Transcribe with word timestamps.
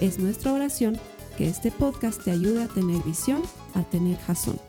Es 0.00 0.18
nuestra 0.18 0.52
oración 0.52 1.00
que 1.38 1.48
este 1.48 1.70
podcast 1.70 2.22
te 2.22 2.30
ayude 2.30 2.64
a 2.64 2.68
tener 2.68 3.02
visión, 3.02 3.40
a 3.72 3.82
tener 3.82 4.18
jazón. 4.18 4.60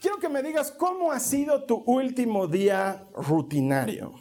Quiero 0.00 0.18
que 0.18 0.28
me 0.28 0.44
digas 0.44 0.70
cómo 0.70 1.10
ha 1.10 1.18
sido 1.18 1.64
tu 1.64 1.82
último 1.84 2.46
día 2.46 3.08
rutinario. 3.16 4.12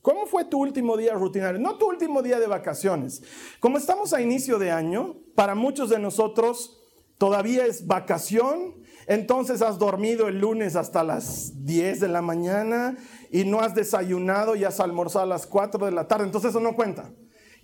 ¿Cómo 0.00 0.26
fue 0.26 0.46
tu 0.46 0.58
último 0.58 0.96
día 0.96 1.14
rutinario? 1.14 1.60
No 1.60 1.76
tu 1.76 1.86
último 1.88 2.20
día 2.20 2.40
de 2.40 2.48
vacaciones. 2.48 3.22
Como 3.60 3.78
estamos 3.78 4.12
a 4.12 4.20
inicio 4.20 4.58
de 4.58 4.72
año, 4.72 5.14
para 5.36 5.54
muchos 5.54 5.90
de 5.90 6.00
nosotros 6.00 6.80
todavía 7.18 7.66
es 7.66 7.86
vacación, 7.86 8.81
entonces 9.06 9.62
has 9.62 9.78
dormido 9.78 10.28
el 10.28 10.38
lunes 10.38 10.76
hasta 10.76 11.02
las 11.02 11.64
10 11.64 12.00
de 12.00 12.08
la 12.08 12.22
mañana 12.22 12.96
y 13.30 13.44
no 13.44 13.60
has 13.60 13.74
desayunado 13.74 14.56
y 14.56 14.64
has 14.64 14.80
almorzado 14.80 15.24
a 15.24 15.28
las 15.28 15.46
4 15.46 15.86
de 15.86 15.92
la 15.92 16.08
tarde, 16.08 16.24
entonces 16.24 16.50
eso 16.50 16.60
no 16.60 16.74
cuenta. 16.74 17.10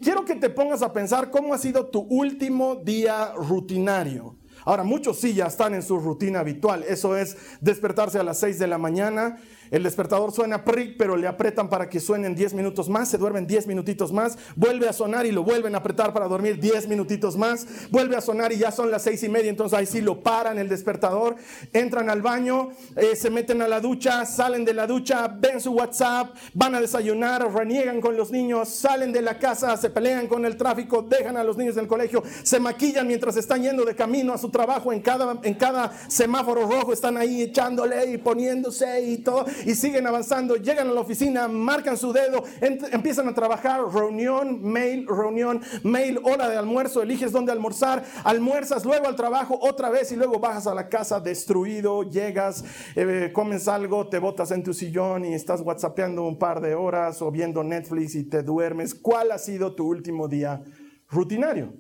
Quiero 0.01 0.25
que 0.25 0.37
te 0.37 0.49
pongas 0.49 0.83
a 0.83 0.93
pensar 0.93 1.31
cómo 1.31 1.55
ha 1.55 1.59
sido 1.59 1.87
tu 1.87 2.01
último 2.01 2.77
día 2.77 3.33
rutinario. 3.37 4.37
Ahora, 4.65 4.85
muchos 4.85 5.19
sí 5.19 5.35
ya 5.35 5.47
están 5.47 5.75
en 5.75 5.83
su 5.83 5.99
rutina 5.99 6.41
habitual. 6.41 6.85
Eso 6.87 7.17
es 7.17 7.37
despertarse 7.61 8.19
a 8.19 8.23
las 8.23 8.39
6 8.39 8.59
de 8.59 8.67
la 8.67 8.79
mañana, 8.79 9.39
el 9.71 9.83
despertador 9.83 10.33
suena 10.33 10.65
pero 10.97 11.17
le 11.17 11.27
apretan 11.27 11.69
para 11.69 11.89
que 11.89 11.99
suenen 11.99 12.35
10 12.35 12.55
minutos 12.55 12.89
más, 12.89 13.09
se 13.09 13.19
duermen 13.19 13.47
10 13.47 13.67
minutitos 13.67 14.13
más, 14.13 14.39
vuelve 14.55 14.89
a 14.89 14.93
sonar 14.93 15.27
y 15.27 15.33
lo 15.33 15.43
vuelven 15.43 15.75
a 15.75 15.79
apretar 15.79 16.13
para 16.13 16.29
dormir 16.29 16.61
10 16.61 16.89
minutitos 16.89 17.37
más, 17.37 17.67
vuelve 17.91 18.17
a 18.17 18.21
sonar 18.21 18.53
y 18.53 18.59
ya 18.59 18.71
son 18.71 18.91
las 18.91 19.03
6 19.03 19.23
y 19.25 19.29
media, 19.29 19.51
entonces 19.51 19.79
ahí 19.79 19.87
sí 19.87 20.01
lo 20.01 20.23
paran 20.23 20.59
el 20.59 20.69
despertador, 20.69 21.37
entran 21.73 22.11
al 22.11 22.23
baño, 22.23 22.71
eh, 22.97 23.17
se 23.17 23.31
meten 23.31 23.63
a 23.63 23.69
la 23.69 23.81
ducha, 23.81 24.25
salen 24.27 24.65
de 24.65 24.75
la 24.75 24.87
ducha, 24.87 25.29
ven 25.29 25.61
su 25.61 25.73
WhatsApp, 25.73 26.35
van 26.55 26.75
a 26.75 26.81
desayunar, 26.81 27.53
reniegan 27.53 28.01
con 28.01 28.17
los 28.17 28.31
niños, 28.31 28.69
salen 28.69 29.13
de 29.13 29.23
la 29.23 29.39
casa, 29.39 29.77
se 29.77 29.91
pelean 29.91 30.27
con 30.27 30.45
el 30.45 30.57
tráfico, 30.57 31.03
dejan 31.03 31.37
a 31.37 31.45
los 31.45 31.57
niños 31.57 31.75
del 31.75 31.87
colegio, 31.87 32.23
se 32.43 32.61
maquillan 32.61 33.07
mientras 33.07 33.37
están 33.37 33.63
yendo 33.63 33.85
de 33.85 33.95
camino 33.95 34.33
a 34.33 34.39
su 34.39 34.51
trabajo, 34.51 34.93
en 34.93 35.01
cada, 35.01 35.39
en 35.43 35.55
cada 35.55 35.93
semáforo 36.09 36.69
rojo 36.69 36.93
están 36.93 37.17
ahí 37.17 37.43
echándole 37.43 38.13
y 38.13 38.19
poniéndose 38.19 39.01
y 39.03 39.19
todo 39.19 39.47
y 39.65 39.75
siguen 39.75 40.07
avanzando, 40.07 40.57
llegan 40.57 40.89
a 40.89 40.93
la 40.93 41.01
oficina, 41.01 41.49
marcan 41.49 41.97
su 41.97 42.13
dedo, 42.13 42.45
empiezan 42.61 43.29
a 43.29 43.35
trabajar, 43.35 43.81
reunión, 43.93 44.63
mail, 44.63 45.07
reunión, 45.07 45.61
mail, 45.83 46.19
hora 46.23 46.49
de 46.49 46.57
almuerzo, 46.57 47.03
eliges 47.03 47.33
dónde 47.33 47.53
almorzar, 47.53 48.05
almuerzas, 48.25 48.85
luego 48.85 49.07
al 49.07 49.17
trabajo 49.17 49.59
otra 49.61 49.91
vez 49.91 50.13
y 50.13 50.17
luego 50.17 50.39
bajas 50.39 50.67
a 50.67 50.75
la 50.75 50.89
casa 50.89 51.21
destruido, 51.21 52.03
llegas, 52.03 52.65
eh, 52.95 53.31
comes 53.33 53.69
algo, 53.69 54.09
te 54.09 54.19
botas 54.19 54.51
en 54.51 54.63
tu 54.63 54.75
sillón 54.75 55.25
y 55.25 55.35
estás 55.35 55.61
whatsappeando 55.61 56.23
un 56.25 56.39
par 56.39 56.61
de 56.61 56.75
horas 56.75 57.23
o 57.23 57.31
viendo 57.31 57.65
Netflix 57.65 58.15
y 58.15 58.25
te 58.25 58.43
duermes. 58.43 58.95
¿Cuál 58.95 59.33
ha 59.33 59.39
sido 59.39 59.75
tu 59.75 59.87
último 59.87 60.29
día 60.29 60.63
rutinario? 61.09 61.75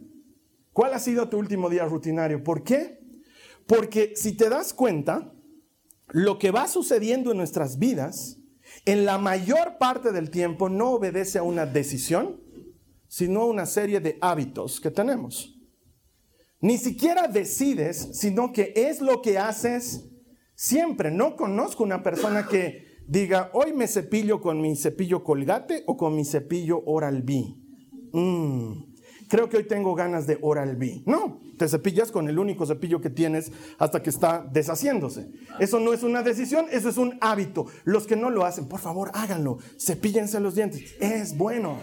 ¿Cuál 0.72 0.94
ha 0.94 0.98
sido 0.98 1.28
tu 1.28 1.38
último 1.38 1.68
día 1.68 1.84
rutinario? 1.86 2.42
¿Por 2.42 2.62
qué? 2.62 3.00
Porque 3.66 4.12
si 4.16 4.36
te 4.36 4.48
das 4.48 4.72
cuenta, 4.72 5.32
lo 6.10 6.38
que 6.38 6.50
va 6.50 6.68
sucediendo 6.68 7.30
en 7.30 7.36
nuestras 7.36 7.78
vidas, 7.78 8.38
en 8.84 9.04
la 9.04 9.18
mayor 9.18 9.78
parte 9.78 10.12
del 10.12 10.30
tiempo 10.30 10.68
no 10.68 10.92
obedece 10.92 11.38
a 11.38 11.42
una 11.42 11.66
decisión, 11.66 12.40
sino 13.08 13.42
a 13.42 13.46
una 13.46 13.66
serie 13.66 14.00
de 14.00 14.18
hábitos 14.20 14.80
que 14.80 14.90
tenemos. 14.90 15.54
Ni 16.60 16.76
siquiera 16.76 17.28
decides, 17.28 18.10
sino 18.12 18.52
que 18.52 18.72
es 18.74 19.00
lo 19.00 19.22
que 19.22 19.38
haces 19.38 20.10
siempre. 20.54 21.10
No 21.10 21.36
conozco 21.36 21.84
una 21.84 22.02
persona 22.02 22.46
que 22.48 22.98
diga, 23.06 23.50
hoy 23.54 23.72
me 23.72 23.86
cepillo 23.86 24.40
con 24.40 24.60
mi 24.60 24.74
cepillo 24.76 25.22
colgate 25.22 25.84
o 25.86 25.96
con 25.96 26.16
mi 26.16 26.24
cepillo 26.24 26.82
Oral 26.84 27.22
B. 27.22 27.54
Mm, 28.12 28.87
creo 29.28 29.48
que 29.48 29.58
hoy 29.58 29.64
tengo 29.64 29.94
ganas 29.94 30.26
de 30.26 30.38
Oral 30.40 30.76
B. 30.76 31.02
No, 31.06 31.40
te 31.56 31.68
cepillas 31.68 32.10
con 32.10 32.28
el 32.28 32.38
único 32.38 32.66
cepillo 32.66 33.00
que 33.00 33.10
tienes 33.10 33.52
hasta 33.78 34.02
que 34.02 34.10
está 34.10 34.46
deshaciéndose. 34.50 35.30
Eso 35.60 35.78
no 35.80 35.92
es 35.92 36.02
una 36.02 36.22
decisión, 36.22 36.66
eso 36.70 36.88
es 36.88 36.96
un 36.96 37.18
hábito. 37.20 37.66
Los 37.84 38.06
que 38.06 38.16
no 38.16 38.30
lo 38.30 38.44
hacen, 38.44 38.68
por 38.68 38.80
favor, 38.80 39.10
háganlo. 39.14 39.58
Cepíllense 39.78 40.40
los 40.40 40.54
dientes. 40.54 40.96
Es 41.00 41.36
bueno. 41.36 41.78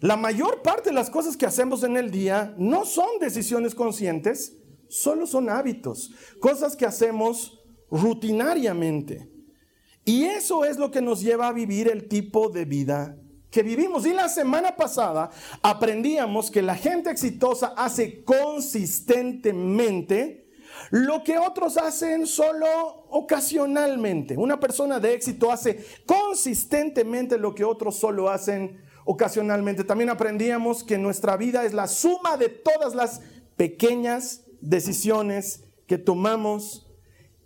La 0.00 0.16
mayor 0.16 0.62
parte 0.62 0.90
de 0.90 0.94
las 0.94 1.10
cosas 1.10 1.36
que 1.36 1.44
hacemos 1.44 1.82
en 1.82 1.96
el 1.96 2.10
día 2.10 2.54
no 2.56 2.86
son 2.86 3.18
decisiones 3.20 3.74
conscientes, 3.74 4.56
solo 4.88 5.26
son 5.26 5.50
hábitos, 5.50 6.12
cosas 6.40 6.74
que 6.74 6.86
hacemos 6.86 7.60
rutinariamente. 7.90 9.30
Y 10.06 10.24
eso 10.24 10.64
es 10.64 10.78
lo 10.78 10.90
que 10.90 11.02
nos 11.02 11.20
lleva 11.20 11.48
a 11.48 11.52
vivir 11.52 11.88
el 11.88 12.08
tipo 12.08 12.48
de 12.48 12.64
vida 12.64 13.19
que 13.50 13.62
vivimos. 13.62 14.06
Y 14.06 14.12
la 14.12 14.28
semana 14.28 14.76
pasada 14.76 15.30
aprendíamos 15.62 16.50
que 16.50 16.62
la 16.62 16.76
gente 16.76 17.10
exitosa 17.10 17.74
hace 17.76 18.22
consistentemente 18.24 20.40
lo 20.90 21.22
que 21.22 21.38
otros 21.38 21.76
hacen 21.76 22.26
solo 22.26 23.06
ocasionalmente. 23.10 24.36
Una 24.36 24.58
persona 24.58 25.00
de 25.00 25.14
éxito 25.14 25.52
hace 25.52 25.84
consistentemente 26.06 27.38
lo 27.38 27.54
que 27.54 27.64
otros 27.64 27.96
solo 27.96 28.30
hacen 28.30 28.80
ocasionalmente. 29.04 29.84
También 29.84 30.10
aprendíamos 30.10 30.84
que 30.84 30.98
nuestra 30.98 31.36
vida 31.36 31.64
es 31.64 31.72
la 31.72 31.86
suma 31.86 32.36
de 32.36 32.48
todas 32.48 32.94
las 32.94 33.20
pequeñas 33.56 34.42
decisiones 34.60 35.64
que 35.86 35.98
tomamos 35.98 36.89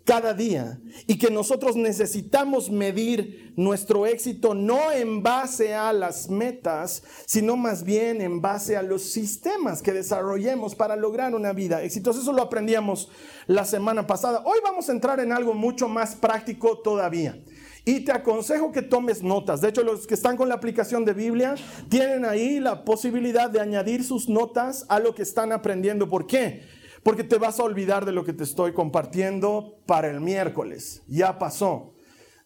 cada 0.05 0.35
día 0.35 0.79
y 1.07 1.17
que 1.17 1.31
nosotros 1.31 1.75
necesitamos 1.75 2.69
medir 2.69 3.53
nuestro 3.57 4.05
éxito 4.05 4.53
no 4.53 4.91
en 4.91 5.23
base 5.23 5.73
a 5.73 5.91
las 5.91 6.29
metas, 6.29 7.03
sino 7.25 7.57
más 7.57 7.83
bien 7.83 8.21
en 8.21 8.39
base 8.39 8.77
a 8.77 8.83
los 8.83 9.01
sistemas 9.01 9.81
que 9.81 9.93
desarrollemos 9.93 10.75
para 10.75 10.95
lograr 10.95 11.33
una 11.33 11.53
vida 11.53 11.81
exitosa. 11.81 12.21
Eso 12.21 12.33
lo 12.33 12.43
aprendíamos 12.43 13.09
la 13.47 13.65
semana 13.65 14.05
pasada. 14.05 14.43
Hoy 14.45 14.59
vamos 14.63 14.87
a 14.89 14.91
entrar 14.91 15.19
en 15.19 15.31
algo 15.31 15.55
mucho 15.55 15.87
más 15.87 16.15
práctico 16.15 16.77
todavía. 16.77 17.41
Y 17.83 17.99
te 18.01 18.11
aconsejo 18.11 18.71
que 18.71 18.81
tomes 18.81 19.21
notas. 19.21 19.61
De 19.61 19.69
hecho, 19.69 19.83
los 19.83 20.07
que 20.07 20.15
están 20.15 20.37
con 20.37 20.49
la 20.49 20.55
aplicación 20.55 21.05
de 21.05 21.13
Biblia 21.13 21.55
tienen 21.89 22.25
ahí 22.25 22.59
la 22.59 22.83
posibilidad 22.83 23.49
de 23.49 23.59
añadir 23.59 24.03
sus 24.03 24.27
notas 24.27 24.85
a 24.89 24.99
lo 24.99 25.13
que 25.13 25.21
están 25.21 25.51
aprendiendo. 25.51 26.09
¿Por 26.09 26.25
qué? 26.25 26.63
Porque 27.05 27.23
te 27.23 27.37
vas 27.37 27.59
a 27.59 27.63
olvidar 27.63 28.03
de 28.03 28.11
lo 28.11 28.25
que 28.25 28.33
te 28.33 28.43
estoy 28.43 28.73
compartiendo 28.73 29.75
para 29.85 30.09
el 30.09 30.21
miércoles. 30.21 31.03
Ya 31.07 31.37
pasó. 31.37 31.93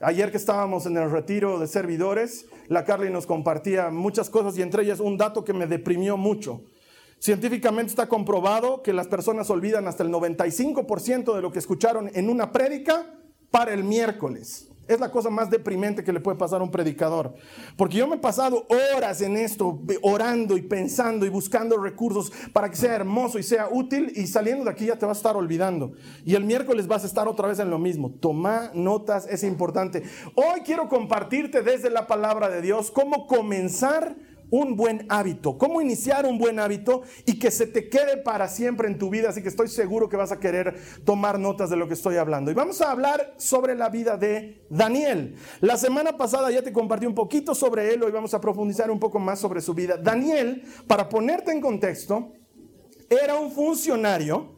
Ayer 0.02 0.32
que 0.32 0.38
estábamos 0.38 0.86
en 0.86 0.98
el 0.98 1.10
retiro 1.10 1.60
de 1.60 1.68
servidores, 1.68 2.46
la 2.68 2.84
Carly 2.84 3.10
nos 3.10 3.26
compartía 3.26 3.90
muchas 3.90 4.30
cosas 4.30 4.58
y 4.58 4.62
entre 4.62 4.84
ellas 4.84 5.00
un 5.00 5.16
dato 5.16 5.46
que 5.46 5.54
me 5.54 5.66
deprimió 5.66 6.18
mucho. 6.18 6.66
Científicamente 7.20 7.92
está 7.92 8.10
comprobado 8.10 8.84
que 8.84 8.92
las 8.92 9.08
personas 9.08 9.50
olvidan 9.50 9.88
hasta 9.88 10.04
el 10.04 10.12
95% 10.12 11.34
de 11.34 11.42
lo 11.42 11.54
que 11.54 11.60
escucharon 11.60 12.12
en 12.14 12.30
una 12.30 12.52
prédica 12.52 13.18
para 13.52 13.74
el 13.74 13.86
miércoles. 13.86 14.68
Es 14.90 15.00
la 15.00 15.12
cosa 15.12 15.30
más 15.30 15.52
deprimente 15.52 16.04
que 16.04 16.12
le 16.12 16.20
puede 16.20 16.36
pasar 16.36 16.62
a 16.62 16.64
un 16.64 16.72
predicador. 16.72 17.36
Porque 17.78 17.98
yo 17.98 18.08
me 18.08 18.16
he 18.16 18.20
pasado 18.20 18.66
horas 18.96 19.22
en 19.22 19.38
esto, 19.38 19.80
orando 20.02 20.58
y 20.58 20.64
pensando 20.64 21.28
y 21.28 21.30
buscando 21.30 21.78
recursos 21.78 22.32
para 22.52 22.72
que 22.72 22.76
sea 22.76 22.96
hermoso 22.96 23.38
y 23.38 23.44
sea 23.44 23.70
útil 23.70 24.12
y 24.16 24.26
saliendo 24.26 24.66
de 24.66 24.72
aquí 24.72 24.88
ya 24.88 24.98
te 24.98 25.06
vas 25.06 25.18
a 25.18 25.20
estar 25.20 25.38
olvidando. 25.38 25.92
Y 26.26 26.34
el 26.34 26.44
miércoles 26.44 26.88
vas 26.88 27.04
a 27.04 27.08
estar 27.08 27.28
otra 27.28 27.48
vez 27.48 27.60
en 27.60 27.70
lo 27.70 27.78
mismo. 27.78 28.10
Toma 28.20 28.72
notas, 28.74 29.28
es 29.28 29.44
importante. 29.44 30.02
Hoy 30.34 30.62
quiero 30.66 30.90
compartirte 30.90 31.62
desde 31.62 31.92
la 31.92 32.08
palabra 32.08 32.50
de 32.50 32.64
Dios 32.64 32.90
cómo 32.90 33.28
comenzar 33.28 34.16
un 34.52 34.76
buen 34.76 35.06
hábito, 35.10 35.58
cómo 35.58 35.82
iniciar 35.82 36.26
un 36.26 36.38
buen 36.38 36.60
hábito 36.60 37.04
y 37.26 37.38
que 37.38 37.52
se 37.52 37.68
te 37.68 37.90
quede 37.90 38.18
para 38.18 38.48
siempre 38.48 38.88
en 38.88 38.98
tu 38.98 39.10
vida. 39.10 39.30
Así 39.30 39.42
que 39.42 39.50
estoy 39.50 39.68
seguro 39.68 40.10
que 40.10 40.18
vas 40.18 40.32
a 40.32 40.40
querer 40.40 40.76
tomar 41.06 41.40
notas 41.40 41.70
de 41.70 41.78
lo 41.78 41.88
que 41.88 41.94
estoy 41.94 42.18
hablando. 42.18 42.52
Y 42.52 42.54
vamos 42.54 42.82
a 42.82 42.92
hablar 42.92 43.34
sobre 43.38 43.76
la 43.76 43.90
vida 43.90 44.18
de 44.18 44.66
Daniel. 44.70 45.36
La 45.62 45.78
semana 45.78 46.18
pasada 46.18 46.52
ya 46.52 46.62
te 46.62 46.74
compartí 46.74 47.06
un 47.06 47.16
poquito 47.16 47.54
sobre 47.54 47.94
él, 47.94 48.04
hoy 48.04 48.12
vamos 48.12 48.34
a 48.34 48.42
profundizar 48.42 48.90
un 48.92 49.00
poco 49.00 49.20
más 49.20 49.40
sobre 49.40 49.62
su 49.62 49.74
vida. 49.74 49.98
Daniel, 49.98 50.64
para 50.88 51.08
ponerte 51.10 51.52
en 51.52 51.62
contexto, 51.62 52.34
era 53.10 53.36
un 53.36 53.52
funcionario 53.52 54.56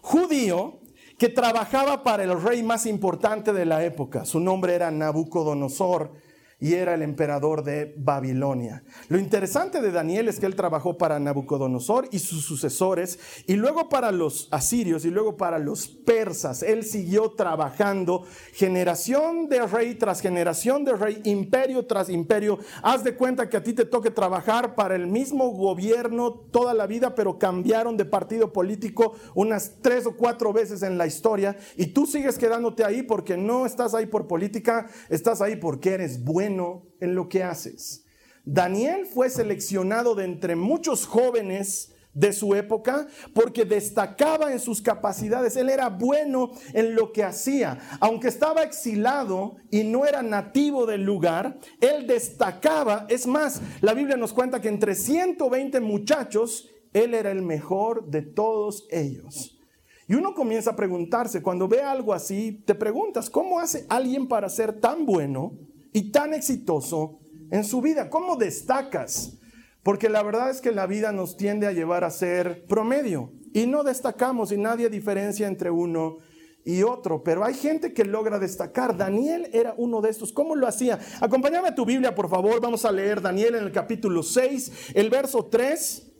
judío 0.00 0.80
que 1.18 1.28
trabajaba 1.28 2.02
para 2.02 2.24
el 2.24 2.42
rey 2.42 2.62
más 2.62 2.86
importante 2.86 3.52
de 3.52 3.64
la 3.64 3.84
época. 3.84 4.24
Su 4.24 4.40
nombre 4.40 4.74
era 4.74 4.90
Nabucodonosor 4.90 6.12
y 6.60 6.74
era 6.74 6.94
el 6.94 7.02
emperador 7.02 7.64
de 7.64 7.94
Babilonia. 7.96 8.84
Lo 9.08 9.18
interesante 9.18 9.80
de 9.80 9.90
Daniel 9.90 10.28
es 10.28 10.38
que 10.38 10.46
él 10.46 10.54
trabajó 10.54 10.96
para 10.96 11.18
Nabucodonosor 11.18 12.08
y 12.10 12.20
sus 12.20 12.44
sucesores, 12.44 13.18
y 13.46 13.54
luego 13.54 13.88
para 13.88 14.12
los 14.12 14.48
asirios 14.50 15.04
y 15.04 15.10
luego 15.10 15.36
para 15.36 15.58
los 15.58 15.88
persas. 15.88 16.62
Él 16.62 16.84
siguió 16.84 17.32
trabajando 17.32 18.24
generación 18.52 19.48
de 19.48 19.66
rey 19.66 19.94
tras 19.96 20.20
generación 20.20 20.84
de 20.84 20.94
rey, 20.94 21.20
imperio 21.24 21.86
tras 21.86 22.08
imperio. 22.08 22.58
Haz 22.82 23.04
de 23.04 23.14
cuenta 23.14 23.48
que 23.48 23.56
a 23.56 23.62
ti 23.62 23.72
te 23.72 23.84
toque 23.84 24.10
trabajar 24.10 24.74
para 24.74 24.94
el 24.94 25.06
mismo 25.06 25.50
gobierno 25.50 26.32
toda 26.32 26.74
la 26.74 26.86
vida, 26.86 27.14
pero 27.14 27.38
cambiaron 27.38 27.96
de 27.96 28.04
partido 28.04 28.52
político 28.52 29.14
unas 29.34 29.76
tres 29.82 30.06
o 30.06 30.16
cuatro 30.16 30.52
veces 30.52 30.82
en 30.82 30.98
la 30.98 31.06
historia, 31.06 31.56
y 31.76 31.86
tú 31.86 32.06
sigues 32.06 32.38
quedándote 32.38 32.84
ahí 32.84 33.02
porque 33.02 33.36
no 33.36 33.66
estás 33.66 33.94
ahí 33.94 34.06
por 34.06 34.26
política, 34.26 34.86
estás 35.08 35.40
ahí 35.40 35.56
porque 35.56 35.94
eres 35.94 36.22
bueno 36.22 36.43
en 36.46 37.14
lo 37.14 37.28
que 37.28 37.42
haces. 37.42 38.04
Daniel 38.44 39.06
fue 39.06 39.30
seleccionado 39.30 40.14
de 40.14 40.24
entre 40.24 40.54
muchos 40.54 41.06
jóvenes 41.06 41.94
de 42.14 42.32
su 42.32 42.54
época 42.54 43.08
porque 43.34 43.64
destacaba 43.64 44.52
en 44.52 44.60
sus 44.60 44.80
capacidades. 44.80 45.56
Él 45.56 45.68
era 45.68 45.88
bueno 45.88 46.52
en 46.72 46.94
lo 46.94 47.12
que 47.12 47.24
hacía. 47.24 47.78
Aunque 48.00 48.28
estaba 48.28 48.62
exilado 48.62 49.56
y 49.70 49.84
no 49.84 50.06
era 50.06 50.22
nativo 50.22 50.86
del 50.86 51.02
lugar, 51.02 51.58
él 51.80 52.06
destacaba. 52.06 53.06
Es 53.08 53.26
más, 53.26 53.60
la 53.80 53.94
Biblia 53.94 54.16
nos 54.16 54.32
cuenta 54.32 54.60
que 54.60 54.68
entre 54.68 54.94
120 54.94 55.80
muchachos, 55.80 56.70
él 56.92 57.14
era 57.14 57.30
el 57.30 57.42
mejor 57.42 58.06
de 58.08 58.22
todos 58.22 58.86
ellos. 58.90 59.58
Y 60.06 60.14
uno 60.14 60.34
comienza 60.34 60.72
a 60.72 60.76
preguntarse, 60.76 61.42
cuando 61.42 61.66
ve 61.66 61.80
algo 61.80 62.12
así, 62.12 62.62
te 62.66 62.74
preguntas, 62.74 63.30
¿cómo 63.30 63.58
hace 63.58 63.86
alguien 63.88 64.28
para 64.28 64.50
ser 64.50 64.78
tan 64.78 65.06
bueno? 65.06 65.58
Y 65.94 66.10
tan 66.10 66.34
exitoso 66.34 67.20
en 67.50 67.64
su 67.64 67.80
vida? 67.80 68.10
¿Cómo 68.10 68.36
destacas? 68.36 69.38
Porque 69.82 70.10
la 70.10 70.22
verdad 70.22 70.50
es 70.50 70.60
que 70.60 70.72
la 70.72 70.86
vida 70.86 71.12
nos 71.12 71.38
tiende 71.38 71.66
a 71.66 71.72
llevar 71.72 72.04
a 72.04 72.10
ser 72.10 72.66
promedio 72.66 73.32
y 73.54 73.66
no 73.66 73.84
destacamos 73.84 74.52
y 74.52 74.58
nadie 74.58 74.90
diferencia 74.90 75.46
entre 75.46 75.70
uno 75.70 76.18
y 76.64 76.82
otro, 76.82 77.22
pero 77.22 77.44
hay 77.44 77.54
gente 77.54 77.92
que 77.92 78.04
logra 78.04 78.38
destacar. 78.38 78.96
Daniel 78.96 79.48
era 79.52 79.74
uno 79.76 80.00
de 80.00 80.10
estos. 80.10 80.32
¿Cómo 80.32 80.56
lo 80.56 80.66
hacía? 80.66 80.98
Acompáñame 81.20 81.68
a 81.68 81.74
tu 81.74 81.84
Biblia, 81.84 82.14
por 82.14 82.28
favor. 82.28 82.60
Vamos 82.60 82.84
a 82.84 82.92
leer 82.92 83.20
Daniel 83.20 83.54
en 83.54 83.64
el 83.64 83.72
capítulo 83.72 84.22
6, 84.22 84.92
el 84.94 85.10
verso 85.10 85.44
3. 85.44 86.13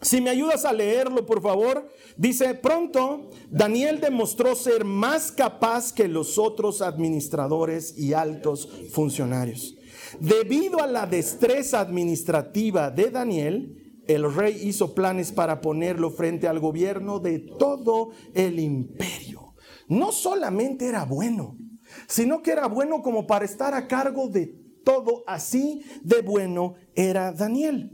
Si 0.00 0.20
me 0.20 0.30
ayudas 0.30 0.64
a 0.64 0.72
leerlo, 0.72 1.26
por 1.26 1.42
favor, 1.42 1.88
dice, 2.16 2.54
pronto 2.54 3.30
Daniel 3.50 4.00
demostró 4.00 4.54
ser 4.54 4.84
más 4.84 5.32
capaz 5.32 5.92
que 5.92 6.06
los 6.06 6.38
otros 6.38 6.82
administradores 6.82 7.98
y 7.98 8.12
altos 8.12 8.68
funcionarios. 8.92 9.76
Debido 10.20 10.80
a 10.80 10.86
la 10.86 11.06
destreza 11.06 11.80
administrativa 11.80 12.90
de 12.90 13.10
Daniel, 13.10 14.02
el 14.06 14.32
rey 14.32 14.58
hizo 14.62 14.94
planes 14.94 15.32
para 15.32 15.60
ponerlo 15.60 16.10
frente 16.10 16.46
al 16.46 16.60
gobierno 16.60 17.18
de 17.18 17.40
todo 17.40 18.10
el 18.34 18.60
imperio. 18.60 19.54
No 19.88 20.12
solamente 20.12 20.86
era 20.86 21.04
bueno, 21.04 21.58
sino 22.06 22.42
que 22.42 22.52
era 22.52 22.68
bueno 22.68 23.02
como 23.02 23.26
para 23.26 23.44
estar 23.44 23.74
a 23.74 23.88
cargo 23.88 24.28
de 24.28 24.54
todo. 24.84 25.24
Así 25.26 25.82
de 26.02 26.22
bueno 26.22 26.74
era 26.94 27.32
Daniel. 27.32 27.90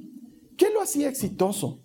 ¿Qué 0.56 0.70
lo 0.70 0.82
hacía 0.82 1.08
exitoso? 1.08 1.83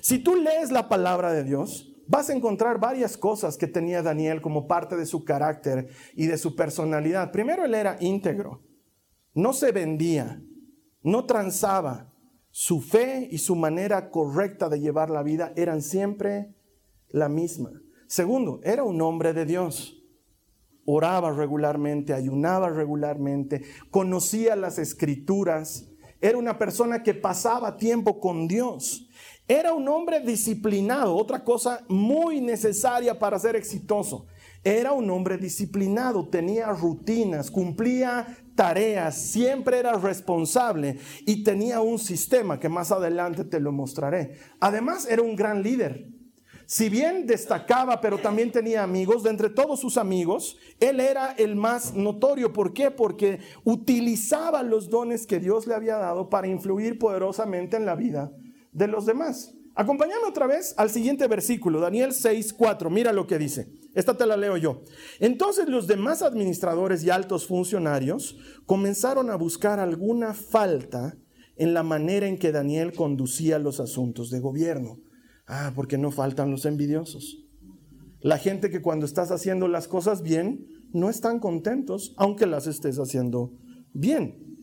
Si 0.00 0.18
tú 0.18 0.36
lees 0.36 0.70
la 0.70 0.88
palabra 0.88 1.32
de 1.32 1.44
Dios, 1.44 1.94
vas 2.06 2.30
a 2.30 2.34
encontrar 2.34 2.78
varias 2.80 3.16
cosas 3.16 3.56
que 3.56 3.66
tenía 3.66 4.02
Daniel 4.02 4.40
como 4.40 4.66
parte 4.66 4.96
de 4.96 5.06
su 5.06 5.24
carácter 5.24 5.88
y 6.14 6.26
de 6.26 6.38
su 6.38 6.54
personalidad. 6.54 7.32
Primero, 7.32 7.64
él 7.64 7.74
era 7.74 7.96
íntegro, 8.00 8.62
no 9.34 9.52
se 9.52 9.72
vendía, 9.72 10.42
no 11.02 11.24
transaba. 11.26 12.12
Su 12.50 12.80
fe 12.80 13.28
y 13.30 13.36
su 13.36 13.54
manera 13.54 14.08
correcta 14.10 14.70
de 14.70 14.80
llevar 14.80 15.10
la 15.10 15.22
vida 15.22 15.52
eran 15.56 15.82
siempre 15.82 16.54
la 17.08 17.28
misma. 17.28 17.70
Segundo, 18.06 18.60
era 18.62 18.82
un 18.82 19.00
hombre 19.02 19.34
de 19.34 19.44
Dios. 19.44 20.02
Oraba 20.86 21.32
regularmente, 21.32 22.14
ayunaba 22.14 22.70
regularmente, 22.70 23.62
conocía 23.90 24.56
las 24.56 24.78
escrituras. 24.78 25.90
Era 26.20 26.38
una 26.38 26.56
persona 26.58 27.02
que 27.02 27.12
pasaba 27.12 27.76
tiempo 27.76 28.20
con 28.20 28.48
Dios. 28.48 29.05
Era 29.48 29.72
un 29.72 29.86
hombre 29.86 30.18
disciplinado, 30.18 31.14
otra 31.14 31.44
cosa 31.44 31.84
muy 31.86 32.40
necesaria 32.40 33.16
para 33.16 33.38
ser 33.38 33.54
exitoso. 33.54 34.26
Era 34.64 34.90
un 34.90 35.08
hombre 35.08 35.38
disciplinado, 35.38 36.28
tenía 36.28 36.66
rutinas, 36.70 37.52
cumplía 37.52 38.26
tareas, 38.56 39.14
siempre 39.14 39.78
era 39.78 39.92
responsable 39.92 40.98
y 41.24 41.44
tenía 41.44 41.80
un 41.80 42.00
sistema 42.00 42.58
que 42.58 42.68
más 42.68 42.90
adelante 42.90 43.44
te 43.44 43.60
lo 43.60 43.70
mostraré. 43.70 44.36
Además, 44.58 45.06
era 45.08 45.22
un 45.22 45.36
gran 45.36 45.62
líder. 45.62 46.08
Si 46.66 46.88
bien 46.88 47.26
destacaba, 47.26 48.00
pero 48.00 48.18
también 48.18 48.50
tenía 48.50 48.82
amigos, 48.82 49.22
de 49.22 49.30
entre 49.30 49.50
todos 49.50 49.78
sus 49.78 49.96
amigos, 49.96 50.56
él 50.80 50.98
era 50.98 51.34
el 51.38 51.54
más 51.54 51.94
notorio. 51.94 52.52
¿Por 52.52 52.72
qué? 52.72 52.90
Porque 52.90 53.38
utilizaba 53.62 54.64
los 54.64 54.90
dones 54.90 55.28
que 55.28 55.38
Dios 55.38 55.68
le 55.68 55.76
había 55.76 55.98
dado 55.98 56.28
para 56.28 56.48
influir 56.48 56.98
poderosamente 56.98 57.76
en 57.76 57.86
la 57.86 57.94
vida 57.94 58.32
de 58.76 58.86
los 58.86 59.06
demás. 59.06 59.54
Acompáñame 59.74 60.26
otra 60.28 60.46
vez 60.46 60.74
al 60.76 60.90
siguiente 60.90 61.26
versículo, 61.26 61.80
Daniel 61.80 62.12
6, 62.12 62.52
4. 62.52 62.90
Mira 62.90 63.12
lo 63.12 63.26
que 63.26 63.38
dice. 63.38 63.72
Esta 63.94 64.16
te 64.16 64.26
la 64.26 64.36
leo 64.36 64.56
yo. 64.58 64.82
Entonces 65.18 65.68
los 65.68 65.86
demás 65.86 66.22
administradores 66.22 67.02
y 67.02 67.10
altos 67.10 67.46
funcionarios 67.46 68.36
comenzaron 68.66 69.30
a 69.30 69.36
buscar 69.36 69.80
alguna 69.80 70.34
falta 70.34 71.16
en 71.56 71.72
la 71.72 71.82
manera 71.82 72.26
en 72.26 72.38
que 72.38 72.52
Daniel 72.52 72.92
conducía 72.92 73.58
los 73.58 73.80
asuntos 73.80 74.30
de 74.30 74.40
gobierno. 74.40 75.00
Ah, 75.46 75.72
porque 75.74 75.96
no 75.96 76.10
faltan 76.10 76.50
los 76.50 76.66
envidiosos. 76.66 77.46
La 78.20 78.36
gente 78.36 78.68
que 78.68 78.82
cuando 78.82 79.06
estás 79.06 79.30
haciendo 79.30 79.68
las 79.68 79.88
cosas 79.88 80.22
bien, 80.22 80.66
no 80.92 81.08
están 81.08 81.38
contentos, 81.38 82.14
aunque 82.18 82.46
las 82.46 82.66
estés 82.66 82.98
haciendo 82.98 83.52
bien. 83.92 84.58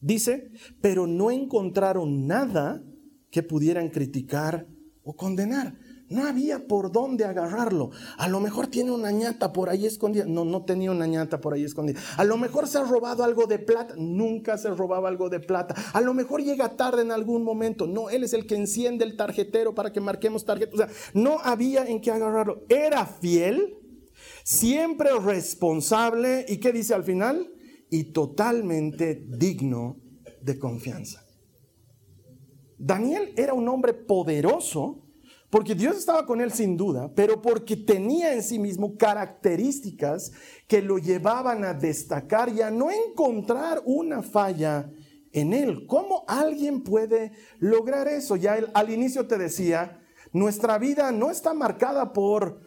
Dice, 0.00 0.50
pero 0.80 1.06
no 1.06 1.30
encontraron 1.30 2.26
nada 2.26 2.84
que 3.32 3.42
pudieran 3.42 3.88
criticar 3.88 4.68
o 5.02 5.16
condenar. 5.16 5.74
No 6.10 6.26
había 6.26 6.68
por 6.68 6.92
dónde 6.92 7.24
agarrarlo. 7.24 7.90
A 8.18 8.28
lo 8.28 8.38
mejor 8.38 8.66
tiene 8.66 8.90
una 8.90 9.10
ñata 9.10 9.54
por 9.54 9.70
ahí 9.70 9.86
escondida. 9.86 10.26
No, 10.26 10.44
no 10.44 10.66
tenía 10.66 10.90
una 10.90 11.06
ñata 11.06 11.40
por 11.40 11.54
ahí 11.54 11.64
escondida. 11.64 11.98
A 12.18 12.24
lo 12.24 12.36
mejor 12.36 12.68
se 12.68 12.76
ha 12.76 12.84
robado 12.84 13.24
algo 13.24 13.46
de 13.46 13.58
plata. 13.58 13.94
Nunca 13.96 14.58
se 14.58 14.68
robaba 14.68 15.08
algo 15.08 15.30
de 15.30 15.40
plata. 15.40 15.74
A 15.94 16.02
lo 16.02 16.12
mejor 16.12 16.42
llega 16.42 16.76
tarde 16.76 17.00
en 17.00 17.10
algún 17.10 17.42
momento. 17.42 17.86
No, 17.86 18.10
él 18.10 18.24
es 18.24 18.34
el 18.34 18.46
que 18.46 18.56
enciende 18.56 19.06
el 19.06 19.16
tarjetero 19.16 19.74
para 19.74 19.90
que 19.90 20.02
marquemos 20.02 20.44
tarjetas. 20.44 20.74
O 20.74 20.76
sea, 20.76 20.88
no 21.14 21.38
había 21.42 21.86
en 21.86 22.02
qué 22.02 22.10
agarrarlo. 22.10 22.66
Era 22.68 23.06
fiel, 23.06 23.78
siempre 24.44 25.08
responsable. 25.18 26.44
¿Y 26.46 26.58
qué 26.58 26.72
dice 26.72 26.92
al 26.92 27.04
final? 27.04 27.50
Y 27.88 28.12
totalmente 28.12 29.24
digno 29.26 29.96
de 30.42 30.58
confianza. 30.58 31.21
Daniel 32.84 33.32
era 33.36 33.54
un 33.54 33.68
hombre 33.68 33.94
poderoso 33.94 34.98
porque 35.50 35.76
Dios 35.76 35.96
estaba 35.96 36.26
con 36.26 36.40
él 36.40 36.50
sin 36.50 36.76
duda, 36.76 37.12
pero 37.14 37.40
porque 37.40 37.76
tenía 37.76 38.34
en 38.34 38.42
sí 38.42 38.58
mismo 38.58 38.96
características 38.96 40.32
que 40.66 40.82
lo 40.82 40.98
llevaban 40.98 41.62
a 41.62 41.74
destacar 41.74 42.48
y 42.48 42.60
a 42.60 42.72
no 42.72 42.90
encontrar 42.90 43.82
una 43.84 44.20
falla 44.22 44.90
en 45.30 45.52
él. 45.52 45.86
¿Cómo 45.86 46.24
alguien 46.26 46.82
puede 46.82 47.30
lograr 47.60 48.08
eso? 48.08 48.34
Ya 48.34 48.58
al 48.74 48.90
inicio 48.90 49.28
te 49.28 49.38
decía, 49.38 50.00
nuestra 50.32 50.76
vida 50.78 51.12
no 51.12 51.30
está 51.30 51.54
marcada 51.54 52.12
por 52.12 52.62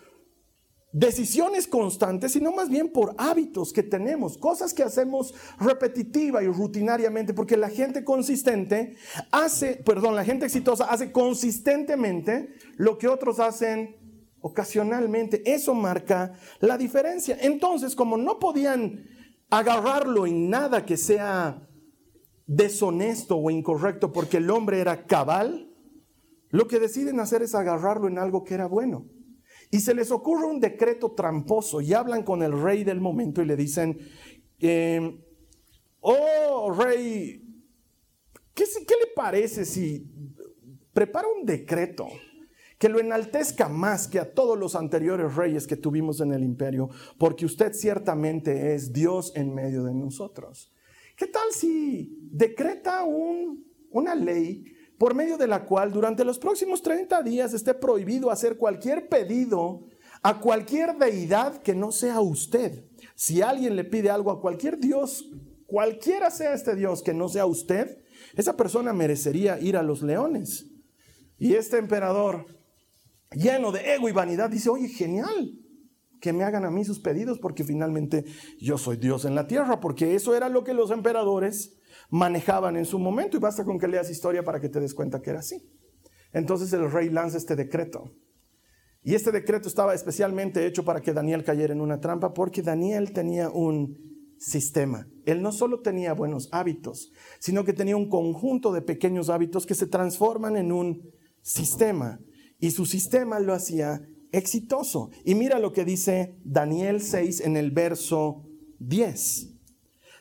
decisiones 0.95 1.67
constantes, 1.67 2.31
sino 2.31 2.53
más 2.53 2.69
bien 2.69 2.87
por 2.87 3.15
hábitos 3.17 3.73
que 3.73 3.83
tenemos, 3.83 4.37
cosas 4.37 4.73
que 4.73 4.81
hacemos 4.81 5.33
repetitiva 5.59 6.41
y 6.41 6.47
rutinariamente, 6.47 7.33
porque 7.33 7.57
la 7.57 7.67
gente 7.67 8.05
consistente 8.05 8.95
hace, 9.29 9.75
perdón, 9.85 10.15
la 10.15 10.23
gente 10.23 10.45
exitosa 10.45 10.85
hace 10.85 11.11
consistentemente 11.11 12.53
lo 12.77 12.97
que 12.97 13.09
otros 13.09 13.41
hacen 13.41 13.97
ocasionalmente. 14.39 15.43
Eso 15.53 15.73
marca 15.73 16.31
la 16.61 16.77
diferencia. 16.77 17.37
Entonces, 17.41 17.93
como 17.93 18.15
no 18.15 18.39
podían 18.39 19.03
agarrarlo 19.49 20.25
en 20.25 20.49
nada 20.49 20.85
que 20.85 20.95
sea 20.95 21.67
deshonesto 22.47 23.35
o 23.35 23.51
incorrecto, 23.51 24.13
porque 24.13 24.37
el 24.37 24.49
hombre 24.49 24.79
era 24.79 25.05
cabal, 25.05 25.73
lo 26.51 26.69
que 26.69 26.79
deciden 26.79 27.19
hacer 27.19 27.41
es 27.41 27.53
agarrarlo 27.53 28.07
en 28.07 28.17
algo 28.17 28.45
que 28.45 28.53
era 28.53 28.67
bueno. 28.67 29.07
Y 29.71 29.79
se 29.79 29.93
les 29.93 30.11
ocurre 30.11 30.45
un 30.45 30.59
decreto 30.59 31.11
tramposo 31.11 31.81
y 31.81 31.93
hablan 31.93 32.23
con 32.23 32.43
el 32.43 32.59
rey 32.59 32.83
del 32.83 33.01
momento 33.01 33.41
y 33.41 33.45
le 33.45 33.55
dicen, 33.55 33.97
em, 34.59 35.19
oh 36.01 36.71
rey, 36.71 37.43
¿qué, 38.53 38.63
¿qué 38.63 38.93
le 38.99 39.11
parece 39.15 39.65
si 39.65 40.07
prepara 40.93 41.27
un 41.27 41.45
decreto? 41.45 42.07
que 42.77 42.89
lo 42.89 42.99
enaltezca 42.99 43.69
más 43.69 44.07
que 44.07 44.19
a 44.19 44.33
todos 44.33 44.57
los 44.57 44.75
anteriores 44.75 45.35
reyes 45.35 45.65
que 45.65 45.77
tuvimos 45.77 46.19
en 46.19 46.33
el 46.33 46.43
imperio, 46.43 46.89
porque 47.17 47.45
usted 47.45 47.73
ciertamente 47.73 48.75
es 48.75 48.91
Dios 48.91 49.31
en 49.35 49.53
medio 49.53 49.83
de 49.83 49.93
nosotros. 49.93 50.73
¿Qué 51.15 51.27
tal 51.27 51.51
si 51.51 52.17
decreta 52.31 53.05
una 53.91 54.15
ley 54.15 54.65
por 54.97 55.13
medio 55.13 55.37
de 55.37 55.47
la 55.47 55.65
cual 55.65 55.91
durante 55.91 56.23
los 56.23 56.39
próximos 56.39 56.81
30 56.81 57.21
días 57.23 57.53
esté 57.53 57.73
prohibido 57.73 58.31
hacer 58.31 58.57
cualquier 58.57 59.09
pedido 59.09 59.87
a 60.21 60.39
cualquier 60.39 60.97
deidad 60.97 61.61
que 61.61 61.75
no 61.75 61.91
sea 61.91 62.21
usted? 62.21 62.85
Si 63.15 63.41
alguien 63.41 63.75
le 63.75 63.83
pide 63.83 64.09
algo 64.09 64.31
a 64.31 64.41
cualquier 64.41 64.79
Dios, 64.79 65.29
cualquiera 65.65 66.31
sea 66.31 66.53
este 66.53 66.75
Dios 66.75 67.03
que 67.03 67.13
no 67.13 67.29
sea 67.29 67.45
usted, 67.45 67.97
esa 68.35 68.55
persona 68.55 68.93
merecería 68.93 69.59
ir 69.59 69.77
a 69.77 69.83
los 69.83 70.01
leones. 70.01 70.67
Y 71.37 71.53
este 71.53 71.77
emperador, 71.77 72.45
lleno 73.31 73.71
de 73.71 73.93
ego 73.93 74.07
y 74.07 74.13
vanidad, 74.13 74.49
dice, 74.49 74.69
oye, 74.69 74.87
genial, 74.87 75.59
que 76.21 76.33
me 76.33 76.43
hagan 76.43 76.65
a 76.65 76.71
mí 76.71 76.83
sus 76.83 76.99
pedidos 76.99 77.39
porque 77.39 77.63
finalmente 77.63 78.25
yo 78.59 78.77
soy 78.77 78.97
Dios 78.97 79.25
en 79.25 79.35
la 79.35 79.47
tierra, 79.47 79.79
porque 79.79 80.15
eso 80.15 80.35
era 80.35 80.49
lo 80.49 80.63
que 80.63 80.73
los 80.73 80.91
emperadores 80.91 81.77
manejaban 82.09 82.77
en 82.77 82.85
su 82.85 82.99
momento 82.99 83.37
y 83.37 83.39
basta 83.39 83.63
con 83.63 83.79
que 83.79 83.87
leas 83.87 84.09
historia 84.09 84.43
para 84.43 84.59
que 84.59 84.69
te 84.69 84.79
des 84.79 84.93
cuenta 84.93 85.21
que 85.21 85.31
era 85.31 85.39
así. 85.39 85.69
Entonces 86.31 86.71
el 86.73 86.91
rey 86.91 87.09
lanza 87.09 87.37
este 87.37 87.55
decreto. 87.55 88.11
Y 89.03 89.13
este 89.13 89.31
decreto 89.31 89.67
estaba 89.67 89.93
especialmente 89.93 90.65
hecho 90.65 90.83
para 90.83 91.01
que 91.01 91.13
Daniel 91.13 91.43
cayera 91.43 91.73
en 91.73 91.81
una 91.81 91.99
trampa 91.99 92.33
porque 92.33 92.61
Daniel 92.61 93.13
tenía 93.13 93.49
un 93.49 93.97
sistema. 94.37 95.07
Él 95.25 95.41
no 95.41 95.51
solo 95.51 95.81
tenía 95.81 96.13
buenos 96.13 96.49
hábitos, 96.51 97.11
sino 97.39 97.63
que 97.63 97.73
tenía 97.73 97.95
un 97.95 98.09
conjunto 98.09 98.73
de 98.73 98.81
pequeños 98.81 99.29
hábitos 99.29 99.65
que 99.65 99.75
se 99.75 99.87
transforman 99.87 100.57
en 100.57 100.71
un 100.71 101.11
sistema. 101.41 102.19
Y 102.59 102.71
su 102.71 102.85
sistema 102.85 103.39
lo 103.39 103.53
hacía 103.53 104.01
exitoso. 104.31 105.11
Y 105.23 105.35
mira 105.35 105.59
lo 105.59 105.71
que 105.71 105.85
dice 105.85 106.39
Daniel 106.43 107.01
6 107.01 107.41
en 107.41 107.57
el 107.57 107.71
verso 107.71 108.43
10. 108.79 109.51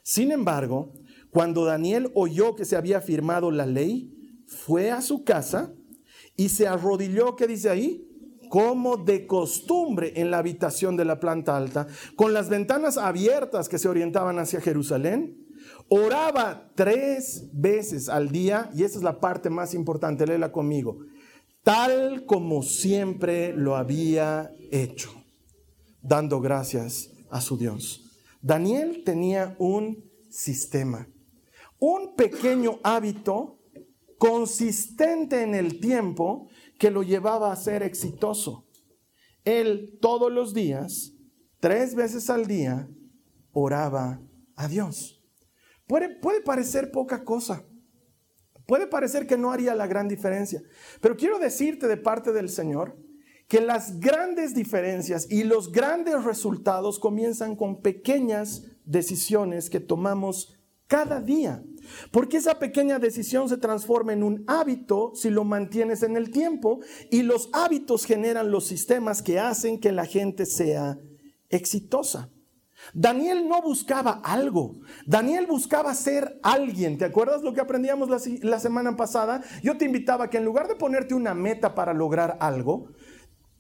Sin 0.03 0.31
embargo, 0.31 0.93
cuando 1.35 1.67
Daniel 1.67 2.11
oyó 2.15 2.55
que 2.55 2.65
se 2.65 2.77
había 2.77 3.03
firmado 3.03 3.51
la 3.51 3.67
ley, 3.67 4.43
fue 4.47 4.91
a 4.91 5.03
su 5.03 5.25
casa 5.25 5.75
y 6.37 6.49
se 6.49 6.67
arrodilló, 6.67 7.37
¿qué 7.37 7.47
dice 7.47 7.69
ahí? 7.69 8.09
Como 8.49 8.97
de 8.97 9.27
costumbre 9.27 10.15
en 10.17 10.31
la 10.31 10.39
habitación 10.39 10.97
de 10.97 11.05
la 11.05 11.21
planta 11.21 11.57
alta, 11.57 11.87
con 12.17 12.33
las 12.33 12.49
ventanas 12.49 12.97
abiertas 12.97 13.69
que 13.69 13.79
se 13.79 13.89
orientaban 13.89 14.39
hacia 14.39 14.63
Jerusalén. 14.63 15.37
Oraba 15.89 16.71
tres 16.75 17.51
veces 17.53 18.09
al 18.09 18.31
día, 18.31 18.71
y 18.75 18.85
esa 18.85 18.97
es 18.99 19.05
la 19.05 19.21
parte 19.21 19.51
más 19.51 19.75
importante, 19.75 20.27
léela 20.27 20.51
conmigo 20.53 20.99
tal 21.65 22.27
como 22.27 22.63
siempre 22.63 23.55
lo 23.55 23.75
había 23.75 24.53
hecho, 24.71 25.11
dando 26.03 26.41
gracias 26.41 27.11
a 27.31 27.41
su 27.41 27.57
Dios. 27.57 28.03
Daniel 28.43 29.03
tenía 29.05 29.57
un 29.59 30.05
sistema, 30.29 31.09
un 31.79 32.15
pequeño 32.15 32.81
hábito 32.83 33.61
consistente 34.19 35.43
en 35.43 35.55
el 35.55 35.81
tiempo 35.81 36.49
que 36.79 36.91
lo 36.91 37.03
llevaba 37.03 37.53
a 37.53 37.57
ser 37.57 37.83
exitoso. 37.83 38.67
Él 39.45 39.99
todos 40.01 40.33
los 40.33 40.55
días, 40.55 41.13
tres 41.61 41.95
veces 41.95 42.31
al 42.31 42.47
día, 42.47 42.89
oraba 43.53 44.23
a 44.57 44.69
Dios. 44.69 45.23
Puede, 45.87 46.17
puede 46.17 46.41
parecer 46.41 46.91
poca 46.91 47.25
cosa, 47.25 47.67
Puede 48.67 48.87
parecer 48.87 49.27
que 49.27 49.37
no 49.37 49.53
haría 49.53 49.75
la 49.75 49.87
gran 49.87 50.09
diferencia, 50.09 50.63
pero 51.01 51.17
quiero 51.17 51.39
decirte 51.39 51.87
de 51.87 51.97
parte 51.97 52.33
del 52.33 52.49
Señor 52.49 52.97
que 53.47 53.61
las 53.61 54.01
grandes 54.01 54.55
diferencias 54.55 55.31
y 55.31 55.45
los 55.45 55.71
grandes 55.71 56.25
resultados 56.25 56.99
comienzan 56.99 57.57
con 57.57 57.83
pequeñas 57.83 58.65
decisiones 58.87 59.69
que 59.69 59.81
tomamos 59.81 60.59
cada 60.87 61.21
día. 61.21 61.63
Porque 62.11 62.39
esa 62.39 62.59
pequeña 62.59 62.99
decisión 62.99 63.49
se 63.49 63.59
transforma 63.59 64.13
en 64.13 64.23
un 64.23 64.45
hábito 64.47 65.13
si 65.15 65.31
lo 65.31 65.45
mantienes 65.45 66.03
en 66.03 66.17
el 66.17 66.31
tiempo 66.31 66.81
y 67.11 67.23
los 67.23 67.51
hábitos 67.53 68.07
generan 68.07 68.51
los 68.51 68.67
sistemas 68.67 69.23
que 69.23 69.39
hacen 69.39 69.79
que 69.79 69.93
la 69.93 70.07
gente 70.07 70.47
sea 70.47 70.99
exitosa. 71.51 72.31
Daniel 72.93 73.49
no 73.49 73.63
buscaba 73.63 74.21
algo, 74.25 74.81
Daniel 75.07 75.47
buscaba 75.47 75.95
ser 75.95 76.39
alguien. 76.43 76.99
¿Te 76.99 77.07
acuerdas 77.07 77.43
lo 77.43 77.55
que 77.55 77.61
aprendíamos 77.61 78.09
la, 78.43 78.59
semana 78.61 78.97
pasada? 78.97 79.43
Yo 79.63 79.79
te 79.79 79.87
invitaba 79.87 80.29
que 80.29 80.37
en 80.37 80.45
lugar 80.45 80.69
de 80.69 80.75
ponerte 80.75 81.15
una 81.15 81.35
meta 81.35 81.75
para 81.75 81.95
lograr 81.95 82.37
algo, 82.41 82.91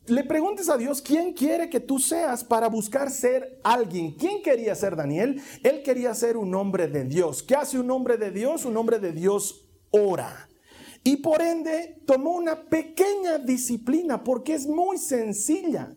le 0.06 0.24
preguntes 0.24 0.68
a 0.68 0.76
Dios 0.76 1.00
quién 1.00 1.32
quiere 1.32 1.70
que 1.70 1.80
tú 1.80 1.98
seas 1.98 2.44
para 2.44 2.68
buscar 2.68 3.10
ser 3.10 3.58
alguien. 3.64 4.12
¿Quién 4.12 4.42
quería 4.42 4.74
ser 4.74 4.96
Daniel? 4.96 5.40
Él 5.62 5.82
quería 5.82 6.14
ser 6.14 6.36
un 6.36 6.54
hombre 6.54 6.88
de 6.88 7.04
Dios. 7.04 7.42
¿Qué 7.42 7.54
hace 7.54 7.78
un 7.78 7.90
hombre 7.90 8.16
de 8.18 8.30
Dios? 8.30 8.64
Un 8.64 8.76
hombre 8.76 8.98
de 8.98 9.12
Dios 9.12 9.66
ora. 9.90 10.48
Y 11.02 11.16
por 11.16 11.40
ende 11.40 12.02
tomó 12.06 12.30
una 12.34 12.64
pequeña 12.64 13.38
disciplina 13.38 14.22
porque 14.22 14.54
es 14.54 14.66
muy 14.66 14.98
sencilla. 14.98 15.94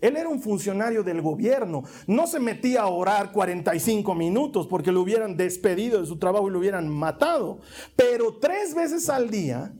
Él 0.00 0.16
era 0.16 0.28
un 0.28 0.40
funcionario 0.40 1.02
del 1.02 1.20
gobierno. 1.20 1.82
No 2.06 2.26
se 2.26 2.40
metía 2.40 2.82
a 2.82 2.88
orar 2.88 3.32
45 3.32 4.14
minutos 4.14 4.66
porque 4.66 4.92
lo 4.92 5.02
hubieran 5.02 5.36
despedido 5.36 6.00
de 6.00 6.06
su 6.06 6.18
trabajo 6.18 6.48
y 6.48 6.52
lo 6.52 6.58
hubieran 6.58 6.88
matado. 6.88 7.60
Pero 7.96 8.38
tres 8.38 8.74
veces 8.74 9.08
al 9.08 9.30
día 9.30 9.74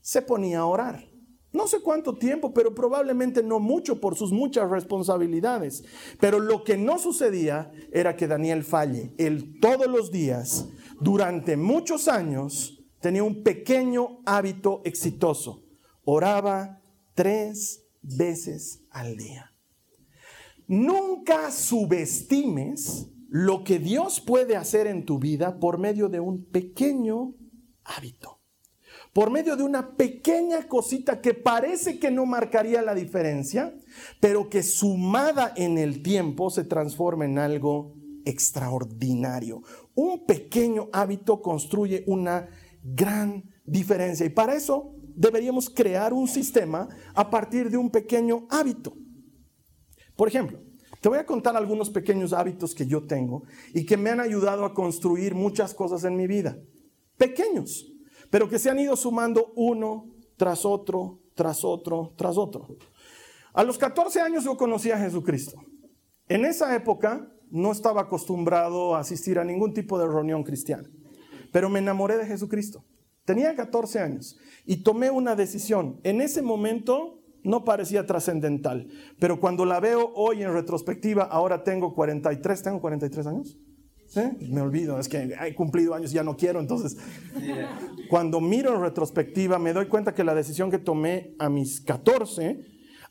se 0.00 0.22
ponía 0.22 0.60
a 0.60 0.66
orar. 0.66 1.09
No 1.52 1.66
sé 1.66 1.80
cuánto 1.80 2.14
tiempo, 2.14 2.54
pero 2.54 2.74
probablemente 2.74 3.42
no 3.42 3.58
mucho 3.58 4.00
por 4.00 4.16
sus 4.16 4.30
muchas 4.30 4.70
responsabilidades. 4.70 5.84
Pero 6.20 6.38
lo 6.38 6.62
que 6.62 6.76
no 6.76 6.98
sucedía 6.98 7.72
era 7.92 8.16
que 8.16 8.28
Daniel 8.28 8.62
falle. 8.62 9.12
Él 9.18 9.58
todos 9.60 9.88
los 9.88 10.12
días, 10.12 10.68
durante 11.00 11.56
muchos 11.56 12.06
años, 12.06 12.84
tenía 13.00 13.24
un 13.24 13.42
pequeño 13.42 14.20
hábito 14.26 14.82
exitoso. 14.84 15.64
Oraba 16.04 16.82
tres 17.14 17.84
veces 18.00 18.84
al 18.90 19.16
día. 19.16 19.52
Nunca 20.68 21.50
subestimes 21.50 23.10
lo 23.28 23.64
que 23.64 23.80
Dios 23.80 24.20
puede 24.20 24.56
hacer 24.56 24.86
en 24.86 25.04
tu 25.04 25.18
vida 25.18 25.58
por 25.58 25.78
medio 25.78 26.08
de 26.08 26.20
un 26.20 26.44
pequeño 26.44 27.34
hábito. 27.82 28.39
Por 29.12 29.30
medio 29.30 29.56
de 29.56 29.64
una 29.64 29.96
pequeña 29.96 30.68
cosita 30.68 31.20
que 31.20 31.34
parece 31.34 31.98
que 31.98 32.10
no 32.10 32.26
marcaría 32.26 32.80
la 32.80 32.94
diferencia, 32.94 33.74
pero 34.20 34.48
que 34.48 34.62
sumada 34.62 35.52
en 35.56 35.78
el 35.78 36.02
tiempo 36.02 36.48
se 36.50 36.64
transforma 36.64 37.24
en 37.24 37.38
algo 37.38 37.94
extraordinario. 38.24 39.62
Un 39.94 40.26
pequeño 40.26 40.88
hábito 40.92 41.42
construye 41.42 42.04
una 42.06 42.48
gran 42.82 43.44
diferencia 43.64 44.24
y 44.26 44.30
para 44.30 44.54
eso 44.54 44.94
deberíamos 45.16 45.68
crear 45.68 46.12
un 46.12 46.28
sistema 46.28 46.88
a 47.14 47.28
partir 47.28 47.68
de 47.68 47.76
un 47.76 47.90
pequeño 47.90 48.46
hábito. 48.48 48.94
Por 50.14 50.28
ejemplo, 50.28 50.60
te 51.00 51.08
voy 51.08 51.18
a 51.18 51.26
contar 51.26 51.56
algunos 51.56 51.90
pequeños 51.90 52.32
hábitos 52.32 52.74
que 52.74 52.86
yo 52.86 53.06
tengo 53.06 53.42
y 53.74 53.84
que 53.86 53.96
me 53.96 54.10
han 54.10 54.20
ayudado 54.20 54.64
a 54.64 54.74
construir 54.74 55.34
muchas 55.34 55.74
cosas 55.74 56.04
en 56.04 56.16
mi 56.16 56.26
vida. 56.26 56.58
Pequeños, 57.16 57.89
pero 58.30 58.48
que 58.48 58.58
se 58.58 58.70
han 58.70 58.78
ido 58.78 58.96
sumando 58.96 59.52
uno 59.56 60.08
tras 60.36 60.64
otro, 60.64 61.18
tras 61.34 61.64
otro, 61.64 62.14
tras 62.16 62.36
otro. 62.36 62.66
A 63.52 63.64
los 63.64 63.76
14 63.76 64.20
años 64.20 64.44
yo 64.44 64.56
conocí 64.56 64.90
a 64.90 64.98
Jesucristo. 64.98 65.60
En 66.28 66.44
esa 66.44 66.74
época 66.74 67.30
no 67.50 67.72
estaba 67.72 68.02
acostumbrado 68.02 68.94
a 68.94 69.00
asistir 69.00 69.38
a 69.38 69.44
ningún 69.44 69.74
tipo 69.74 69.98
de 69.98 70.06
reunión 70.06 70.44
cristiana, 70.44 70.88
pero 71.52 71.68
me 71.68 71.80
enamoré 71.80 72.16
de 72.16 72.26
Jesucristo. 72.26 72.84
Tenía 73.24 73.54
14 73.54 73.98
años 73.98 74.38
y 74.64 74.82
tomé 74.82 75.10
una 75.10 75.34
decisión. 75.36 76.00
En 76.04 76.20
ese 76.20 76.42
momento 76.42 77.20
no 77.42 77.64
parecía 77.64 78.06
trascendental. 78.06 78.88
Pero 79.18 79.40
cuando 79.40 79.64
la 79.64 79.80
veo 79.80 80.12
hoy 80.14 80.42
en 80.42 80.52
retrospectiva, 80.52 81.24
ahora 81.24 81.64
tengo 81.64 81.94
43, 81.94 82.62
¿tengo 82.62 82.80
43 82.80 83.26
años? 83.26 83.58
¿Sí? 84.10 84.20
Me 84.50 84.60
olvido, 84.60 84.98
es 84.98 85.08
que 85.08 85.36
he 85.40 85.54
cumplido 85.54 85.94
años 85.94 86.10
y 86.10 86.16
ya 86.16 86.24
no 86.24 86.36
quiero, 86.36 86.58
entonces 86.58 86.96
cuando 88.08 88.40
miro 88.40 88.74
en 88.74 88.82
retrospectiva 88.82 89.56
me 89.60 89.72
doy 89.72 89.86
cuenta 89.86 90.12
que 90.12 90.24
la 90.24 90.34
decisión 90.34 90.68
que 90.68 90.78
tomé 90.78 91.36
a 91.38 91.48
mis 91.48 91.80
14 91.80 92.60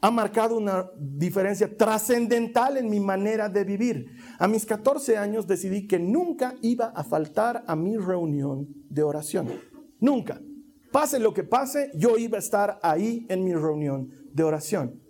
ha 0.02 0.12
marcado 0.12 0.58
una 0.58 0.90
diferencia 0.98 1.78
trascendental 1.78 2.76
en 2.76 2.90
mi 2.90 3.00
manera 3.00 3.48
de 3.48 3.64
vivir. 3.64 4.08
A 4.40 4.48
mis 4.50 4.66
14 4.66 5.18
años 5.18 5.48
decidí 5.48 5.88
que 5.88 6.00
nunca 6.00 6.56
iba 6.62 6.88
a 6.88 7.06
faltar 7.06 7.64
a 7.66 7.78
mi 7.78 7.96
reunión 7.98 8.68
de 8.90 9.04
oración. 9.04 9.50
Nunca. 10.02 10.42
Pase 10.92 11.20
lo 11.20 11.34
que 11.34 11.44
pase, 11.44 11.92
yo 11.96 12.18
iba 12.18 12.38
a 12.38 12.40
estar 12.40 12.78
ahí 12.82 13.26
en 13.30 13.46
mi 13.46 13.54
reunión 13.54 14.10
de 14.34 14.44
oración. 14.44 15.02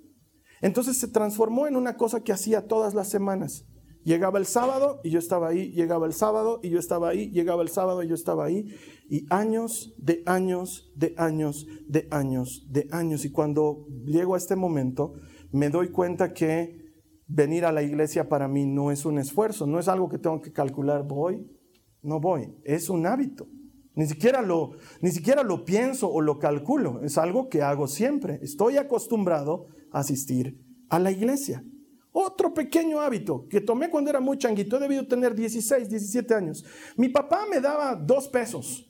Entonces 0.61 0.97
se 0.97 1.07
transformó 1.07 1.67
en 1.67 1.75
una 1.75 1.95
cosa 1.95 2.21
que 2.21 2.33
hacía 2.33 2.67
todas 2.67 2.93
las 2.93 3.07
semanas. 3.07 3.65
Llegaba 4.03 4.39
el 4.39 4.45
sábado 4.45 5.01
y 5.03 5.09
yo 5.09 5.19
estaba 5.19 5.49
ahí, 5.49 5.71
llegaba 5.71 6.05
el 6.05 6.13
sábado 6.13 6.59
y 6.63 6.69
yo 6.69 6.79
estaba 6.79 7.09
ahí, 7.09 7.29
llegaba 7.31 7.61
el 7.61 7.69
sábado 7.69 8.01
y 8.01 8.07
yo 8.07 8.15
estaba 8.15 8.45
ahí. 8.45 8.65
Y 9.09 9.25
años 9.29 9.93
de 9.97 10.23
años, 10.25 10.91
de 10.95 11.13
años, 11.17 11.67
de 11.87 12.07
años, 12.09 12.65
de 12.69 12.87
años. 12.91 13.25
Y 13.25 13.31
cuando 13.31 13.85
llego 14.05 14.35
a 14.35 14.37
este 14.37 14.55
momento, 14.55 15.13
me 15.51 15.69
doy 15.69 15.89
cuenta 15.89 16.33
que 16.33 16.79
venir 17.27 17.65
a 17.65 17.71
la 17.71 17.83
iglesia 17.83 18.29
para 18.29 18.47
mí 18.47 18.65
no 18.65 18.91
es 18.91 19.05
un 19.05 19.19
esfuerzo, 19.19 19.67
no 19.67 19.79
es 19.79 19.87
algo 19.87 20.09
que 20.09 20.17
tengo 20.17 20.41
que 20.41 20.51
calcular, 20.51 21.05
voy, 21.05 21.45
no 22.01 22.19
voy. 22.19 22.55
Es 22.63 22.89
un 22.89 23.05
hábito. 23.05 23.47
Ni 23.95 24.05
siquiera, 24.05 24.41
lo, 24.41 24.71
ni 25.01 25.11
siquiera 25.11 25.43
lo 25.43 25.65
pienso 25.65 26.09
o 26.09 26.21
lo 26.21 26.39
calculo. 26.39 27.01
Es 27.03 27.17
algo 27.17 27.49
que 27.49 27.61
hago 27.61 27.87
siempre. 27.87 28.39
Estoy 28.41 28.77
acostumbrado 28.77 29.67
a 29.91 29.99
asistir 29.99 30.57
a 30.89 30.99
la 30.99 31.11
iglesia. 31.11 31.63
Otro 32.11 32.53
pequeño 32.53 32.99
hábito 32.99 33.47
que 33.47 33.61
tomé 33.61 33.89
cuando 33.89 34.09
era 34.09 34.19
muy 34.19 34.37
changuito, 34.37 34.77
he 34.77 34.79
debido 34.79 35.07
tener 35.07 35.35
16, 35.35 35.89
17 35.89 36.33
años. 36.33 36.65
Mi 36.95 37.09
papá 37.09 37.45
me 37.49 37.59
daba 37.59 37.95
dos 37.95 38.27
pesos, 38.27 38.89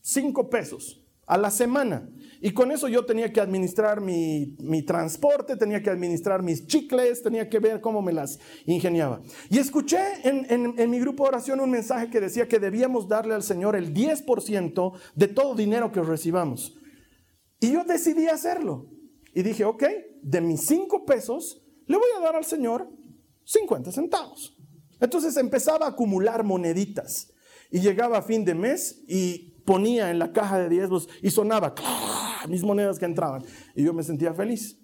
cinco 0.00 0.48
pesos 0.48 1.04
a 1.26 1.36
la 1.36 1.50
semana. 1.50 2.08
Y 2.40 2.52
con 2.52 2.70
eso 2.70 2.88
yo 2.88 3.06
tenía 3.06 3.32
que 3.32 3.40
administrar 3.40 4.00
mi, 4.00 4.54
transporte, 4.86 5.56
tenía 5.56 5.82
que 5.82 5.90
administrar 5.90 6.42
mis 6.42 6.66
chicles, 6.66 7.22
tenía 7.22 7.48
que 7.48 7.58
ver 7.58 7.80
cómo 7.80 8.02
me 8.02 8.12
las 8.12 8.38
ingeniaba. 8.66 9.22
Y 9.48 9.58
escuché 9.58 9.98
en, 10.22 10.78
en 10.78 10.90
mi 10.90 11.00
grupo 11.00 11.24
de 11.24 11.30
oración 11.30 11.60
un 11.60 11.70
mensaje 11.70 12.10
que 12.10 12.20
decía 12.20 12.46
que 12.46 12.58
debíamos 12.58 13.08
darle 13.08 13.34
al 13.34 13.42
Señor 13.42 13.76
el 13.76 13.94
10% 13.94 14.92
de 15.14 15.28
todo 15.28 15.54
dinero 15.54 15.90
que 15.90 16.02
recibamos. 16.02 16.76
Y 17.60 17.72
yo 17.72 17.84
decidí 17.84 18.26
hacerlo. 18.26 18.90
Y 19.34 19.42
dije, 19.42 19.64
ok, 19.64 19.84
de 20.22 20.40
mis 20.42 20.66
cinco 20.66 21.06
pesos, 21.06 21.63
le 21.86 21.96
voy 21.96 22.08
a 22.16 22.20
dar 22.20 22.36
al 22.36 22.44
Señor 22.44 22.88
50 23.44 23.92
centavos. 23.92 24.56
Entonces 25.00 25.36
empezaba 25.36 25.86
a 25.86 25.90
acumular 25.90 26.44
moneditas 26.44 27.32
y 27.70 27.80
llegaba 27.80 28.18
a 28.18 28.22
fin 28.22 28.44
de 28.44 28.54
mes 28.54 29.02
y 29.08 29.54
ponía 29.66 30.10
en 30.10 30.18
la 30.18 30.32
caja 30.32 30.58
de 30.58 30.68
diezmos 30.68 31.08
y 31.22 31.30
sonaba 31.30 31.74
mis 32.48 32.62
monedas 32.62 32.98
que 32.98 33.04
entraban 33.04 33.44
y 33.74 33.82
yo 33.82 33.92
me 33.92 34.02
sentía 34.02 34.32
feliz. 34.34 34.78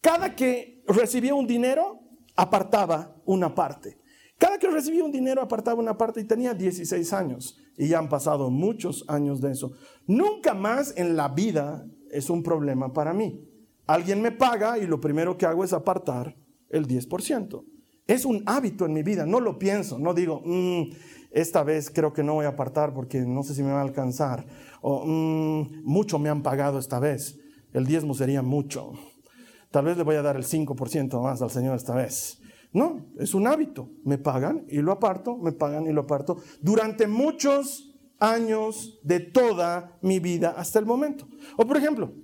Cada 0.00 0.34
que 0.34 0.82
recibía 0.86 1.34
un 1.34 1.46
dinero, 1.46 2.00
apartaba 2.34 3.16
una 3.24 3.54
parte. 3.54 3.98
Cada 4.38 4.58
que 4.58 4.68
recibía 4.68 5.04
un 5.04 5.12
dinero, 5.12 5.40
apartaba 5.40 5.78
una 5.78 5.96
parte 5.96 6.20
y 6.20 6.24
tenía 6.24 6.54
16 6.54 7.12
años 7.12 7.56
y 7.76 7.86
ya 7.86 7.98
han 7.98 8.08
pasado 8.08 8.50
muchos 8.50 9.04
años 9.06 9.40
de 9.40 9.52
eso. 9.52 9.72
Nunca 10.06 10.54
más 10.54 10.94
en 10.96 11.16
la 11.16 11.28
vida 11.28 11.86
es 12.10 12.28
un 12.30 12.42
problema 12.42 12.92
para 12.92 13.12
mí. 13.12 13.48
Alguien 13.86 14.22
me 14.22 14.32
paga 14.32 14.78
y 14.78 14.86
lo 14.86 15.00
primero 15.00 15.36
que 15.36 15.46
hago 15.46 15.64
es 15.64 15.72
apartar 15.72 16.36
el 16.68 16.86
10%. 16.86 17.64
Es 18.06 18.24
un 18.24 18.42
hábito 18.46 18.84
en 18.84 18.92
mi 18.92 19.02
vida, 19.02 19.26
no 19.26 19.40
lo 19.40 19.58
pienso, 19.58 19.98
no 19.98 20.12
digo, 20.12 20.42
mm, 20.44 20.90
esta 21.30 21.62
vez 21.62 21.90
creo 21.90 22.12
que 22.12 22.22
no 22.22 22.34
voy 22.34 22.46
a 22.46 22.50
apartar 22.50 22.92
porque 22.92 23.20
no 23.20 23.42
sé 23.42 23.54
si 23.54 23.62
me 23.62 23.72
va 23.72 23.78
a 23.78 23.82
alcanzar, 23.82 24.44
o 24.80 25.04
mm, 25.06 25.82
mucho 25.84 26.18
me 26.18 26.28
han 26.28 26.42
pagado 26.42 26.78
esta 26.78 26.98
vez, 26.98 27.38
el 27.72 27.86
diezmo 27.86 28.14
sería 28.14 28.42
mucho, 28.42 28.92
tal 29.70 29.84
vez 29.84 29.96
le 29.96 30.02
voy 30.02 30.16
a 30.16 30.22
dar 30.22 30.36
el 30.36 30.44
5% 30.44 31.22
más 31.22 31.42
al 31.42 31.50
Señor 31.50 31.76
esta 31.76 31.94
vez. 31.94 32.40
No, 32.72 33.06
es 33.18 33.34
un 33.34 33.46
hábito, 33.46 33.90
me 34.04 34.18
pagan 34.18 34.64
y 34.68 34.78
lo 34.78 34.92
aparto, 34.92 35.36
me 35.36 35.52
pagan 35.52 35.86
y 35.86 35.92
lo 35.92 36.02
aparto 36.02 36.38
durante 36.60 37.06
muchos 37.06 37.94
años 38.18 38.98
de 39.02 39.20
toda 39.20 39.98
mi 40.00 40.20
vida 40.20 40.54
hasta 40.56 40.78
el 40.78 40.86
momento. 40.86 41.28
O 41.56 41.66
por 41.66 41.76
ejemplo, 41.76 42.14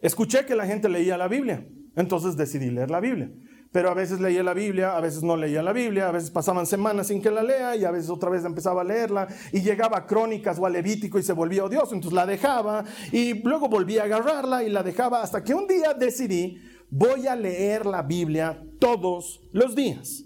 Escuché 0.00 0.46
que 0.46 0.54
la 0.54 0.66
gente 0.66 0.88
leía 0.88 1.18
la 1.18 1.28
Biblia, 1.28 1.66
entonces 1.96 2.36
decidí 2.36 2.70
leer 2.70 2.90
la 2.90 3.00
Biblia. 3.00 3.30
Pero 3.70 3.90
a 3.90 3.94
veces 3.94 4.18
leía 4.18 4.42
la 4.42 4.54
Biblia, 4.54 4.96
a 4.96 5.00
veces 5.00 5.22
no 5.22 5.36
leía 5.36 5.62
la 5.62 5.74
Biblia, 5.74 6.08
a 6.08 6.12
veces 6.12 6.30
pasaban 6.30 6.66
semanas 6.66 7.08
sin 7.08 7.20
que 7.20 7.30
la 7.30 7.42
lea 7.42 7.76
y 7.76 7.84
a 7.84 7.90
veces 7.90 8.08
otra 8.08 8.30
vez 8.30 8.44
empezaba 8.44 8.80
a 8.80 8.84
leerla 8.84 9.28
y 9.52 9.60
llegaba 9.60 9.98
a 9.98 10.06
Crónicas 10.06 10.58
o 10.58 10.64
a 10.64 10.70
Levítico 10.70 11.18
y 11.18 11.22
se 11.22 11.34
volvía 11.34 11.64
odioso, 11.64 11.94
entonces 11.94 12.14
la 12.14 12.24
dejaba 12.24 12.84
y 13.12 13.42
luego 13.42 13.68
volvía 13.68 14.02
a 14.02 14.04
agarrarla 14.06 14.64
y 14.64 14.70
la 14.70 14.82
dejaba 14.82 15.22
hasta 15.22 15.44
que 15.44 15.52
un 15.52 15.66
día 15.66 15.92
decidí, 15.92 16.56
voy 16.88 17.26
a 17.26 17.36
leer 17.36 17.84
la 17.84 18.02
Biblia 18.02 18.62
todos 18.80 19.42
los 19.52 19.74
días. 19.74 20.24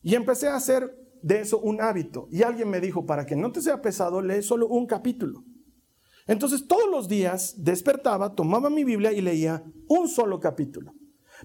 Y 0.00 0.14
empecé 0.14 0.48
a 0.48 0.56
hacer 0.56 0.94
de 1.22 1.40
eso 1.40 1.58
un 1.58 1.80
hábito. 1.80 2.28
Y 2.30 2.42
alguien 2.42 2.68
me 2.68 2.80
dijo, 2.80 3.06
para 3.06 3.26
que 3.26 3.36
no 3.36 3.52
te 3.52 3.62
sea 3.62 3.80
pesado, 3.80 4.20
lee 4.20 4.42
solo 4.42 4.66
un 4.68 4.86
capítulo. 4.86 5.42
Entonces 6.26 6.66
todos 6.66 6.90
los 6.90 7.08
días 7.08 7.54
despertaba, 7.58 8.34
tomaba 8.34 8.70
mi 8.70 8.84
Biblia 8.84 9.12
y 9.12 9.20
leía 9.20 9.62
un 9.88 10.08
solo 10.08 10.40
capítulo. 10.40 10.94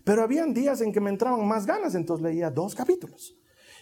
Pero 0.04 0.24
habían 0.24 0.54
días 0.54 0.82
en 0.82 0.94
que 0.94 1.02
me 1.02 1.10
entraban 1.10 1.46
más 1.48 1.66
ganas, 1.66 1.96
entonces 1.96 2.24
leía 2.24 2.50
dos 2.50 2.76
capítulos. 2.76 3.36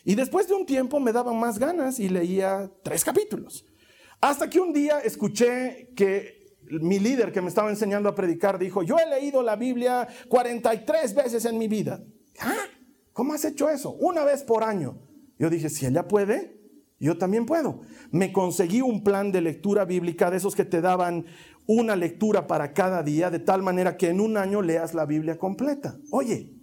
Y 0.04 0.16
después 0.16 0.48
de 0.48 0.56
un 0.56 0.66
tiempo 0.66 1.00
me 1.00 1.12
daban 1.12 1.38
más 1.38 1.60
ganas 1.60 2.00
y 2.00 2.10
leía 2.10 2.72
tres 2.84 3.04
capítulos. 3.04 3.66
Hasta 4.22 4.50
que 4.50 4.60
un 4.60 4.74
día 4.74 5.00
escuché 5.00 5.90
que 5.96 6.56
mi 6.70 7.00
líder 7.00 7.32
que 7.32 7.42
me 7.42 7.50
estaba 7.50 7.70
enseñando 7.70 8.10
a 8.10 8.16
predicar 8.16 8.58
dijo, 8.58 8.84
yo 8.84 8.98
he 8.98 9.06
leído 9.08 9.44
la 9.44 9.56
Biblia 9.56 10.08
43 10.30 11.14
veces 11.14 11.46
en 11.46 11.58
mi 11.58 11.68
vida. 11.68 12.04
¿Ah? 12.40 12.66
¿Cómo 13.14 13.34
has 13.34 13.46
hecho 13.46 13.70
eso? 13.70 13.92
Una 13.94 14.24
vez 14.24 14.44
por 14.44 14.64
año. 14.64 15.00
Yo 15.40 15.50
dije, 15.50 15.70
si 15.70 15.86
ella 15.86 16.08
puede, 16.08 16.57
yo 17.00 17.18
también 17.18 17.46
puedo. 17.46 17.82
Me 18.12 18.32
conseguí 18.34 18.82
un 18.82 19.04
plan 19.04 19.32
de 19.32 19.42
lectura 19.42 19.86
bíblica 19.86 20.32
de 20.32 20.38
esos 20.38 20.56
que 20.56 20.66
te 20.66 20.82
daban 20.82 21.26
una 21.68 21.96
lectura 21.96 22.48
para 22.48 22.74
cada 22.74 23.04
día, 23.04 23.30
de 23.30 23.40
tal 23.40 23.62
manera 23.62 23.98
que 23.98 24.10
en 24.10 24.20
un 24.20 24.38
año 24.38 24.62
leas 24.62 24.94
la 24.94 25.06
Biblia 25.06 25.38
completa. 25.38 26.00
Oye, 26.12 26.54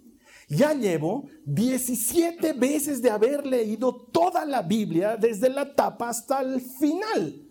ya 0.49 0.73
llevo 0.73 1.25
17 1.45 2.53
veces 2.53 3.01
de 3.01 3.11
haber 3.11 3.45
leído 3.45 4.07
toda 4.11 4.45
la 4.45 4.61
Biblia 4.61 5.15
desde 5.15 5.49
la 5.49 5.73
tapa 5.73 6.09
hasta 6.09 6.41
el 6.41 6.59
final. 6.59 7.41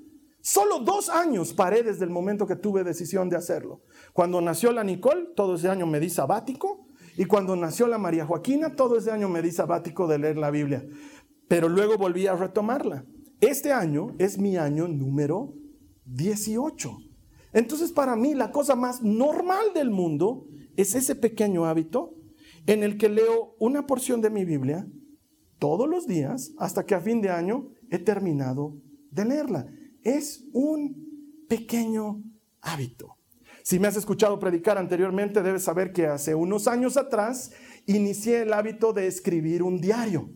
Solo 0.40 0.80
dos 0.80 1.08
años 1.08 1.54
paré 1.54 1.82
desde 1.82 2.04
el 2.04 2.10
momento 2.10 2.46
que 2.46 2.56
tuve 2.56 2.84
decisión 2.84 3.30
de 3.30 3.36
hacerlo. 3.36 3.82
Cuando 4.12 4.40
nació 4.42 4.72
la 4.72 4.84
Nicole, 4.84 5.28
todo 5.34 5.54
ese 5.54 5.70
año 5.70 5.86
me 5.86 6.00
di 6.00 6.10
sabático. 6.10 6.88
Y 7.16 7.24
cuando 7.24 7.54
nació 7.56 7.86
la 7.86 7.96
María 7.96 8.26
Joaquina, 8.26 8.74
todo 8.74 8.98
ese 8.98 9.10
año 9.10 9.28
me 9.28 9.40
di 9.40 9.52
sabático 9.52 10.06
de 10.06 10.18
leer 10.18 10.36
la 10.36 10.50
Biblia 10.50 10.84
pero 11.48 11.68
luego 11.68 11.96
volví 11.96 12.26
a 12.26 12.36
retomarla. 12.36 13.04
Este 13.40 13.72
año 13.72 14.14
es 14.18 14.38
mi 14.38 14.56
año 14.56 14.88
número 14.88 15.54
18. 16.06 16.96
Entonces 17.52 17.92
para 17.92 18.16
mí 18.16 18.34
la 18.34 18.50
cosa 18.50 18.74
más 18.74 19.02
normal 19.02 19.72
del 19.74 19.90
mundo 19.90 20.46
es 20.76 20.94
ese 20.94 21.14
pequeño 21.14 21.66
hábito 21.66 22.14
en 22.66 22.82
el 22.82 22.96
que 22.96 23.08
leo 23.08 23.54
una 23.58 23.86
porción 23.86 24.20
de 24.20 24.30
mi 24.30 24.44
Biblia 24.44 24.86
todos 25.58 25.88
los 25.88 26.06
días 26.06 26.52
hasta 26.58 26.84
que 26.84 26.94
a 26.94 27.00
fin 27.00 27.20
de 27.20 27.30
año 27.30 27.68
he 27.90 27.98
terminado 27.98 28.76
de 29.10 29.24
leerla. 29.24 29.66
Es 30.02 30.44
un 30.52 31.44
pequeño 31.48 32.22
hábito. 32.60 33.16
Si 33.62 33.78
me 33.78 33.88
has 33.88 33.96
escuchado 33.96 34.38
predicar 34.38 34.76
anteriormente, 34.76 35.42
debes 35.42 35.64
saber 35.64 35.92
que 35.92 36.06
hace 36.06 36.34
unos 36.34 36.68
años 36.68 36.96
atrás 36.96 37.52
inicié 37.86 38.42
el 38.42 38.52
hábito 38.52 38.92
de 38.92 39.06
escribir 39.06 39.62
un 39.62 39.80
diario. 39.80 40.30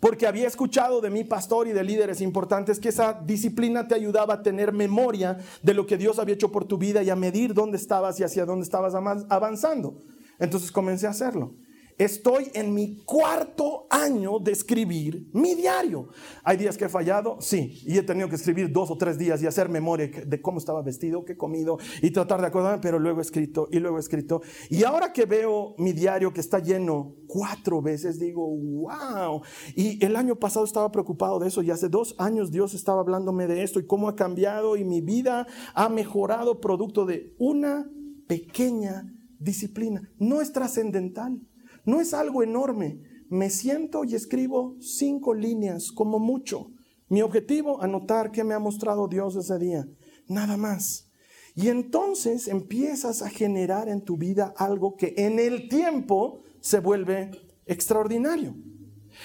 Porque 0.00 0.26
había 0.26 0.46
escuchado 0.46 1.00
de 1.00 1.10
mi 1.10 1.24
pastor 1.24 1.68
y 1.68 1.72
de 1.72 1.84
líderes 1.84 2.20
importantes 2.20 2.78
que 2.78 2.88
esa 2.90 3.14
disciplina 3.24 3.88
te 3.88 3.94
ayudaba 3.94 4.34
a 4.34 4.42
tener 4.42 4.72
memoria 4.72 5.38
de 5.62 5.74
lo 5.74 5.86
que 5.86 5.96
Dios 5.96 6.18
había 6.18 6.34
hecho 6.34 6.52
por 6.52 6.64
tu 6.64 6.78
vida 6.78 7.02
y 7.02 7.10
a 7.10 7.16
medir 7.16 7.54
dónde 7.54 7.76
estabas 7.76 8.18
y 8.20 8.24
hacia 8.24 8.44
dónde 8.44 8.64
estabas 8.64 8.94
avanzando. 8.94 10.00
Entonces 10.38 10.72
comencé 10.72 11.06
a 11.06 11.10
hacerlo. 11.10 11.54
Estoy 11.96 12.50
en 12.54 12.74
mi 12.74 13.04
cuarto 13.04 13.86
año 13.88 14.40
de 14.40 14.50
escribir 14.50 15.28
mi 15.32 15.54
diario. 15.54 16.08
¿Hay 16.42 16.56
días 16.56 16.76
que 16.76 16.86
he 16.86 16.88
fallado? 16.88 17.36
Sí. 17.40 17.80
Y 17.86 17.96
he 17.98 18.02
tenido 18.02 18.28
que 18.28 18.34
escribir 18.34 18.72
dos 18.72 18.90
o 18.90 18.98
tres 18.98 19.16
días 19.16 19.40
y 19.40 19.46
hacer 19.46 19.68
memoria 19.68 20.10
de 20.26 20.42
cómo 20.42 20.58
estaba 20.58 20.82
vestido, 20.82 21.24
qué 21.24 21.34
he 21.34 21.36
comido 21.36 21.78
y 22.02 22.10
tratar 22.10 22.40
de 22.40 22.48
acordarme, 22.48 22.80
pero 22.82 22.98
luego 22.98 23.20
he 23.20 23.22
escrito 23.22 23.68
y 23.70 23.78
luego 23.78 23.98
he 23.98 24.00
escrito. 24.00 24.42
Y 24.70 24.82
ahora 24.82 25.12
que 25.12 25.24
veo 25.24 25.76
mi 25.78 25.92
diario 25.92 26.32
que 26.32 26.40
está 26.40 26.58
lleno 26.58 27.14
cuatro 27.28 27.80
veces, 27.80 28.18
digo, 28.18 28.44
wow. 28.44 29.42
Y 29.76 30.04
el 30.04 30.16
año 30.16 30.34
pasado 30.34 30.64
estaba 30.64 30.90
preocupado 30.90 31.38
de 31.38 31.46
eso 31.46 31.62
y 31.62 31.70
hace 31.70 31.88
dos 31.88 32.16
años 32.18 32.50
Dios 32.50 32.74
estaba 32.74 33.02
hablándome 33.02 33.46
de 33.46 33.62
esto 33.62 33.78
y 33.78 33.86
cómo 33.86 34.08
ha 34.08 34.16
cambiado 34.16 34.76
y 34.76 34.84
mi 34.84 35.00
vida 35.00 35.46
ha 35.74 35.88
mejorado 35.88 36.60
producto 36.60 37.06
de 37.06 37.36
una 37.38 37.88
pequeña 38.26 39.12
disciplina. 39.38 40.10
No 40.18 40.40
es 40.40 40.52
trascendental 40.52 41.40
no 41.84 42.00
es 42.00 42.14
algo 42.14 42.42
enorme. 42.42 43.00
Me 43.28 43.50
siento 43.50 44.04
y 44.04 44.14
escribo 44.14 44.76
cinco 44.80 45.34
líneas 45.34 45.90
como 45.92 46.18
mucho. 46.18 46.70
Mi 47.08 47.22
objetivo, 47.22 47.82
anotar 47.82 48.30
qué 48.30 48.44
me 48.44 48.54
ha 48.54 48.58
mostrado 48.58 49.08
Dios 49.08 49.36
ese 49.36 49.58
día. 49.58 49.86
Nada 50.26 50.56
más. 50.56 51.10
Y 51.54 51.68
entonces 51.68 52.48
empiezas 52.48 53.22
a 53.22 53.30
generar 53.30 53.88
en 53.88 54.02
tu 54.02 54.16
vida 54.16 54.52
algo 54.56 54.96
que 54.96 55.14
en 55.16 55.38
el 55.38 55.68
tiempo 55.68 56.42
se 56.60 56.80
vuelve 56.80 57.30
extraordinario. 57.66 58.54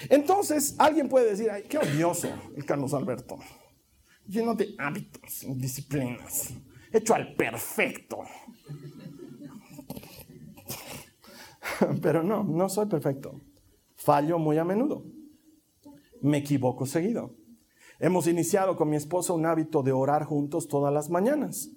Entonces 0.09 0.75
alguien 0.77 1.09
puede 1.09 1.31
decir, 1.31 1.49
ay, 1.49 1.63
qué 1.67 1.77
odioso 1.79 2.29
el 2.55 2.63
Carlos 2.65 2.93
Alberto, 2.93 3.39
lleno 4.27 4.53
de 4.53 4.75
hábitos, 4.77 5.45
disciplinas, 5.55 6.53
hecho 6.91 7.15
al 7.15 7.35
perfecto. 7.35 8.19
Pero 12.01 12.23
no, 12.23 12.43
no 12.43 12.69
soy 12.69 12.87
perfecto. 12.87 13.41
Fallo 13.95 14.39
muy 14.39 14.57
a 14.57 14.63
menudo. 14.63 15.03
Me 16.21 16.37
equivoco 16.37 16.85
seguido. 16.85 17.35
Hemos 17.99 18.27
iniciado 18.27 18.75
con 18.75 18.89
mi 18.89 18.95
esposa 18.95 19.33
un 19.33 19.45
hábito 19.45 19.83
de 19.83 19.91
orar 19.91 20.23
juntos 20.23 20.67
todas 20.67 20.93
las 20.93 21.09
mañanas. 21.09 21.69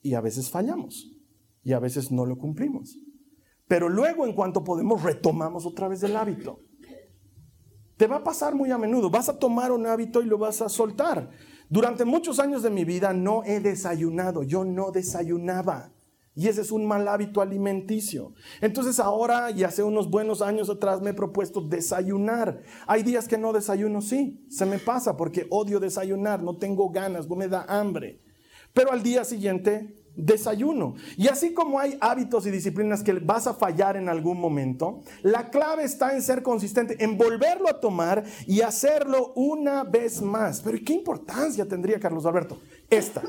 Y 0.00 0.14
a 0.14 0.20
veces 0.20 0.50
fallamos. 0.50 1.10
Y 1.62 1.72
a 1.72 1.78
veces 1.78 2.10
no 2.10 2.26
lo 2.26 2.36
cumplimos. 2.36 2.98
Pero 3.68 3.88
luego, 3.88 4.26
en 4.26 4.34
cuanto 4.34 4.64
podemos, 4.64 5.02
retomamos 5.02 5.64
otra 5.64 5.88
vez 5.88 6.02
el 6.02 6.16
hábito. 6.16 6.58
te 7.96 8.08
va 8.08 8.16
a 8.16 8.24
pasar 8.24 8.54
muy 8.54 8.70
a 8.72 8.78
menudo. 8.78 9.10
Vas 9.10 9.28
a 9.28 9.38
tomar 9.38 9.70
un 9.70 9.86
hábito 9.86 10.20
y 10.20 10.26
lo 10.26 10.38
vas 10.38 10.60
a 10.60 10.68
soltar. 10.68 11.30
Durante 11.68 12.04
muchos 12.04 12.40
años 12.40 12.62
de 12.62 12.70
mi 12.70 12.84
vida 12.84 13.12
no 13.12 13.44
he 13.44 13.60
desayunado, 13.60 14.42
yo 14.42 14.64
no 14.64 14.90
desayunaba. 14.90 15.91
Y 16.34 16.48
ese 16.48 16.62
es 16.62 16.72
un 16.72 16.86
mal 16.86 17.06
hábito 17.08 17.42
alimenticio. 17.42 18.32
Entonces 18.60 18.98
ahora 18.98 19.50
y 19.50 19.64
hace 19.64 19.82
unos 19.82 20.08
buenos 20.08 20.40
años 20.40 20.70
atrás 20.70 21.02
me 21.02 21.10
he 21.10 21.14
propuesto 21.14 21.60
desayunar. 21.60 22.62
Hay 22.86 23.02
días 23.02 23.28
que 23.28 23.36
no 23.36 23.52
desayuno, 23.52 24.00
sí, 24.00 24.46
se 24.48 24.64
me 24.64 24.78
pasa 24.78 25.16
porque 25.16 25.46
odio 25.50 25.78
desayunar, 25.78 26.42
no 26.42 26.56
tengo 26.56 26.88
ganas, 26.90 27.28
no 27.28 27.36
me 27.36 27.48
da 27.48 27.66
hambre. 27.68 28.22
Pero 28.72 28.92
al 28.92 29.02
día 29.02 29.24
siguiente 29.24 30.02
desayuno. 30.16 30.94
Y 31.16 31.28
así 31.28 31.52
como 31.52 31.78
hay 31.78 31.96
hábitos 32.00 32.46
y 32.46 32.50
disciplinas 32.50 33.02
que 33.02 33.12
vas 33.14 33.46
a 33.46 33.54
fallar 33.54 33.96
en 33.96 34.08
algún 34.08 34.40
momento, 34.40 35.02
la 35.22 35.50
clave 35.50 35.84
está 35.84 36.14
en 36.14 36.22
ser 36.22 36.42
consistente, 36.42 37.02
en 37.02 37.16
volverlo 37.16 37.68
a 37.68 37.80
tomar 37.80 38.24
y 38.46 38.60
hacerlo 38.62 39.32
una 39.34 39.84
vez 39.84 40.22
más. 40.22 40.60
Pero 40.60 40.78
¿qué 40.84 40.94
importancia 40.94 41.66
tendría, 41.66 42.00
Carlos 42.00 42.26
Alberto? 42.26 42.58
Esta. 42.88 43.22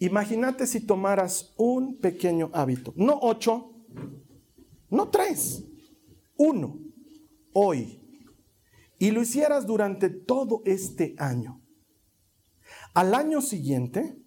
Imagínate 0.00 0.66
si 0.66 0.80
tomaras 0.80 1.52
un 1.58 1.98
pequeño 1.98 2.50
hábito, 2.54 2.94
no 2.96 3.18
ocho, 3.20 3.74
no 4.88 5.10
tres, 5.10 5.62
uno, 6.36 6.80
hoy, 7.52 8.00
y 8.98 9.10
lo 9.10 9.20
hicieras 9.20 9.66
durante 9.66 10.08
todo 10.08 10.62
este 10.64 11.14
año. 11.18 11.62
Al 12.94 13.14
año 13.14 13.42
siguiente, 13.42 14.18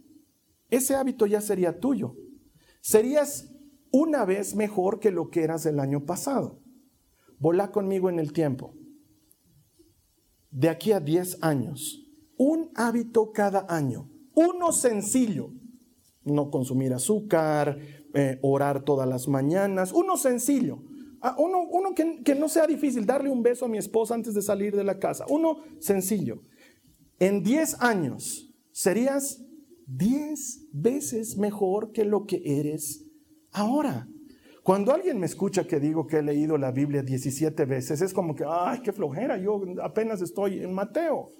ese 0.69 0.95
hábito 0.95 1.25
ya 1.25 1.41
sería 1.41 1.79
tuyo. 1.79 2.15
Serías 2.79 3.51
una 3.91 4.25
vez 4.25 4.55
mejor 4.55 4.99
que 4.99 5.09
lo 5.09 5.31
que 5.31 5.43
eras 5.43 5.65
el 5.65 5.79
año 5.79 6.05
pasado. 6.05 6.62
Volá 7.39 7.71
conmigo 7.71 8.09
en 8.09 8.19
el 8.19 8.31
tiempo. 8.31 8.75
De 10.51 10.69
aquí 10.69 10.91
a 10.91 10.99
10 10.99 11.39
años, 11.41 12.07
un 12.38 12.69
hábito 12.75 13.31
cada 13.31 13.65
año, 13.69 14.12
uno 14.36 14.71
sencillo. 14.71 15.51
No 16.25 16.49
consumir 16.49 16.93
azúcar, 16.93 17.77
eh, 18.13 18.39
orar 18.41 18.83
todas 18.83 19.07
las 19.07 19.27
mañanas, 19.27 19.91
uno 19.91 20.17
sencillo. 20.17 20.83
Ah, 21.21 21.36
uno, 21.38 21.62
uno 21.71 21.93
que, 21.95 22.21
que 22.23 22.36
no 22.36 22.49
sea 22.49 22.67
difícil, 22.67 23.05
darle 23.05 23.29
un 23.29 23.43
beso 23.43 23.65
a 23.65 23.69
mi 23.69 23.77
esposa 23.77 24.13
antes 24.13 24.33
de 24.33 24.41
salir 24.41 24.75
de 24.75 24.83
la 24.83 24.99
casa. 24.99 25.25
Uno 25.29 25.59
sencillo. 25.79 26.41
En 27.19 27.43
10 27.43 27.81
años 27.81 28.53
serías 28.71 29.41
diez 29.88 30.67
veces 30.71 31.38
mejor 31.38 31.91
que 31.91 32.05
lo 32.05 32.25
que 32.25 32.41
eres 32.43 33.05
ahora. 33.51 34.07
Cuando 34.63 34.93
alguien 34.93 35.19
me 35.19 35.25
escucha 35.25 35.67
que 35.67 35.79
digo 35.79 36.07
que 36.07 36.17
he 36.17 36.23
leído 36.23 36.57
la 36.57 36.71
Biblia 36.71 37.03
17 37.03 37.65
veces, 37.65 38.01
es 38.01 38.13
como 38.13 38.33
que, 38.33 38.45
ay, 38.47 38.79
qué 38.81 38.93
flojera, 38.93 39.38
yo 39.38 39.62
apenas 39.81 40.21
estoy 40.21 40.59
en 40.59 40.73
Mateo. 40.73 41.31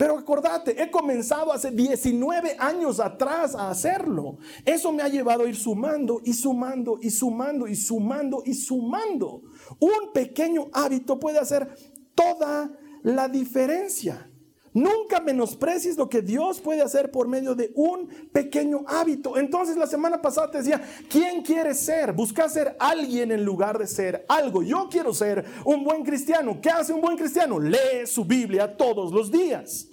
Pero 0.00 0.16
acordate, 0.16 0.82
he 0.82 0.90
comenzado 0.90 1.52
hace 1.52 1.70
19 1.70 2.56
años 2.58 3.00
atrás 3.00 3.54
a 3.54 3.68
hacerlo. 3.68 4.38
Eso 4.64 4.92
me 4.92 5.02
ha 5.02 5.08
llevado 5.08 5.44
a 5.44 5.46
ir 5.46 5.54
sumando 5.54 6.22
y 6.24 6.32
sumando 6.32 6.98
y 7.02 7.10
sumando 7.10 7.68
y 7.68 7.76
sumando 7.76 8.42
y 8.46 8.54
sumando. 8.54 9.42
Un 9.78 10.10
pequeño 10.14 10.68
hábito 10.72 11.20
puede 11.20 11.38
hacer 11.38 11.68
toda 12.14 12.72
la 13.02 13.28
diferencia. 13.28 14.30
Nunca 14.72 15.20
menosprecies 15.20 15.98
lo 15.98 16.08
que 16.08 16.22
Dios 16.22 16.62
puede 16.62 16.80
hacer 16.80 17.10
por 17.10 17.28
medio 17.28 17.54
de 17.54 17.70
un 17.74 18.08
pequeño 18.32 18.84
hábito. 18.86 19.36
Entonces 19.36 19.76
la 19.76 19.86
semana 19.86 20.22
pasada 20.22 20.50
te 20.50 20.58
decía, 20.58 20.80
¿quién 21.10 21.42
quiere 21.42 21.74
ser? 21.74 22.14
Busca 22.14 22.48
ser 22.48 22.74
alguien 22.78 23.32
en 23.32 23.44
lugar 23.44 23.78
de 23.78 23.86
ser 23.86 24.24
algo. 24.30 24.62
Yo 24.62 24.88
quiero 24.90 25.12
ser 25.12 25.44
un 25.66 25.84
buen 25.84 26.04
cristiano. 26.04 26.58
¿Qué 26.58 26.70
hace 26.70 26.94
un 26.94 27.02
buen 27.02 27.18
cristiano? 27.18 27.60
Lee 27.60 28.06
su 28.06 28.24
Biblia 28.24 28.74
todos 28.78 29.12
los 29.12 29.30
días. 29.30 29.89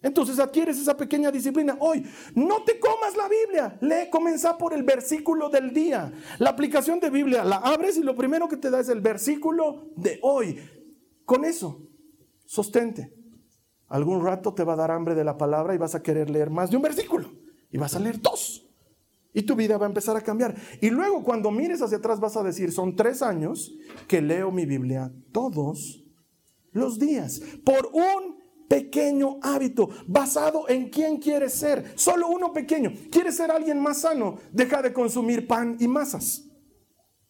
Entonces 0.00 0.38
adquieres 0.38 0.78
esa 0.78 0.96
pequeña 0.96 1.30
disciplina. 1.32 1.76
Hoy, 1.80 2.04
no 2.34 2.62
te 2.62 2.78
comas 2.78 3.16
la 3.16 3.28
Biblia. 3.28 3.78
Lee, 3.80 4.08
comienza 4.10 4.56
por 4.56 4.72
el 4.72 4.84
versículo 4.84 5.48
del 5.48 5.72
día. 5.72 6.12
La 6.38 6.50
aplicación 6.50 7.00
de 7.00 7.10
Biblia 7.10 7.44
la 7.44 7.56
abres 7.56 7.96
y 7.96 8.02
lo 8.02 8.14
primero 8.14 8.48
que 8.48 8.56
te 8.56 8.70
da 8.70 8.80
es 8.80 8.88
el 8.88 9.00
versículo 9.00 9.90
de 9.96 10.20
hoy. 10.22 10.58
Con 11.24 11.44
eso, 11.44 11.82
sostente. 12.46 13.12
Algún 13.88 14.24
rato 14.24 14.54
te 14.54 14.62
va 14.62 14.74
a 14.74 14.76
dar 14.76 14.90
hambre 14.92 15.14
de 15.14 15.24
la 15.24 15.36
palabra 15.36 15.74
y 15.74 15.78
vas 15.78 15.94
a 15.94 16.02
querer 16.02 16.30
leer 16.30 16.50
más 16.50 16.70
de 16.70 16.76
un 16.76 16.82
versículo. 16.82 17.32
Y 17.70 17.78
vas 17.78 17.96
a 17.96 17.98
leer 17.98 18.20
dos. 18.20 18.64
Y 19.34 19.42
tu 19.42 19.56
vida 19.56 19.78
va 19.78 19.86
a 19.86 19.88
empezar 19.88 20.16
a 20.16 20.20
cambiar. 20.20 20.54
Y 20.80 20.90
luego 20.90 21.24
cuando 21.24 21.50
mires 21.50 21.82
hacia 21.82 21.98
atrás 21.98 22.20
vas 22.20 22.36
a 22.36 22.42
decir, 22.44 22.70
son 22.70 22.94
tres 22.94 23.20
años 23.20 23.74
que 24.06 24.22
leo 24.22 24.52
mi 24.52 24.64
Biblia 24.64 25.12
todos 25.32 26.04
los 26.72 26.98
días. 26.98 27.40
Por 27.64 27.90
un 27.92 28.37
pequeño 28.68 29.38
hábito 29.42 29.88
basado 30.06 30.68
en 30.68 30.90
quién 30.90 31.16
quieres 31.18 31.54
ser. 31.54 31.92
Solo 31.96 32.28
uno 32.28 32.52
pequeño. 32.52 32.92
¿Quieres 33.10 33.36
ser 33.36 33.50
alguien 33.50 33.80
más 33.80 34.02
sano? 34.02 34.38
Deja 34.52 34.82
de 34.82 34.92
consumir 34.92 35.46
pan 35.46 35.76
y 35.80 35.88
masas. 35.88 36.44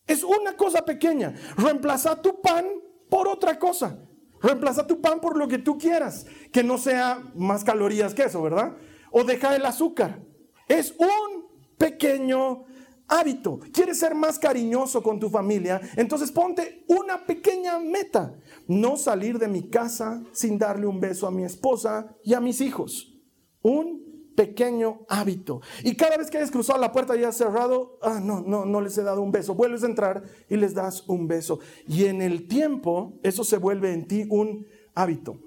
Es 0.07 0.25
una 0.25 0.57
cosa 0.57 0.85
pequeña. 0.85 1.35
Reemplaza 1.57 2.21
tu 2.21 2.41
pan 2.41 2.67
por 3.09 3.29
otra 3.29 3.59
cosa. 3.59 3.99
Reemplaza 4.41 4.87
tu 4.87 5.01
pan 5.01 5.21
por 5.21 5.37
lo 5.37 5.49
que 5.49 5.59
tú 5.59 5.79
quieras, 5.79 6.27
que 6.53 6.63
no 6.63 6.79
sea 6.79 7.23
más 7.35 7.65
calorías 7.65 8.15
que 8.15 8.23
eso, 8.23 8.41
¿verdad? 8.41 8.77
O 9.11 9.25
deja 9.25 9.57
el 9.57 9.65
azúcar. 9.67 10.21
Es 10.69 10.95
un 10.99 11.49
pequeño 11.77 12.65
hábito. 13.09 13.59
¿Quieres 13.73 13.99
ser 13.99 14.15
más 14.15 14.39
cariñoso 14.39 15.03
con 15.03 15.19
tu 15.19 15.29
familia? 15.31 15.81
Entonces 15.97 16.31
ponte 16.31 16.85
una 16.87 17.27
pequeña 17.27 17.79
meta. 17.79 18.35
No 18.67 18.97
salir 18.97 19.39
de 19.39 19.49
mi 19.49 19.69
casa 19.69 20.23
sin 20.33 20.59
darle 20.59 20.87
un 20.87 21.01
beso 21.01 21.27
a 21.27 21.31
mi 21.31 21.45
esposa 21.45 22.15
y 22.23 22.35
a 22.35 22.41
mis 22.41 22.61
hijos. 22.61 23.19
Un 23.63 24.33
pequeño 24.37 25.01
hábito. 25.09 25.61
Y 25.83 25.97
cada 25.97 26.17
vez 26.17 26.31
que 26.31 26.37
hayas 26.37 26.53
cruzado 26.53 26.79
la 26.79 26.93
puerta 26.93 27.17
y 27.17 27.25
has 27.25 27.37
cerrado, 27.37 27.99
ah, 28.03 28.21
no, 28.23 28.41
no, 28.41 28.65
no 28.65 28.81
les 28.81 28.97
he 28.97 29.03
dado 29.03 29.21
un 29.21 29.33
beso. 29.33 29.55
Vuelves 29.55 29.83
a 29.83 29.87
entrar 29.87 30.23
y 30.49 30.57
les 30.57 30.75
das 30.75 31.09
un 31.09 31.27
beso. 31.27 31.59
Y 31.89 32.05
en 32.05 32.23
el 32.23 32.47
tiempo, 32.47 33.19
eso 33.25 33.43
se 33.43 33.57
vuelve 33.57 33.93
en 33.93 34.07
ti 34.07 34.27
un 34.31 34.67
hábito. 34.95 35.41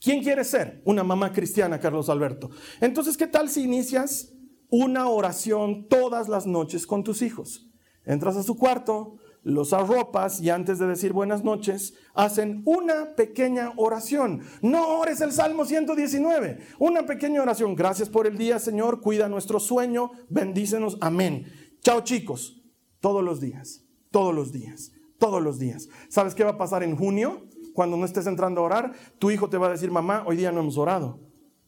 ¿Quién 0.00 0.22
quiere 0.22 0.44
ser? 0.44 0.82
Una 0.84 1.04
mamá 1.04 1.32
cristiana, 1.32 1.78
Carlos 1.78 2.08
Alberto. 2.08 2.50
Entonces, 2.80 3.16
¿qué 3.16 3.26
tal 3.26 3.48
si 3.48 3.62
inicias 3.62 4.32
una 4.70 5.08
oración 5.08 5.88
todas 5.88 6.28
las 6.28 6.46
noches 6.46 6.86
con 6.86 7.04
tus 7.04 7.22
hijos? 7.22 7.70
Entras 8.04 8.36
a 8.36 8.42
su 8.42 8.56
cuarto, 8.56 9.18
los 9.42 9.72
arropas 9.72 10.40
y 10.40 10.50
antes 10.50 10.78
de 10.78 10.86
decir 10.86 11.12
buenas 11.12 11.44
noches, 11.44 11.94
hacen 12.14 12.62
una 12.66 13.14
pequeña 13.16 13.72
oración. 13.76 14.42
No 14.62 14.98
ores 14.98 15.20
el 15.20 15.32
Salmo 15.32 15.64
119, 15.64 16.58
una 16.78 17.06
pequeña 17.06 17.42
oración. 17.42 17.74
Gracias 17.74 18.08
por 18.08 18.26
el 18.26 18.36
día, 18.36 18.58
Señor, 18.58 19.00
cuida 19.00 19.28
nuestro 19.28 19.60
sueño, 19.60 20.10
bendícenos, 20.28 20.98
amén. 21.00 21.46
Chao 21.80 22.02
chicos, 22.02 22.62
todos 23.00 23.24
los 23.24 23.40
días, 23.40 23.84
todos 24.10 24.34
los 24.34 24.52
días, 24.52 24.92
todos 25.18 25.42
los 25.42 25.58
días. 25.58 25.88
¿Sabes 26.08 26.34
qué 26.34 26.44
va 26.44 26.50
a 26.50 26.58
pasar 26.58 26.82
en 26.82 26.96
junio? 26.96 27.46
Cuando 27.74 27.96
no 27.96 28.04
estés 28.04 28.26
entrando 28.26 28.60
a 28.60 28.64
orar, 28.64 28.92
tu 29.18 29.30
hijo 29.30 29.48
te 29.48 29.56
va 29.56 29.68
a 29.68 29.72
decir, 29.72 29.90
mamá, 29.90 30.24
hoy 30.26 30.36
día 30.36 30.52
no 30.52 30.60
hemos 30.60 30.76
orado. 30.76 31.20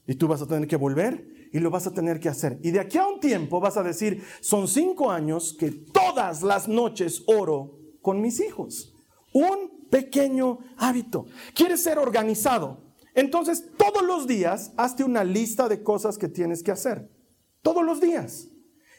Y 0.06 0.16
tú 0.16 0.26
vas 0.26 0.42
a 0.42 0.46
tener 0.46 0.66
que 0.66 0.76
volver 0.76 1.29
y 1.52 1.58
lo 1.58 1.70
vas 1.70 1.86
a 1.86 1.92
tener 1.92 2.20
que 2.20 2.28
hacer. 2.28 2.58
Y 2.62 2.70
de 2.70 2.80
aquí 2.80 2.98
a 2.98 3.06
un 3.06 3.20
tiempo 3.20 3.60
vas 3.60 3.76
a 3.76 3.82
decir, 3.82 4.22
son 4.40 4.68
cinco 4.68 5.10
años 5.10 5.56
que 5.58 5.70
todas 5.70 6.42
las 6.42 6.68
noches 6.68 7.22
oro 7.26 7.78
con 8.02 8.20
mis 8.20 8.40
hijos. 8.40 8.94
Un 9.32 9.88
pequeño 9.90 10.58
hábito. 10.76 11.26
¿Quieres 11.54 11.82
ser 11.82 11.98
organizado? 11.98 12.94
Entonces, 13.14 13.70
todos 13.76 14.02
los 14.02 14.26
días, 14.26 14.72
hazte 14.76 15.02
una 15.04 15.24
lista 15.24 15.68
de 15.68 15.82
cosas 15.82 16.16
que 16.16 16.28
tienes 16.28 16.62
que 16.62 16.70
hacer. 16.70 17.10
Todos 17.62 17.84
los 17.84 18.00
días. 18.00 18.48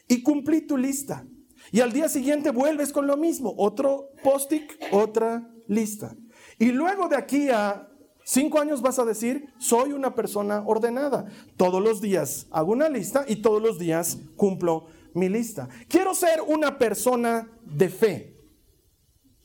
Y 0.08 0.22
cumplí 0.22 0.60
tu 0.60 0.76
lista. 0.76 1.26
Y 1.70 1.80
al 1.80 1.92
día 1.92 2.08
siguiente 2.08 2.50
vuelves 2.50 2.92
con 2.92 3.06
lo 3.06 3.16
mismo. 3.16 3.54
Otro 3.56 4.10
post-it, 4.22 4.70
otra 4.90 5.50
lista. 5.66 6.14
Y 6.58 6.72
luego 6.72 7.08
de 7.08 7.16
aquí 7.16 7.48
a 7.48 7.88
Cinco 8.24 8.60
años 8.60 8.82
vas 8.82 8.98
a 8.98 9.04
decir, 9.04 9.52
soy 9.58 9.92
una 9.92 10.14
persona 10.14 10.62
ordenada. 10.66 11.26
Todos 11.56 11.82
los 11.82 12.00
días 12.00 12.46
hago 12.50 12.72
una 12.72 12.88
lista 12.88 13.24
y 13.26 13.36
todos 13.36 13.60
los 13.60 13.78
días 13.78 14.18
cumplo 14.36 14.86
mi 15.14 15.28
lista. 15.28 15.68
Quiero 15.88 16.14
ser 16.14 16.40
una 16.46 16.78
persona 16.78 17.50
de 17.64 17.88
fe. 17.88 18.36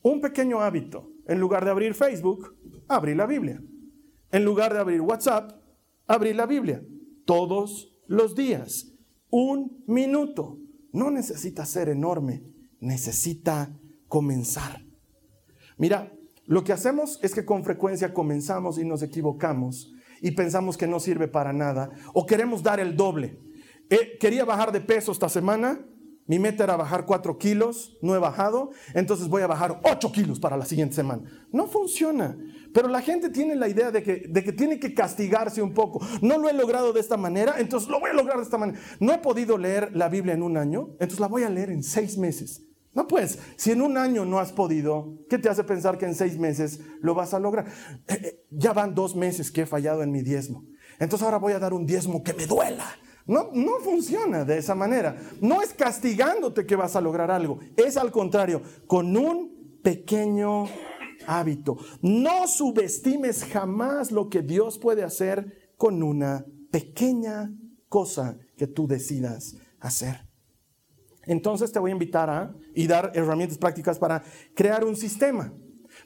Un 0.02 0.22
pequeño 0.22 0.62
hábito. 0.62 1.12
En 1.28 1.40
lugar 1.40 1.66
de 1.66 1.72
abrir 1.72 1.94
Facebook, 1.94 2.56
abrí 2.88 3.16
la 3.16 3.26
Biblia. 3.26 3.62
En 4.32 4.46
lugar 4.46 4.74
de 4.74 4.80
abrir 4.80 5.02
WhatsApp, 5.02 5.52
abrí 6.06 6.34
la 6.34 6.46
Biblia. 6.46 6.84
Todos 7.26 7.98
los 8.08 8.36
días. 8.36 8.94
Un 9.30 9.84
minuto. 9.88 10.60
No 10.94 11.12
necesita 11.12 11.66
ser 11.66 11.90
enorme, 11.90 12.44
necesita 12.80 13.78
comenzar. 14.08 14.84
Mira, 15.78 16.17
lo 16.48 16.64
que 16.64 16.72
hacemos 16.72 17.20
es 17.22 17.36
que 17.36 17.46
con 17.46 17.64
frecuencia 17.64 18.14
comenzamos 18.14 18.80
y 18.80 18.86
nos 18.86 19.04
equivocamos 19.04 19.94
y 20.22 20.32
pensamos 20.32 20.78
que 20.78 20.88
no 20.88 21.00
sirve 21.00 21.28
para 21.28 21.52
nada 21.52 21.92
o 22.14 22.26
queremos 22.26 22.64
dar 22.64 22.80
el 22.80 22.96
doble. 22.96 23.38
Eh, 23.90 24.18
quería 24.18 24.46
bajar 24.46 24.72
de 24.72 24.82
peso 24.82 25.12
esta 25.12 25.30
semana, 25.30 25.86
Mi 26.30 26.40
meta 26.40 26.66
era 26.66 26.76
bajar 26.76 27.06
4 27.06 27.38
kilos, 27.38 27.98
no 28.02 28.14
he 28.14 28.20
bajado, 28.20 28.72
entonces 28.94 29.30
voy 29.30 29.44
a 29.44 29.48
bajar 29.48 29.80
8 29.82 30.12
kilos 30.12 30.42
para 30.42 30.58
la 30.58 30.66
siguiente 30.66 30.94
semana. 30.94 31.24
No 31.54 31.68
funciona. 31.68 32.38
Pero 32.74 32.90
la 32.90 33.00
gente 33.00 33.30
tiene 33.30 33.56
la 33.56 33.70
idea 33.70 33.92
de 33.92 34.04
que, 34.04 34.26
de 34.28 34.44
que 34.44 34.52
tiene 34.52 34.78
que 34.78 34.94
castigarse 34.94 35.62
un 35.62 35.74
poco. 35.74 36.06
No 36.22 36.38
lo 36.38 36.50
he 36.50 36.54
logrado 36.54 36.92
de 36.92 37.00
esta 37.00 37.16
manera, 37.16 37.56
entonces 37.60 37.88
lo 37.88 38.02
voy 38.02 38.10
a 38.10 38.14
lograr 38.14 38.38
de 38.38 38.44
esta 38.44 38.58
manera. 38.58 38.78
No 39.00 39.14
he 39.14 39.20
podido 39.20 39.58
leer 39.58 39.96
la 39.96 40.10
Biblia 40.10 40.34
en 40.34 40.44
un 40.44 40.58
año, 40.58 40.90
entonces 41.00 41.22
la 41.22 41.28
voy 41.28 41.44
a 41.44 41.50
leer 41.50 41.70
en 41.70 41.82
seis 41.82 42.18
meses. 42.18 42.67
No 42.98 43.08
pues, 43.08 43.38
si 43.58 43.70
en 43.70 43.84
un 43.84 43.96
año 43.96 44.26
no 44.26 44.40
has 44.40 44.52
podido, 44.52 45.20
¿qué 45.30 45.38
te 45.38 45.50
hace 45.50 45.64
pensar 45.64 46.00
que 46.00 46.06
en 46.06 46.16
seis 46.16 46.40
meses 46.40 46.80
lo 47.00 47.14
vas 47.14 47.36
a 47.36 47.40
lograr? 47.40 47.68
Eh, 48.08 48.20
eh, 48.24 48.46
ya 48.50 48.74
van 48.74 48.96
dos 48.96 49.16
meses 49.16 49.52
que 49.52 49.62
he 49.62 49.66
fallado 49.68 50.02
en 50.02 50.12
mi 50.12 50.24
diezmo. 50.24 50.66
Entonces 50.98 51.24
ahora 51.24 51.38
voy 51.38 51.54
a 51.54 51.60
dar 51.60 51.76
un 51.76 51.86
diezmo 51.86 52.24
que 52.24 52.34
me 52.34 52.48
duela. 52.48 52.88
No, 53.28 53.52
no 53.54 53.78
funciona 53.84 54.46
de 54.46 54.58
esa 54.58 54.74
manera. 54.74 55.16
No 55.42 55.62
es 55.62 55.76
castigándote 55.76 56.66
que 56.66 56.76
vas 56.76 56.96
a 56.96 57.02
lograr 57.02 57.30
algo. 57.30 57.60
Es 57.76 57.98
al 57.98 58.12
contrario, 58.12 58.64
con 58.88 59.16
un 59.16 59.80
pequeño 59.84 60.66
hábito. 61.28 61.78
No 62.02 62.48
subestimes 62.48 63.46
jamás 63.46 64.12
lo 64.12 64.28
que 64.28 64.42
Dios 64.42 64.80
puede 64.80 65.04
hacer 65.04 65.70
con 65.78 66.02
una 66.02 66.48
pequeña 66.72 67.54
cosa 67.90 68.40
que 68.58 68.66
tú 68.66 68.88
decidas 68.88 69.56
hacer. 69.80 70.27
Entonces 71.28 71.72
te 71.72 71.80
voy 71.80 71.92
a 71.92 71.94
invitar 71.94 72.30
a 72.30 72.54
y 72.74 72.88
dar 72.88 73.12
herramientas 73.14 73.58
prácticas 73.58 74.00
para 74.00 74.24
crear 74.56 74.84
un 74.84 74.96
sistema. 74.96 75.54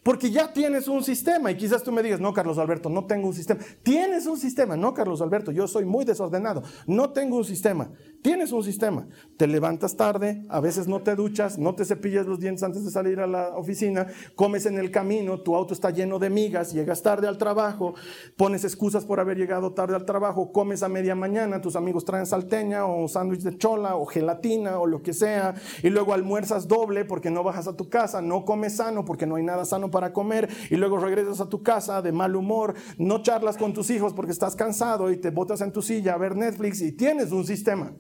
Porque 0.04 0.32
ya 0.32 0.52
tienes 0.52 0.88
un 0.88 1.04
sistema 1.04 1.52
y 1.52 1.58
quizás 1.58 1.84
tú 1.84 1.92
me 1.92 2.02
digas, 2.02 2.20
no, 2.20 2.34
Carlos 2.34 2.58
Alberto, 2.58 2.90
no 2.90 3.06
tengo 3.06 3.28
un 3.28 3.34
sistema. 3.34 3.60
Tienes 3.84 4.26
un 4.26 4.38
sistema, 4.38 4.76
no, 4.76 4.94
Carlos 4.94 5.22
Alberto, 5.22 5.52
yo 5.52 5.68
soy 5.68 5.86
muy 5.86 6.06
desordenado, 6.06 6.64
no 6.88 7.12
tengo 7.12 7.38
un 7.38 7.46
sistema. 7.46 7.92
Tienes 8.22 8.52
un 8.52 8.64
sistema. 8.64 9.08
Te 9.36 9.48
levantas 9.48 9.98
tarde, 9.98 10.46
a 10.48 10.60
veces 10.60 10.88
no 10.88 11.02
te 11.02 11.16
duchas, 11.16 11.58
no 11.58 11.74
te 11.74 11.86
cepillas 11.86 12.28
los 12.28 12.40
dientes 12.40 12.62
antes 12.62 12.86
de 12.86 12.92
salir 12.92 13.20
a 13.20 13.26
la 13.26 13.58
oficina, 13.58 14.06
comes 14.36 14.68
en 14.68 14.78
el 14.78 14.92
camino, 14.92 15.40
tu 15.40 15.56
auto 15.56 15.74
está 15.74 15.90
lleno 15.90 16.20
de 16.20 16.30
migas, 16.30 16.72
llegas 16.72 17.02
tarde 17.02 17.28
al 17.28 17.40
trabajo, 17.40 17.96
pones 18.38 18.64
excusas 18.64 19.06
por 19.06 19.20
haber 19.20 19.38
llegado 19.38 19.74
tarde 19.74 19.96
al 19.96 20.06
trabajo, 20.06 20.52
comes 20.52 20.84
a 20.84 20.90
media 20.90 21.16
mañana, 21.16 21.62
tus 21.62 21.76
amigos 21.76 22.06
traen 22.06 22.28
salteña 22.28 22.86
o 22.86 23.08
sándwich 23.08 23.42
de 23.42 23.58
chola 23.58 23.96
o 23.96 24.06
gelatina 24.06 24.78
o 24.78 24.86
lo 24.86 25.02
que 25.02 25.14
sea, 25.14 25.56
y 25.82 25.90
luego 25.90 26.14
almuerzas 26.14 26.68
doble 26.68 27.06
porque 27.06 27.32
no 27.32 27.44
bajas 27.44 27.68
a 27.68 27.76
tu 27.76 27.90
casa, 27.90 28.22
no 28.22 28.46
comes 28.46 28.76
sano 28.76 29.04
porque 29.04 29.26
no 29.26 29.38
hay 29.38 29.44
nada 29.44 29.66
sano 29.66 29.90
para 29.90 30.14
comer, 30.14 30.48
y 30.70 30.76
luego 30.76 31.00
regresas 31.00 31.42
a 31.42 31.50
tu 31.50 31.64
casa 31.64 32.04
de 32.04 32.12
mal 32.12 32.36
humor, 32.36 32.76
no 33.00 33.24
charlas 33.24 33.58
con 33.58 33.74
tus 33.74 33.90
hijos 33.90 34.14
porque 34.14 34.32
estás 34.32 34.56
cansado 34.56 35.10
y 35.10 35.18
te 35.18 35.32
botas 35.32 35.62
en 35.62 35.72
tu 35.72 35.82
silla 35.82 36.14
a 36.14 36.18
ver 36.20 36.36
Netflix 36.36 36.82
y 36.82 36.92
tienes 36.92 37.32
un 37.32 37.46
sistema. 37.46 37.96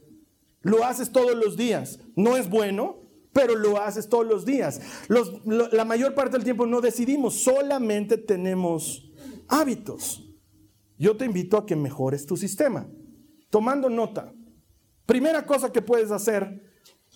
Lo 0.61 0.85
haces 0.85 1.11
todos 1.11 1.35
los 1.35 1.57
días. 1.57 1.99
No 2.15 2.37
es 2.37 2.49
bueno, 2.49 3.01
pero 3.33 3.55
lo 3.55 3.81
haces 3.81 4.09
todos 4.09 4.25
los 4.25 4.45
días. 4.45 4.81
la 5.07 5.85
mayor 5.85 6.13
parte 6.13 6.37
del 6.37 6.43
tiempo 6.43 6.65
no 6.65 6.81
decidimos, 6.81 7.35
solamente 7.35 8.17
tenemos 8.17 9.11
hábitos. 9.47 10.27
Yo 10.97 11.17
te 11.17 11.25
invito 11.25 11.57
a 11.57 11.65
que 11.65 11.75
mejores 11.75 12.25
tu 12.25 12.37
sistema. 12.37 12.87
Tomando 13.49 13.89
nota, 13.89 14.33
primera 15.05 15.45
cosa 15.45 15.71
que 15.71 15.81
puedes 15.81 16.11
hacer 16.11 16.61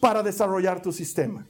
para 0.01 0.23
desarrollar 0.23 0.81
tu 0.81 0.91
sistema. 0.91 1.47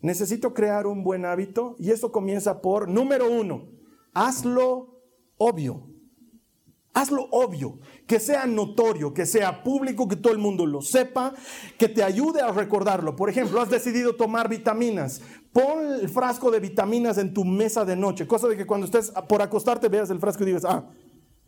Necesito 0.00 0.52
crear 0.52 0.86
un 0.86 1.02
buen 1.02 1.24
hábito 1.24 1.76
y 1.78 1.90
eso 1.90 2.12
comienza 2.12 2.60
por, 2.60 2.88
número 2.88 3.30
uno, 3.30 3.68
hazlo 4.12 5.00
obvio. 5.38 5.88
Hazlo 6.92 7.28
obvio, 7.30 7.78
que 8.06 8.20
sea 8.20 8.46
notorio, 8.46 9.12
que 9.12 9.26
sea 9.26 9.62
público, 9.62 10.06
que 10.06 10.16
todo 10.16 10.32
el 10.32 10.38
mundo 10.38 10.64
lo 10.64 10.80
sepa, 10.80 11.34
que 11.78 11.88
te 11.88 12.02
ayude 12.02 12.40
a 12.40 12.52
recordarlo. 12.52 13.16
Por 13.16 13.28
ejemplo, 13.28 13.60
has 13.60 13.70
decidido 13.70 14.14
tomar 14.14 14.48
vitaminas. 14.48 15.20
Pon 15.52 15.94
el 16.00 16.08
frasco 16.08 16.50
de 16.50 16.60
vitaminas 16.60 17.18
en 17.18 17.32
tu 17.32 17.44
mesa 17.44 17.84
de 17.84 17.96
noche, 17.96 18.26
cosa 18.26 18.46
de 18.46 18.56
que 18.56 18.66
cuando 18.66 18.84
estés 18.84 19.12
por 19.28 19.42
acostarte 19.42 19.88
veas 19.88 20.10
el 20.10 20.20
frasco 20.20 20.42
y 20.42 20.46
digas, 20.46 20.64
ah, 20.64 20.84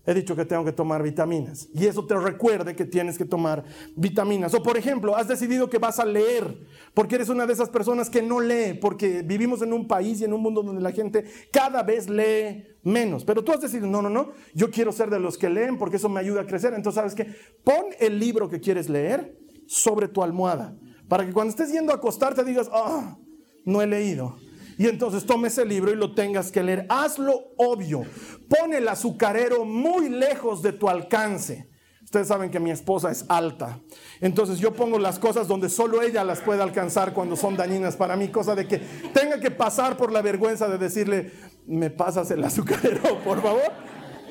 he 0.09 0.14
dicho 0.14 0.35
que 0.35 0.47
tengo 0.47 0.64
que 0.64 0.73
tomar 0.73 1.03
vitaminas. 1.03 1.68
Y 1.75 1.85
eso 1.85 2.07
te 2.07 2.16
recuerde 2.16 2.75
que 2.75 2.87
tienes 2.87 3.18
que 3.18 3.27
tomar 3.27 3.62
vitaminas. 3.94 4.55
O 4.55 4.62
por 4.62 4.79
ejemplo, 4.79 5.14
has 5.14 5.29
decidido 5.29 5.68
que 5.68 5.77
vas 5.77 5.99
a 5.99 6.07
leer, 6.07 6.66
porque 6.94 7.16
eres 7.16 7.29
una 7.29 7.44
de 7.44 7.53
esas 7.53 7.68
personas 7.68 8.09
que 8.09 8.23
no 8.23 8.40
lee, 8.40 8.73
porque 8.81 9.21
vivimos 9.21 9.61
en 9.61 9.75
un 9.75 9.87
país 9.87 10.23
y 10.23 10.25
en 10.25 10.33
un 10.33 10.40
mundo 10.40 10.62
donde 10.62 10.81
la 10.81 10.92
gente 10.92 11.27
cada 11.53 11.83
vez 11.83 12.09
lee 12.09 12.64
menos. 12.83 13.23
Pero 13.23 13.44
tú 13.44 13.53
has 13.53 13.61
decidido, 13.61 13.87
no, 13.87 14.01
no, 14.01 14.09
no, 14.09 14.33
yo 14.55 14.71
quiero 14.71 14.92
ser 14.92 15.11
de 15.11 15.21
los 15.21 15.37
que 15.37 15.51
leen 15.51 15.77
porque 15.77 15.97
eso 15.97 16.09
me 16.09 16.21
ayuda 16.21 16.40
a 16.40 16.47
crecer. 16.47 16.73
Entonces, 16.73 16.94
¿sabes 16.94 17.14
qué? 17.14 17.27
Pon 17.62 17.85
el 18.01 18.18
libro 18.18 18.49
que 18.49 18.61
quieres 18.61 18.88
leer 18.88 19.37
sobre 19.66 20.09
tu 20.09 20.23
almohada, 20.23 20.75
para 21.07 21.27
que 21.27 21.35
cuando 21.35 21.51
estés 21.51 21.71
yendo 21.71 21.92
a 21.92 21.97
acostarte 21.97 22.42
digas, 22.44 22.71
ah, 22.73 23.18
no 23.66 23.83
he 23.83 23.87
leído 23.87 24.38
y 24.79 24.87
entonces 24.87 25.27
tomes 25.27 25.59
el 25.59 25.68
libro 25.68 25.90
y 25.90 25.97
lo 25.97 26.14
tengas 26.14 26.53
que 26.53 26.62
leer. 26.62 26.87
Hazlo 26.88 27.49
obvio. 27.57 28.05
Pon 28.49 28.73
el 28.73 28.89
azucarero 28.89 29.65
muy 29.65 30.09
lejos 30.09 30.63
de 30.63 30.73
tu 30.73 30.89
alcance. 30.89 31.69
Ustedes 32.03 32.29
saben 32.29 32.51
que 32.51 32.59
mi 32.59 32.71
esposa 32.71 33.11
es 33.11 33.27
alta. 33.29 33.81
Entonces 34.23 34.59
yo 34.59 34.73
pongo 34.73 34.99
las 34.99 35.19
cosas 35.19 35.47
donde 35.47 35.69
solo 35.69 36.01
ella 36.01 36.25
las 36.25 36.41
puede 36.41 36.63
alcanzar 36.63 37.13
cuando 37.13 37.37
son 37.37 37.55
dañinas 37.55 37.97
para 37.97 38.17
mí, 38.17 38.29
cosa 38.29 38.55
de 38.55 38.67
que 38.67 38.79
tenga 39.13 39.39
que 39.39 39.51
pasar 39.51 39.99
por 39.99 40.11
la 40.11 40.23
vergüenza 40.23 40.69
de 40.69 40.79
decirle, 40.79 41.33
me 41.67 41.91
pasas 41.91 42.31
el 42.31 42.43
azucarero, 42.43 43.19
por 43.25 43.43
favor. 43.43 43.71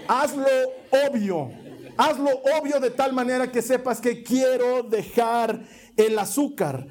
Hazlo 0.07 0.47
obvio. 1.07 1.51
Hazlo 1.97 2.29
obvio 2.59 2.79
de 2.79 2.89
tal 2.89 3.13
manera 3.13 3.51
que 3.51 3.61
sepas 3.61 4.01
que 4.01 4.23
quiero 4.23 4.81
dejar 4.81 5.61
el 5.95 6.17
azúcar. 6.17 6.87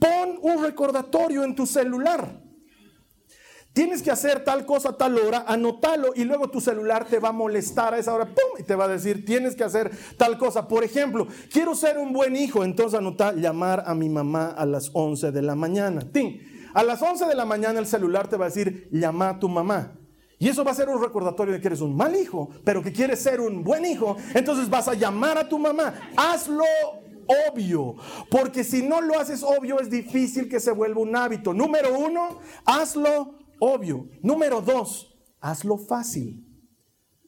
Pon 0.00 0.38
un 0.40 0.62
recordatorio 0.62 1.44
en 1.44 1.54
tu 1.54 1.66
celular. 1.66 2.40
Tienes 3.72 4.02
que 4.02 4.10
hacer 4.10 4.42
tal 4.42 4.66
cosa 4.66 4.90
a 4.90 4.96
tal 4.96 5.16
hora, 5.16 5.44
anótalo 5.46 6.12
y 6.16 6.24
luego 6.24 6.48
tu 6.48 6.60
celular 6.60 7.04
te 7.04 7.20
va 7.20 7.28
a 7.28 7.32
molestar 7.32 7.94
a 7.94 7.98
esa 7.98 8.12
hora, 8.12 8.26
¡pum! 8.26 8.58
Y 8.58 8.64
te 8.64 8.74
va 8.74 8.86
a 8.86 8.88
decir, 8.88 9.24
tienes 9.24 9.54
que 9.54 9.62
hacer 9.62 9.92
tal 10.16 10.38
cosa. 10.38 10.66
Por 10.66 10.82
ejemplo, 10.82 11.28
quiero 11.52 11.76
ser 11.76 11.96
un 11.98 12.12
buen 12.12 12.34
hijo, 12.34 12.64
entonces 12.64 12.98
anota 12.98 13.32
llamar 13.32 13.84
a 13.86 13.94
mi 13.94 14.08
mamá 14.08 14.48
a 14.48 14.66
las 14.66 14.90
11 14.92 15.30
de 15.30 15.42
la 15.42 15.54
mañana. 15.54 16.00
¡Tin! 16.12 16.40
A 16.74 16.82
las 16.82 17.00
11 17.00 17.26
de 17.26 17.34
la 17.34 17.44
mañana 17.44 17.78
el 17.78 17.86
celular 17.86 18.28
te 18.28 18.36
va 18.36 18.46
a 18.46 18.48
decir, 18.48 18.88
llama 18.90 19.30
a 19.30 19.38
tu 19.38 19.48
mamá. 19.48 19.96
Y 20.38 20.48
eso 20.48 20.64
va 20.64 20.72
a 20.72 20.74
ser 20.74 20.88
un 20.88 21.00
recordatorio 21.00 21.52
de 21.52 21.60
que 21.60 21.68
eres 21.68 21.80
un 21.80 21.96
mal 21.96 22.16
hijo, 22.16 22.48
pero 22.64 22.82
que 22.82 22.92
quieres 22.92 23.22
ser 23.22 23.40
un 23.40 23.62
buen 23.62 23.84
hijo. 23.84 24.16
Entonces 24.34 24.68
vas 24.70 24.88
a 24.88 24.94
llamar 24.94 25.38
a 25.38 25.48
tu 25.48 25.58
mamá. 25.58 25.94
Hazlo 26.16 26.64
obvio, 27.50 27.94
porque 28.30 28.64
si 28.64 28.82
no 28.82 29.00
lo 29.00 29.18
haces 29.18 29.42
obvio 29.42 29.78
es 29.80 29.90
difícil 29.90 30.48
que 30.48 30.58
se 30.58 30.72
vuelva 30.72 31.00
un 31.00 31.14
hábito. 31.14 31.52
Número 31.52 31.96
uno, 31.96 32.38
hazlo 32.64 33.39
obvio. 33.60 34.08
Número 34.22 34.60
dos, 34.60 35.16
hazlo 35.40 35.78
fácil. 35.78 36.46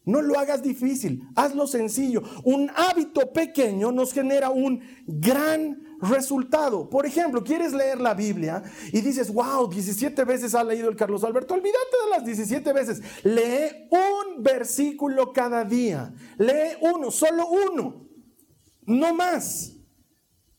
No 0.05 0.21
lo 0.21 0.37
hagas 0.37 0.62
difícil, 0.62 1.29
hazlo 1.37 1.66
sencillo. 1.68 2.23
Un 2.42 2.71
hábito 2.75 3.33
pequeño 3.33 3.92
nos 3.92 4.12
genera 4.12 4.51
un 4.51 4.83
gran 5.07 5.81
resultado. 6.01 6.90
Por 6.90 7.07
ejemplo, 7.07 7.45
quieres 7.45 7.73
leer 7.73 8.01
la 8.01 8.12
Biblia 8.12 8.64
y 8.92 9.01
dices, 9.01 9.33
wow, 9.33 9.68
17 9.68 10.25
veces 10.25 10.57
ha 10.57 10.64
leído 10.64 10.88
el 10.88 10.97
Carlos 10.97 11.23
Alberto. 11.23 11.55
Olvídate 11.55 11.97
de 12.05 12.11
las 12.11 12.25
17 12.25 12.73
veces. 12.73 13.01
Lee 13.23 13.88
un 13.90 14.42
versículo 14.42 15.33
cada 15.33 15.64
día. 15.64 16.12
Lee 16.37 16.77
uno, 16.81 17.12
solo 17.12 17.47
uno. 17.47 18.09
No 18.85 19.14
más. 19.14 19.77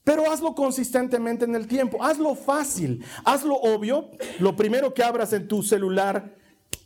Pero 0.04 0.30
hazlo 0.30 0.54
consistentemente 0.54 1.46
en 1.46 1.56
el 1.56 1.68
tiempo, 1.68 2.04
hazlo 2.04 2.36
fácil, 2.36 3.04
hazlo 3.24 3.56
obvio. 3.56 4.10
Lo 4.39 4.56
primero 4.56 4.94
que 4.94 5.04
abras 5.04 5.32
en 5.32 5.48
tu 5.48 5.63
celular, 5.63 6.36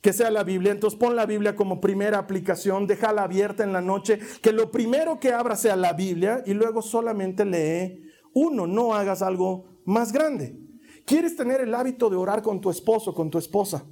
que 0.01 0.13
sea 0.13 0.29
la 0.29 0.43
Biblia, 0.43 0.71
entonces 0.71 0.99
pon 0.99 1.15
la 1.15 1.25
Biblia 1.25 1.55
como 1.55 1.81
primera 1.81 2.19
aplicación, 2.19 2.85
déjala 2.85 3.23
abierta 3.23 3.63
en 3.63 3.73
la 3.73 3.81
noche, 3.81 4.19
que 4.41 4.51
lo 4.51 4.69
primero 4.69 5.19
que 5.19 5.33
abra 5.33 5.55
sea 5.55 5.75
la 5.75 5.93
Biblia 5.93 6.43
y 6.45 6.53
luego 6.53 6.81
solamente 6.81 7.43
lee 7.43 8.03
uno, 8.33 8.67
no 8.67 8.93
hagas 8.93 9.23
algo 9.23 9.65
más 9.85 10.11
grande. 10.11 10.59
¿Quieres 11.05 11.35
tener 11.35 11.61
el 11.61 11.73
hábito 11.73 12.09
de 12.09 12.17
orar 12.17 12.43
con 12.43 12.61
tu 12.61 12.69
esposo, 12.69 13.15
con 13.15 13.31
tu 13.31 13.39
esposa? 13.39 13.85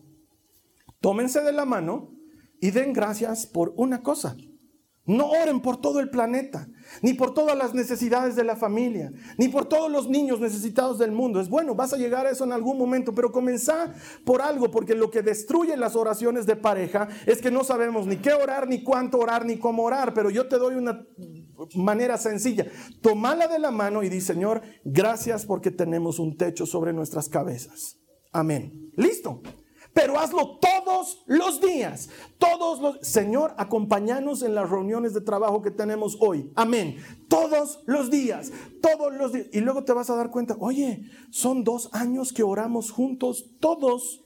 Tómense 1.02 1.42
de 1.42 1.52
la 1.52 1.66
mano 1.66 2.12
y 2.62 2.72
den 2.72 2.94
gracias 2.94 3.48
por 3.48 3.74
una 3.76 4.04
cosa. 4.04 4.38
No 5.06 5.30
oren 5.30 5.62
por 5.62 5.78
todo 5.78 6.00
el 6.00 6.10
planeta, 6.10 6.68
ni 7.02 7.14
por 7.14 7.34
todas 7.34 7.58
las 7.58 7.74
necesidades 7.74 8.36
de 8.36 8.44
la 8.44 8.56
familia, 8.56 9.12
ni 9.38 9.48
por 9.48 9.66
todos 9.66 9.92
los 9.92 10.10
niños 10.10 10.40
necesitados 10.40 10.98
del 10.98 11.12
mundo. 11.12 11.40
Es 11.40 11.50
bueno, 11.50 11.76
vas 11.76 11.94
a 11.94 11.98
llegar 11.98 12.26
a 12.26 12.32
eso 12.32 12.44
en 12.44 12.52
algún 12.52 12.78
momento, 12.78 13.14
pero 13.14 13.32
comenzá 13.32 13.94
por 14.24 14.42
algo, 14.42 14.72
porque 14.72 14.96
lo 14.96 15.10
que 15.12 15.22
destruye 15.22 15.76
las 15.78 15.96
oraciones 15.96 16.46
de 16.46 16.56
pareja 16.56 17.08
es 17.26 17.42
que 17.42 17.52
no 17.52 17.64
sabemos 17.64 18.08
ni 18.08 18.18
qué 18.18 18.34
orar, 18.34 18.68
ni 18.68 18.84
cuánto 18.84 19.20
orar, 19.20 19.46
ni 19.46 19.58
cómo 19.58 19.84
orar. 19.84 20.14
Pero 20.14 20.30
yo 20.30 20.48
te 20.48 20.58
doy 20.58 20.76
una 20.76 21.06
manera 21.76 22.18
sencilla. 22.18 22.68
Tomala 23.02 23.48
de 23.48 23.60
la 23.60 23.72
mano 23.72 24.04
y 24.04 24.10
di, 24.10 24.22
Señor, 24.22 24.62
gracias 24.84 25.46
porque 25.46 25.72
tenemos 25.72 26.20
un 26.20 26.38
techo 26.38 26.66
sobre 26.66 26.94
nuestras 26.94 27.30
cabezas. 27.30 27.98
Amén. 28.32 28.92
Listo. 28.96 29.42
Pero 29.96 30.20
hazlo 30.20 30.60
todos 30.60 31.24
los 31.26 31.62
días. 31.62 32.10
Todos 32.38 32.82
los 32.82 33.00
Señor, 33.08 33.56
acompáñanos 33.58 34.44
en 34.44 34.54
las 34.54 34.70
reuniones 34.70 35.14
de 35.14 35.22
trabajo 35.22 35.62
que 35.62 35.72
tenemos 35.72 36.18
hoy. 36.20 36.52
Amén. 36.54 36.98
Todos 37.30 37.80
los 37.86 38.12
días, 38.12 38.52
todos 38.82 39.14
los 39.14 39.32
días. 39.32 39.48
Y 39.54 39.62
luego 39.62 39.86
te 39.86 39.94
vas 39.94 40.10
a 40.10 40.16
dar 40.16 40.32
cuenta, 40.32 40.58
oye, 40.60 41.10
son 41.32 41.64
dos 41.64 41.90
años 41.94 42.34
que 42.34 42.44
oramos 42.44 42.92
juntos 42.92 43.46
todos 43.62 44.26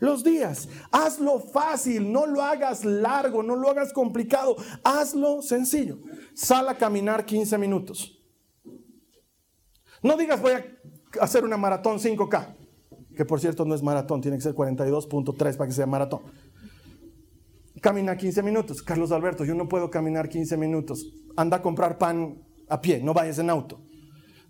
los 0.00 0.22
días. 0.22 0.68
Hazlo 0.92 1.40
fácil, 1.40 2.12
no 2.12 2.26
lo 2.26 2.42
hagas 2.42 2.84
largo, 2.84 3.42
no 3.42 3.56
lo 3.56 3.70
hagas 3.70 3.94
complicado, 3.94 4.54
hazlo 4.84 5.40
sencillo. 5.40 5.96
Sal 6.34 6.68
a 6.68 6.76
caminar 6.76 7.24
15 7.24 7.56
minutos. 7.56 8.22
No 10.02 10.14
digas 10.18 10.42
voy 10.42 10.52
a 10.52 10.66
hacer 11.22 11.42
una 11.42 11.56
maratón 11.56 11.98
5K, 11.98 12.54
que 13.16 13.24
por 13.24 13.40
cierto 13.40 13.64
no 13.64 13.74
es 13.74 13.82
maratón, 13.82 14.20
tiene 14.20 14.36
que 14.36 14.42
ser 14.42 14.54
42.3 14.54 15.56
para 15.56 15.66
que 15.66 15.74
sea 15.74 15.86
maratón. 15.86 16.20
Camina 17.80 18.16
15 18.16 18.42
minutos. 18.42 18.82
Carlos 18.82 19.10
Alberto, 19.10 19.44
yo 19.44 19.54
no 19.54 19.68
puedo 19.68 19.90
caminar 19.90 20.28
15 20.28 20.56
minutos. 20.56 21.12
Anda 21.36 21.58
a 21.58 21.62
comprar 21.62 21.98
pan 21.98 22.42
a 22.68 22.80
pie, 22.80 23.00
no 23.02 23.14
vayas 23.14 23.38
en 23.38 23.50
auto. 23.50 23.80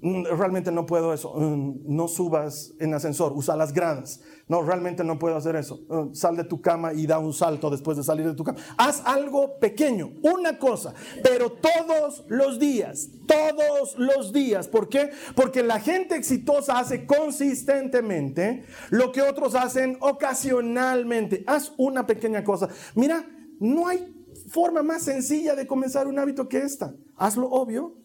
Mm, 0.00 0.24
realmente 0.24 0.70
no 0.70 0.84
puedo 0.84 1.14
eso. 1.14 1.32
Mm, 1.34 1.80
no 1.86 2.06
subas 2.06 2.74
en 2.78 2.92
ascensor, 2.92 3.32
usa 3.34 3.56
las 3.56 3.72
gradas. 3.72 4.20
No, 4.46 4.62
realmente 4.62 5.02
no 5.02 5.18
puedo 5.18 5.36
hacer 5.36 5.56
eso. 5.56 5.80
Mm, 5.88 6.14
sal 6.14 6.36
de 6.36 6.44
tu 6.44 6.60
cama 6.60 6.92
y 6.92 7.06
da 7.06 7.18
un 7.18 7.32
salto 7.32 7.70
después 7.70 7.96
de 7.96 8.04
salir 8.04 8.26
de 8.26 8.34
tu 8.34 8.44
cama. 8.44 8.58
Haz 8.76 9.02
algo 9.06 9.58
pequeño, 9.58 10.12
una 10.22 10.58
cosa, 10.58 10.94
pero 11.22 11.50
todos 11.50 12.24
los 12.28 12.58
días, 12.58 13.08
todos 13.26 13.98
los 13.98 14.32
días. 14.32 14.68
¿Por 14.68 14.88
qué? 14.88 15.10
Porque 15.34 15.62
la 15.62 15.80
gente 15.80 16.14
exitosa 16.14 16.78
hace 16.78 17.06
consistentemente 17.06 18.64
lo 18.90 19.12
que 19.12 19.22
otros 19.22 19.54
hacen 19.54 19.96
ocasionalmente. 20.00 21.42
Haz 21.46 21.72
una 21.78 22.06
pequeña 22.06 22.44
cosa. 22.44 22.68
Mira, 22.94 23.26
no 23.58 23.88
hay 23.88 24.14
forma 24.48 24.82
más 24.82 25.02
sencilla 25.02 25.54
de 25.54 25.66
comenzar 25.66 26.06
un 26.06 26.18
hábito 26.18 26.48
que 26.48 26.58
esta. 26.58 26.94
Hazlo 27.16 27.48
obvio, 27.48 27.96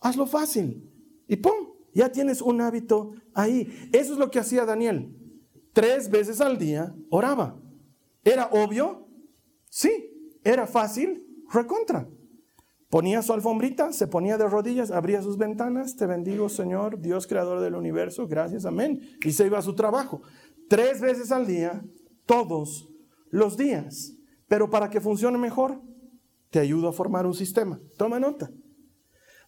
hazlo 0.00 0.26
fácil. 0.26 0.93
Y 1.28 1.36
¡pum! 1.36 1.74
Ya 1.92 2.10
tienes 2.10 2.42
un 2.42 2.60
hábito 2.60 3.12
ahí. 3.34 3.88
Eso 3.92 4.12
es 4.12 4.18
lo 4.18 4.30
que 4.30 4.40
hacía 4.40 4.64
Daniel. 4.64 5.16
Tres 5.72 6.10
veces 6.10 6.40
al 6.40 6.58
día 6.58 6.94
oraba. 7.10 7.60
¿Era 8.24 8.48
obvio? 8.52 9.08
Sí. 9.68 10.10
¿Era 10.42 10.66
fácil? 10.66 11.24
Recontra. 11.52 12.08
Ponía 12.90 13.22
su 13.22 13.32
alfombrita, 13.32 13.92
se 13.92 14.06
ponía 14.06 14.38
de 14.38 14.46
rodillas, 14.46 14.92
abría 14.92 15.20
sus 15.20 15.36
ventanas, 15.36 15.96
te 15.96 16.06
bendigo 16.06 16.48
Señor, 16.48 17.00
Dios 17.00 17.26
creador 17.26 17.60
del 17.60 17.74
universo, 17.74 18.28
gracias, 18.28 18.66
amén. 18.66 19.00
Y 19.24 19.32
se 19.32 19.46
iba 19.46 19.58
a 19.58 19.62
su 19.62 19.74
trabajo. 19.74 20.22
Tres 20.68 21.00
veces 21.00 21.32
al 21.32 21.46
día, 21.46 21.84
todos 22.24 22.88
los 23.30 23.56
días. 23.56 24.14
Pero 24.46 24.70
para 24.70 24.90
que 24.90 25.00
funcione 25.00 25.38
mejor, 25.38 25.80
te 26.50 26.60
ayudo 26.60 26.88
a 26.88 26.92
formar 26.92 27.26
un 27.26 27.34
sistema. 27.34 27.80
Toma 27.96 28.20
nota. 28.20 28.52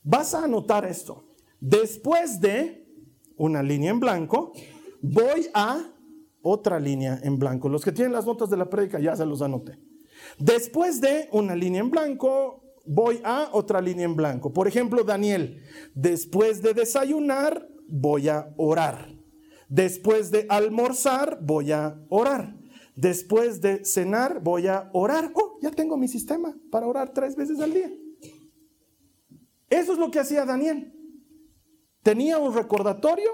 Vas 0.03 0.35
a 0.35 0.45
anotar 0.45 0.85
esto. 0.85 1.36
Después 1.61 2.41
de 2.41 2.87
una 3.37 3.63
línea 3.63 3.91
en 3.91 4.01
blanco, 4.01 4.53
voy 5.03 5.49
a 5.55 5.93
otra 6.43 6.79
línea 6.79 7.19
en 7.23 7.39
blanco. 7.39 7.69
Los 7.69 7.85
que 7.85 7.93
tienen 7.93 8.13
las 8.13 8.27
notas 8.27 8.51
de 8.51 8.57
la 8.57 8.71
prédica 8.71 9.01
ya 9.01 9.17
se 9.17 9.27
los 9.27 9.43
anoté. 9.43 9.79
Después 10.39 11.01
de 11.01 11.29
una 11.33 11.55
línea 11.55 11.81
en 11.81 11.91
blanco, 11.91 12.63
voy 12.87 13.21
a 13.25 13.51
otra 13.53 13.81
línea 13.81 14.05
en 14.05 14.17
blanco. 14.17 14.53
Por 14.53 14.69
ejemplo, 14.69 15.03
Daniel, 15.05 15.63
después 15.95 16.63
de 16.63 16.75
desayunar, 16.75 17.69
voy 17.89 18.29
a 18.29 18.55
orar. 18.57 19.15
Después 19.69 20.31
de 20.31 20.47
almorzar, 20.49 21.41
voy 21.43 21.73
a 21.73 22.01
orar. 22.09 22.57
Después 22.95 23.61
de 23.61 23.85
cenar, 23.85 24.41
voy 24.41 24.69
a 24.69 24.89
orar. 24.93 25.33
Oh, 25.35 25.59
ya 25.61 25.71
tengo 25.71 25.97
mi 25.97 26.09
sistema 26.09 26.57
para 26.71 26.87
orar 26.87 27.13
tres 27.13 27.37
veces 27.37 27.61
al 27.61 27.75
día. 27.75 27.93
Eso 29.69 29.93
es 29.93 29.99
lo 29.99 30.11
que 30.11 30.21
hacía 30.21 30.45
Daniel. 30.45 30.96
Tenía 32.07 32.39
un 32.39 32.55
recordatorio 32.55 33.29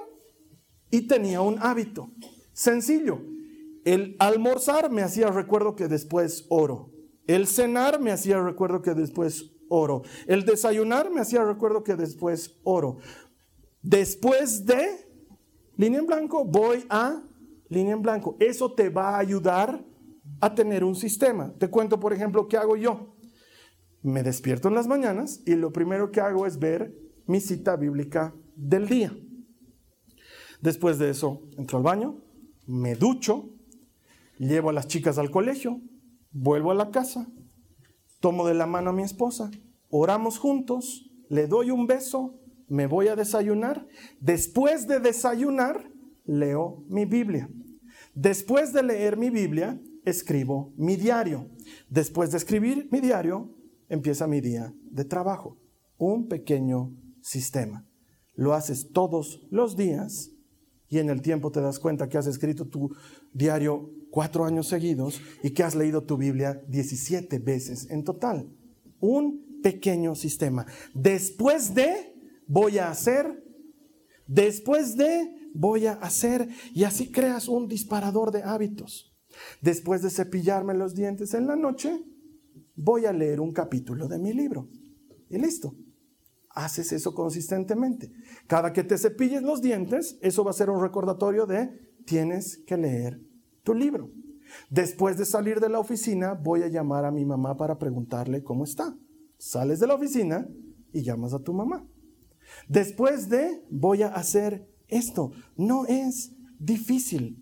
y 0.90 1.06
tenía 1.06 1.42
un 1.42 1.58
hábito. 1.60 2.10
Sencillo. 2.54 3.20
El 3.84 4.16
almorzar 4.18 4.90
me 4.90 5.02
hacía 5.02 5.28
recuerdo 5.28 5.76
que 5.76 5.88
después 5.88 6.46
oro. 6.48 6.90
El 7.26 7.46
cenar 7.46 8.00
me 8.00 8.12
hacía 8.12 8.40
recuerdo 8.40 8.80
que 8.80 8.94
después 8.94 9.50
oro. 9.68 10.04
El 10.26 10.46
desayunar 10.46 11.10
me 11.10 11.20
hacía 11.20 11.44
recuerdo 11.44 11.82
que 11.82 11.96
después 11.96 12.62
oro. 12.64 12.96
Después 13.82 14.64
de 14.64 15.06
línea 15.76 16.00
en 16.00 16.06
blanco, 16.06 16.42
voy 16.46 16.86
a 16.88 17.22
línea 17.68 17.92
en 17.92 18.00
blanco. 18.00 18.38
Eso 18.40 18.72
te 18.72 18.88
va 18.88 19.16
a 19.16 19.18
ayudar 19.18 19.84
a 20.40 20.54
tener 20.54 20.82
un 20.82 20.94
sistema. 20.94 21.52
Te 21.58 21.68
cuento, 21.68 22.00
por 22.00 22.14
ejemplo, 22.14 22.48
qué 22.48 22.56
hago 22.56 22.78
yo. 22.78 23.16
Me 24.00 24.22
despierto 24.22 24.68
en 24.68 24.74
las 24.74 24.86
mañanas 24.86 25.42
y 25.44 25.56
lo 25.56 25.74
primero 25.74 26.10
que 26.10 26.22
hago 26.22 26.46
es 26.46 26.58
ver 26.58 26.96
mi 27.26 27.38
cita 27.38 27.76
bíblica 27.76 28.34
del 28.56 28.88
día. 28.88 29.16
Después 30.60 30.98
de 30.98 31.10
eso, 31.10 31.42
entro 31.58 31.78
al 31.78 31.84
baño, 31.84 32.22
me 32.66 32.94
ducho, 32.94 33.50
llevo 34.38 34.70
a 34.70 34.72
las 34.72 34.86
chicas 34.86 35.18
al 35.18 35.30
colegio, 35.30 35.80
vuelvo 36.30 36.70
a 36.70 36.74
la 36.74 36.90
casa, 36.90 37.28
tomo 38.20 38.46
de 38.46 38.54
la 38.54 38.66
mano 38.66 38.90
a 38.90 38.92
mi 38.92 39.02
esposa, 39.02 39.50
oramos 39.90 40.38
juntos, 40.38 41.10
le 41.28 41.48
doy 41.48 41.70
un 41.70 41.86
beso, 41.86 42.38
me 42.68 42.86
voy 42.86 43.08
a 43.08 43.16
desayunar. 43.16 43.86
Después 44.20 44.86
de 44.86 45.00
desayunar, 45.00 45.90
leo 46.24 46.84
mi 46.88 47.04
Biblia. 47.06 47.50
Después 48.14 48.72
de 48.72 48.82
leer 48.82 49.16
mi 49.16 49.30
Biblia, 49.30 49.80
escribo 50.04 50.72
mi 50.76 50.96
diario. 50.96 51.50
Después 51.88 52.30
de 52.30 52.38
escribir 52.38 52.88
mi 52.92 53.00
diario, 53.00 53.54
empieza 53.88 54.26
mi 54.26 54.40
día 54.40 54.72
de 54.84 55.04
trabajo. 55.04 55.58
Un 55.98 56.28
pequeño 56.28 56.94
sistema 57.20 57.86
lo 58.34 58.54
haces 58.54 58.90
todos 58.92 59.46
los 59.50 59.76
días 59.76 60.30
y 60.88 60.98
en 60.98 61.08
el 61.08 61.22
tiempo 61.22 61.50
te 61.50 61.60
das 61.60 61.78
cuenta 61.78 62.08
que 62.08 62.18
has 62.18 62.26
escrito 62.26 62.66
tu 62.66 62.94
diario 63.32 63.90
cuatro 64.10 64.44
años 64.44 64.68
seguidos 64.68 65.22
y 65.42 65.50
que 65.50 65.62
has 65.62 65.74
leído 65.74 66.04
tu 66.04 66.18
Biblia 66.18 66.62
17 66.68 67.38
veces 67.38 67.90
en 67.90 68.04
total. 68.04 68.54
Un 69.00 69.60
pequeño 69.62 70.14
sistema. 70.14 70.66
Después 70.94 71.74
de, 71.74 72.14
voy 72.46 72.76
a 72.76 72.90
hacer, 72.90 73.42
después 74.26 74.96
de, 74.96 75.50
voy 75.54 75.86
a 75.86 75.92
hacer, 75.92 76.46
y 76.74 76.84
así 76.84 77.10
creas 77.10 77.48
un 77.48 77.68
disparador 77.68 78.30
de 78.30 78.42
hábitos. 78.42 79.16
Después 79.62 80.02
de 80.02 80.10
cepillarme 80.10 80.74
los 80.74 80.94
dientes 80.94 81.32
en 81.32 81.46
la 81.46 81.56
noche, 81.56 82.04
voy 82.76 83.06
a 83.06 83.14
leer 83.14 83.40
un 83.40 83.52
capítulo 83.52 84.08
de 84.08 84.18
mi 84.18 84.34
libro. 84.34 84.68
Y 85.30 85.38
listo 85.38 85.74
haces 86.54 86.92
eso 86.92 87.14
consistentemente. 87.14 88.12
Cada 88.46 88.72
que 88.72 88.84
te 88.84 88.98
cepilles 88.98 89.42
los 89.42 89.62
dientes, 89.62 90.18
eso 90.20 90.44
va 90.44 90.50
a 90.50 90.54
ser 90.54 90.70
un 90.70 90.80
recordatorio 90.80 91.46
de 91.46 91.70
tienes 92.04 92.58
que 92.66 92.76
leer 92.76 93.20
tu 93.62 93.74
libro. 93.74 94.10
Después 94.68 95.16
de 95.16 95.24
salir 95.24 95.60
de 95.60 95.68
la 95.68 95.78
oficina, 95.78 96.34
voy 96.34 96.62
a 96.62 96.68
llamar 96.68 97.04
a 97.04 97.10
mi 97.10 97.24
mamá 97.24 97.56
para 97.56 97.78
preguntarle 97.78 98.42
cómo 98.42 98.64
está. 98.64 98.96
Sales 99.38 99.80
de 99.80 99.86
la 99.86 99.94
oficina 99.94 100.46
y 100.92 101.02
llamas 101.02 101.32
a 101.32 101.42
tu 101.42 101.52
mamá. 101.54 101.86
Después 102.68 103.28
de, 103.28 103.64
voy 103.70 104.02
a 104.02 104.08
hacer 104.08 104.68
esto. 104.88 105.32
No 105.56 105.86
es 105.86 106.32
difícil. 106.58 107.38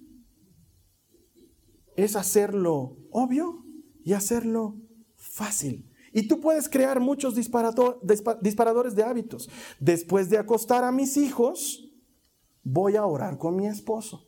Es 1.97 2.17
hacerlo 2.17 2.97
obvio 3.11 3.65
y 4.05 4.13
hacerlo 4.13 4.81
fácil. 5.17 5.90
Y 6.13 6.27
tú 6.27 6.41
puedes 6.41 6.69
crear 6.69 7.01
muchos 7.01 7.35
disparadores 7.35 8.95
de 8.95 9.03
hábitos. 9.03 9.49
Después 9.79 10.29
de 10.29 10.39
acostar 10.39 10.85
a 10.85 10.93
mis 10.93 11.17
hijos, 11.17 11.89
voy 12.63 12.97
a 12.97 13.07
orar 13.07 13.39
con 13.39 13.57
mi 13.57 13.67
esposo. 13.67 14.27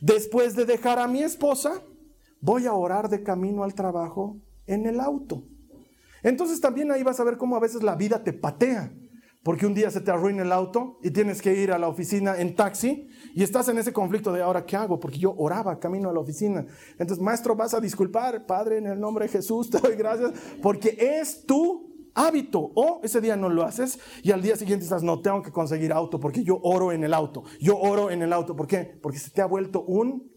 Después 0.00 0.54
de 0.54 0.64
dejar 0.64 0.98
a 0.98 1.08
mi 1.08 1.22
esposa, 1.22 1.82
voy 2.40 2.66
a 2.66 2.74
orar 2.74 3.08
de 3.08 3.22
camino 3.22 3.64
al 3.64 3.74
trabajo 3.74 4.38
en 4.66 4.86
el 4.86 5.00
auto. 5.00 5.44
Entonces 6.22 6.60
también 6.60 6.90
ahí 6.90 7.02
vas 7.02 7.20
a 7.20 7.24
ver 7.24 7.36
cómo 7.36 7.56
a 7.56 7.60
veces 7.60 7.82
la 7.82 7.94
vida 7.94 8.22
te 8.24 8.32
patea 8.32 8.92
porque 9.46 9.64
un 9.64 9.74
día 9.74 9.92
se 9.92 10.00
te 10.00 10.10
arruina 10.10 10.42
el 10.42 10.50
auto 10.50 10.98
y 11.04 11.12
tienes 11.12 11.40
que 11.40 11.54
ir 11.54 11.70
a 11.70 11.78
la 11.78 11.86
oficina 11.86 12.36
en 12.36 12.56
taxi 12.56 13.06
y 13.32 13.44
estás 13.44 13.68
en 13.68 13.78
ese 13.78 13.92
conflicto 13.92 14.32
de 14.32 14.42
ahora 14.42 14.66
qué 14.66 14.74
hago, 14.74 14.98
porque 14.98 15.20
yo 15.20 15.36
oraba 15.38 15.78
camino 15.78 16.10
a 16.10 16.12
la 16.12 16.18
oficina. 16.18 16.66
Entonces, 16.98 17.20
maestro, 17.20 17.54
vas 17.54 17.72
a 17.72 17.78
disculpar, 17.78 18.44
Padre, 18.44 18.78
en 18.78 18.88
el 18.88 18.98
nombre 18.98 19.26
de 19.26 19.30
Jesús, 19.30 19.70
te 19.70 19.78
doy 19.78 19.94
gracias, 19.94 20.32
porque 20.60 20.96
es 20.98 21.46
tu 21.46 22.10
hábito. 22.12 22.72
O 22.74 22.98
ese 23.04 23.20
día 23.20 23.36
no 23.36 23.48
lo 23.48 23.62
haces 23.62 24.00
y 24.24 24.32
al 24.32 24.42
día 24.42 24.56
siguiente 24.56 24.82
estás, 24.82 25.04
no, 25.04 25.20
tengo 25.20 25.40
que 25.42 25.52
conseguir 25.52 25.92
auto 25.92 26.18
porque 26.18 26.42
yo 26.42 26.58
oro 26.64 26.90
en 26.90 27.04
el 27.04 27.14
auto. 27.14 27.44
Yo 27.60 27.78
oro 27.78 28.10
en 28.10 28.22
el 28.22 28.32
auto. 28.32 28.56
¿Por 28.56 28.66
qué? 28.66 28.98
Porque 29.00 29.20
se 29.20 29.30
te 29.30 29.42
ha 29.42 29.46
vuelto 29.46 29.84
un 29.84 30.28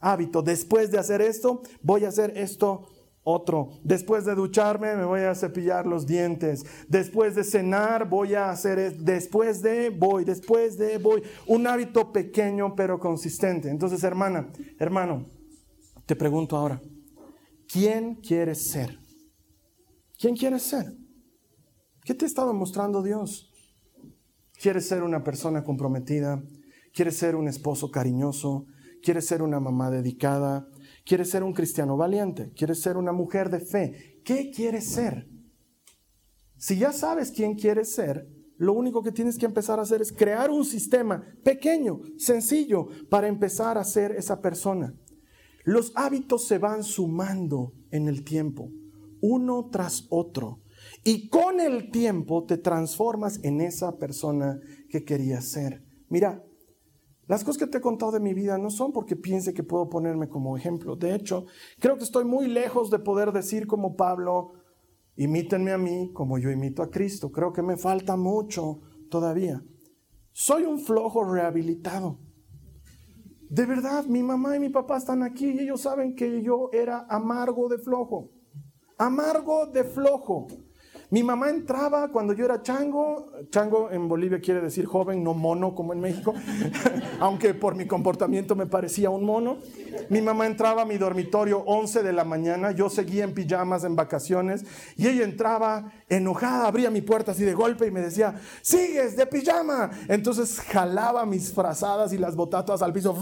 hábito. 0.00 0.42
Después 0.42 0.90
de 0.90 0.98
hacer 0.98 1.22
esto, 1.22 1.62
voy 1.80 2.04
a 2.04 2.08
hacer 2.08 2.36
esto 2.36 2.88
otro. 3.22 3.70
Después 3.84 4.24
de 4.24 4.34
ducharme 4.34 4.96
me 4.96 5.04
voy 5.04 5.20
a 5.20 5.34
cepillar 5.34 5.86
los 5.86 6.06
dientes. 6.06 6.64
Después 6.88 7.34
de 7.34 7.44
cenar 7.44 8.08
voy 8.08 8.34
a 8.34 8.50
hacer, 8.50 8.96
después 8.98 9.62
de 9.62 9.90
voy, 9.90 10.24
después 10.24 10.78
de 10.78 10.98
voy. 10.98 11.22
Un 11.46 11.66
hábito 11.66 12.12
pequeño 12.12 12.74
pero 12.74 12.98
consistente. 12.98 13.68
Entonces, 13.70 14.02
hermana, 14.04 14.50
hermano, 14.78 15.26
Te 16.06 16.16
pregunto 16.16 16.56
ahora, 16.56 16.80
¿quién 17.68 18.16
quieres 18.16 18.68
ser? 18.68 18.98
¿Quién 20.18 20.34
quieres 20.34 20.62
ser? 20.62 20.86
¿Qué 22.04 22.14
te 22.14 22.24
ha 22.24 22.28
estado 22.28 22.52
mostrando 22.52 23.00
Dios? 23.00 23.52
¿Quieres 24.60 24.88
ser 24.88 25.04
una 25.04 25.22
persona 25.22 25.62
comprometida? 25.62 26.42
¿Quieres 26.92 27.16
ser 27.16 27.36
un 27.36 27.46
esposo 27.46 27.90
cariñoso? 27.90 28.66
¿Quieres 29.02 29.26
ser 29.26 29.40
una 29.40 29.60
mamá 29.60 29.90
dedicada? 29.90 30.66
¿Quieres 31.04 31.30
ser 31.30 31.42
un 31.42 31.52
cristiano 31.52 31.96
valiente? 31.96 32.52
¿Quieres 32.54 32.80
ser 32.80 32.96
una 32.96 33.12
mujer 33.12 33.50
de 33.50 33.60
fe? 33.60 34.20
¿Qué 34.24 34.50
quieres 34.50 34.86
ser? 34.86 35.28
Si 36.56 36.76
ya 36.76 36.92
sabes 36.92 37.30
quién 37.30 37.54
quieres 37.54 37.94
ser, 37.94 38.28
lo 38.58 38.74
único 38.74 39.02
que 39.02 39.12
tienes 39.12 39.38
que 39.38 39.46
empezar 39.46 39.78
a 39.78 39.82
hacer 39.82 40.02
es 40.02 40.12
crear 40.12 40.50
un 40.50 40.66
sistema 40.66 41.24
pequeño, 41.42 42.00
sencillo, 42.18 42.88
para 43.08 43.28
empezar 43.28 43.78
a 43.78 43.84
ser 43.84 44.12
esa 44.12 44.42
persona. 44.42 44.94
Los 45.64 45.92
hábitos 45.94 46.46
se 46.46 46.58
van 46.58 46.84
sumando 46.84 47.72
en 47.90 48.08
el 48.08 48.22
tiempo, 48.22 48.70
uno 49.22 49.70
tras 49.72 50.06
otro. 50.10 50.60
Y 51.04 51.28
con 51.28 51.60
el 51.60 51.90
tiempo 51.90 52.44
te 52.44 52.58
transformas 52.58 53.40
en 53.42 53.62
esa 53.62 53.96
persona 53.96 54.60
que 54.90 55.04
querías 55.04 55.46
ser. 55.46 55.82
Mira, 56.10 56.44
las 57.30 57.44
cosas 57.44 57.58
que 57.58 57.66
te 57.68 57.78
he 57.78 57.80
contado 57.80 58.10
de 58.10 58.18
mi 58.18 58.34
vida 58.34 58.58
no 58.58 58.70
son 58.70 58.90
porque 58.90 59.14
piense 59.14 59.54
que 59.54 59.62
puedo 59.62 59.88
ponerme 59.88 60.28
como 60.28 60.56
ejemplo. 60.56 60.96
De 60.96 61.14
hecho, 61.14 61.46
creo 61.78 61.96
que 61.96 62.02
estoy 62.02 62.24
muy 62.24 62.48
lejos 62.48 62.90
de 62.90 62.98
poder 62.98 63.30
decir 63.30 63.68
como 63.68 63.94
Pablo, 63.94 64.54
imítenme 65.14 65.70
a 65.70 65.78
mí 65.78 66.10
como 66.12 66.38
yo 66.38 66.50
imito 66.50 66.82
a 66.82 66.90
Cristo. 66.90 67.30
Creo 67.30 67.52
que 67.52 67.62
me 67.62 67.76
falta 67.76 68.16
mucho 68.16 68.80
todavía. 69.08 69.62
Soy 70.32 70.64
un 70.64 70.80
flojo 70.80 71.22
rehabilitado. 71.22 72.18
De 73.48 73.64
verdad, 73.64 74.06
mi 74.06 74.24
mamá 74.24 74.56
y 74.56 74.58
mi 74.58 74.70
papá 74.70 74.96
están 74.96 75.22
aquí 75.22 75.50
y 75.50 75.60
ellos 75.60 75.82
saben 75.82 76.16
que 76.16 76.42
yo 76.42 76.68
era 76.72 77.06
amargo 77.08 77.68
de 77.68 77.78
flojo. 77.78 78.32
Amargo 78.98 79.66
de 79.66 79.84
flojo. 79.84 80.48
Mi 81.10 81.24
mamá 81.24 81.50
entraba 81.50 82.06
cuando 82.08 82.34
yo 82.34 82.44
era 82.44 82.62
chango, 82.62 83.32
chango 83.50 83.90
en 83.90 84.06
Bolivia 84.06 84.40
quiere 84.40 84.60
decir 84.60 84.86
joven, 84.86 85.24
no 85.24 85.34
mono 85.34 85.74
como 85.74 85.92
en 85.92 86.00
México, 86.00 86.32
aunque 87.18 87.52
por 87.52 87.74
mi 87.74 87.84
comportamiento 87.84 88.54
me 88.54 88.66
parecía 88.66 89.10
un 89.10 89.24
mono. 89.24 89.58
Mi 90.08 90.22
mamá 90.22 90.46
entraba 90.46 90.82
a 90.82 90.84
mi 90.84 90.98
dormitorio 90.98 91.64
11 91.66 92.04
de 92.04 92.12
la 92.12 92.22
mañana, 92.22 92.70
yo 92.70 92.88
seguía 92.88 93.24
en 93.24 93.34
pijamas 93.34 93.82
en 93.82 93.96
vacaciones 93.96 94.64
y 94.96 95.08
ella 95.08 95.24
entraba 95.24 95.90
enojada, 96.08 96.68
abría 96.68 96.90
mi 96.90 97.00
puerta 97.00 97.32
así 97.32 97.42
de 97.42 97.54
golpe 97.54 97.88
y 97.88 97.90
me 97.90 98.00
decía, 98.00 98.40
sigues 98.62 99.16
de 99.16 99.26
pijama. 99.26 99.90
Entonces 100.06 100.60
jalaba 100.60 101.26
mis 101.26 101.52
frazadas 101.52 102.12
y 102.12 102.18
las 102.18 102.36
botatas 102.36 102.82
al 102.82 102.92
piso 102.92 103.16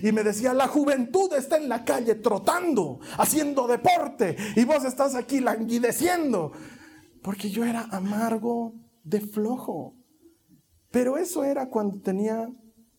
y 0.00 0.12
me 0.12 0.22
decía, 0.22 0.54
la 0.54 0.68
juventud 0.68 1.32
está 1.32 1.56
en 1.56 1.68
la 1.68 1.84
calle 1.84 2.14
trotando, 2.14 3.00
haciendo 3.18 3.66
deporte 3.66 4.36
y 4.54 4.64
vos 4.64 4.84
estás 4.84 5.16
aquí 5.16 5.40
languideciendo. 5.40 6.52
Porque 7.26 7.50
yo 7.50 7.64
era 7.64 7.88
amargo 7.90 8.74
de 9.02 9.20
flojo. 9.20 9.96
Pero 10.92 11.16
eso 11.16 11.42
era 11.42 11.68
cuando 11.68 12.00
tenía 12.00 12.48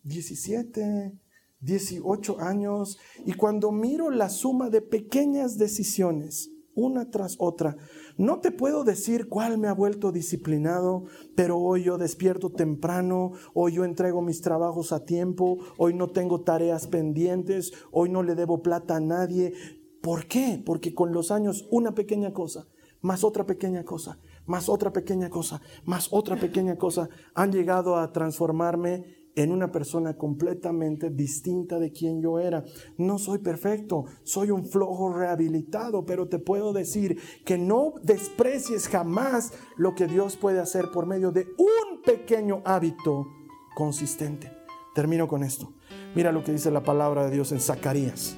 17, 0.04 1.18
18 1.62 2.42
años. 2.42 2.98
Y 3.26 3.32
cuando 3.32 3.72
miro 3.72 4.10
la 4.10 4.28
suma 4.28 4.70
de 4.70 4.82
pequeñas 4.82 5.58
decisiones, 5.58 6.52
una 6.76 7.10
tras 7.10 7.38
otra, 7.40 7.78
no 8.18 8.42
te 8.42 8.52
puedo 8.52 8.84
decir 8.84 9.30
cuál 9.30 9.60
me 9.60 9.70
ha 9.70 9.74
vuelto 9.74 10.12
disciplinado, 10.12 11.06
pero 11.38 11.58
hoy 11.58 11.84
yo 11.84 11.98
despierto 11.98 12.52
temprano, 12.52 13.32
hoy 13.54 13.76
yo 13.76 13.86
entrego 13.86 14.22
mis 14.22 14.42
trabajos 14.42 14.92
a 14.92 15.06
tiempo, 15.06 15.58
hoy 15.78 15.94
no 15.94 16.10
tengo 16.10 16.42
tareas 16.42 16.88
pendientes, 16.88 17.72
hoy 17.94 18.10
no 18.10 18.24
le 18.24 18.36
debo 18.36 18.62
plata 18.62 18.98
a 18.98 19.00
nadie. 19.00 19.54
¿Por 20.02 20.28
qué? 20.28 20.62
Porque 20.66 20.94
con 20.94 21.14
los 21.14 21.32
años 21.32 21.66
una 21.72 21.96
pequeña 21.96 22.34
cosa 22.34 22.68
más 23.02 23.24
otra 23.24 23.45
pequeña 23.45 23.84
cosa, 23.84 24.20
más 24.45 24.70
otra 24.70 24.91
pequeña 24.91 25.30
cosa, 25.30 25.62
más 25.86 26.08
otra 26.12 26.36
pequeña 26.36 26.78
cosa, 26.78 27.10
han 27.34 27.52
llegado 27.52 27.98
a 27.98 28.12
transformarme 28.12 29.28
en 29.38 29.52
una 29.52 29.72
persona 29.72 30.18
completamente 30.18 31.12
distinta 31.12 31.78
de 31.78 31.91
quien 31.91 32.22
yo 32.22 32.39
era. 32.39 32.66
No 32.98 33.20
soy 33.20 33.38
perfecto, 33.38 34.06
soy 34.24 34.50
un 34.50 34.66
flojo 34.66 35.14
rehabilitado, 35.14 36.06
pero 36.06 36.28
te 36.28 36.39
puedo 36.39 36.74
decir 36.74 37.20
que 37.45 37.58
no 37.58 37.93
desprecies 38.02 38.88
jamás 38.88 39.54
lo 39.78 39.93
que 39.93 40.08
Dios 40.08 40.38
puede 40.38 40.60
hacer 40.60 40.89
por 40.91 41.06
medio 41.06 41.32
de 41.32 41.48
un 41.60 42.02
pequeño 42.02 42.64
hábito 42.66 43.28
consistente. 43.76 44.52
Termino 44.95 45.28
con 45.28 45.43
esto. 45.43 45.72
Mira 46.16 46.32
lo 46.32 46.43
que 46.43 46.52
dice 46.52 46.72
la 46.72 46.82
palabra 46.82 47.26
de 47.26 47.32
Dios 47.32 47.52
en 47.52 47.60
Zacarías, 47.60 48.36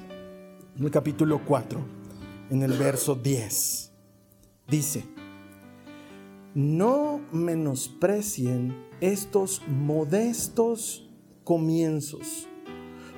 en 0.76 0.84
el 0.84 0.90
capítulo 0.90 1.40
4, 1.46 1.80
en 2.50 2.62
el 2.62 2.74
verso 2.74 3.14
10 3.14 3.89
dice, 4.70 5.04
no 6.54 7.20
menosprecien 7.32 8.74
estos 9.00 9.62
modestos 9.68 11.10
comienzos, 11.44 12.48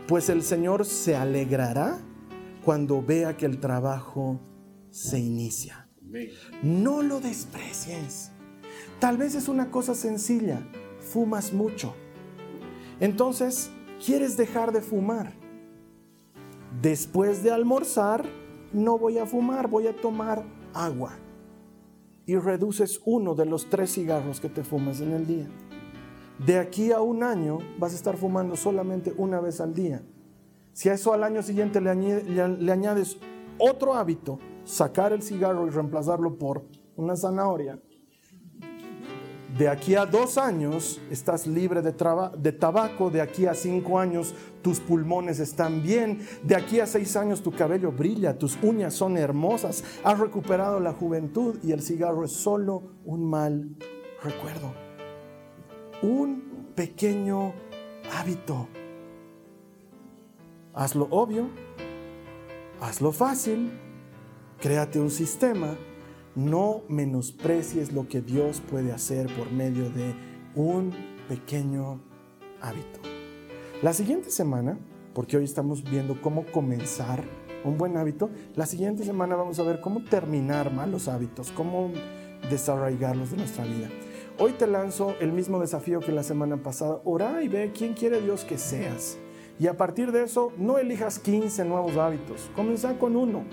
pues 0.09 0.28
el 0.30 0.42
Señor 0.42 0.86
se 0.86 1.14
alegrará 1.14 2.00
cuando 2.64 3.03
vea 3.03 3.36
que 3.36 3.46
el 3.46 3.61
trabajo 3.61 4.40
se 4.90 5.18
inicia. 5.18 5.88
No 6.62 7.03
lo 7.03 7.20
desprecies. 7.20 8.32
Tal 8.98 9.16
vez 9.16 9.34
es 9.34 9.48
una 9.48 9.70
cosa 9.70 9.94
sencilla, 9.94 10.66
fumas 11.00 11.53
mucho. 11.53 11.94
Entonces, 13.00 13.70
¿quieres 14.05 14.36
dejar 14.36 14.72
de 14.72 14.82
fumar? 14.82 15.32
Después 16.80 17.42
de 17.42 17.50
almorzar, 17.50 18.24
no 18.72 18.98
voy 18.98 19.18
a 19.18 19.26
fumar, 19.26 19.68
voy 19.68 19.86
a 19.86 19.96
tomar 19.96 20.44
agua 20.74 21.18
y 22.27 22.37
reduces 22.37 23.01
uno 23.05 23.35
de 23.35 23.47
los 23.47 23.68
tres 23.68 23.93
cigarros 23.93 24.41
que 24.41 24.49
te 24.49 24.64
fumas 24.64 25.01
en 25.01 25.12
el 25.12 25.27
día. 25.27 25.49
De 26.45 26.59
aquí 26.59 26.93
a 26.93 27.01
un 27.01 27.23
año 27.23 27.59
vas 27.79 27.93
a 27.93 27.97
estar 27.97 28.16
fumando 28.16 28.57
solamente 28.57 29.12
una 29.16 29.41
vez 29.41 29.61
al 29.61 29.75
día. 29.75 30.03
Si 30.73 30.89
a 30.89 30.95
eso 30.95 31.12
al 31.12 31.23
año 31.23 31.43
siguiente 31.43 31.81
le, 31.81 31.91
añades 32.73 33.18
otro 33.59 33.95
hábito, 33.95 34.39
sacar 34.64 35.12
el 35.12 35.23
cigarro 35.23 35.66
y 35.66 35.70
reemplazarlo 35.70 36.39
por 36.39 36.64
una 36.97 37.16
zanahoria, 37.16 37.79
de 39.57 39.68
aquí 39.68 39.94
a 39.94 40.07
dos 40.07 40.38
años 40.38 41.00
estás 41.11 41.46
libre 41.46 41.82
de, 41.82 41.92
tabaco, 41.92 43.11
de 43.11 43.20
aquí 43.20 43.46
a 43.46 43.55
cinco 43.55 43.98
años 43.98 44.34
tus 44.62 44.80
pulmones 44.80 45.40
están 45.40 45.82
bien, 45.82 46.26
de 46.42 46.57
aquí 46.57 46.80
a 46.80 46.86
seis 46.86 47.16
años 47.16 47.42
tu 47.42 47.53
cabello 47.53 47.92
brilla, 47.92 48.38
tus 48.38 48.57
uñas 48.62 48.94
son 48.94 49.18
hermosas, 49.18 49.84
has 50.05 50.18
recuperado 50.18 50.80
la 50.80 50.92
juventud 50.92 51.59
y 51.62 51.72
el 51.72 51.82
cigarro 51.82 52.24
es 52.24 52.32
solo 52.32 52.82
un 53.05 53.28
mal 53.28 53.76
recuerdo. 54.22 54.72
Un 56.03 56.72
pequeño 56.74 57.53
hábito. 58.12 58.68
Hazlo 60.74 61.09
obvio, 61.11 61.50
hazlo 62.80 63.12
fácil, 63.12 63.70
créate 64.59 64.98
un 64.98 65.11
sistema 65.11 65.76
no 66.35 66.83
menosprecies 66.89 67.93
lo 67.93 68.09
que 68.09 68.20
Dios 68.20 68.62
puede 68.70 68.93
hacer 68.93 69.26
por 69.37 69.51
medio 69.53 69.91
de 69.91 70.14
un 70.55 70.93
pequeño 71.28 72.01
hábito. 72.61 73.01
La 73.83 73.93
siguiente 73.93 74.30
semana, 74.30 74.78
porque 75.14 75.37
hoy 75.37 75.45
estamos 75.45 75.83
viendo 75.83 76.20
cómo 76.22 76.47
comenzar 76.47 77.24
un 77.64 77.76
buen 77.76 77.97
hábito, 77.97 78.30
la 78.55 78.66
siguiente 78.66 79.05
semana 79.05 79.37
vamos 79.37 79.59
a 79.59 79.62
ver 79.62 79.80
cómo 79.80 80.03
terminar 80.05 80.72
malos 80.72 81.09
hábitos, 81.09 81.51
cómo 81.53 81.91
desarraigarlos 82.51 83.30
de 83.30 83.37
nuestra 83.39 83.64
vida. 83.64 83.89
Hoy 84.39 84.53
te 84.53 84.66
lanzo 84.66 85.14
el 85.20 85.33
mismo 85.33 85.61
desafío 85.61 86.01
que 86.01 86.12
la 86.12 86.22
semana 86.22 86.57
pasada. 86.57 87.01
Ora 87.05 87.43
y 87.43 87.49
ve 87.49 87.72
quién 87.76 87.93
quiere 87.93 88.20
Dios 88.20 88.45
que 88.45 88.59
seas. 88.59 89.18
Y 89.59 89.66
a 89.66 89.76
partir 89.76 90.11
de 90.11 90.24
eso, 90.24 90.53
no 90.57 90.78
elijas 90.78 91.18
15 91.18 91.64
nuevos 91.66 91.97
hábitos. 91.97 92.51
Comienza 92.57 92.99
con 92.99 93.14
uno. 93.14 93.45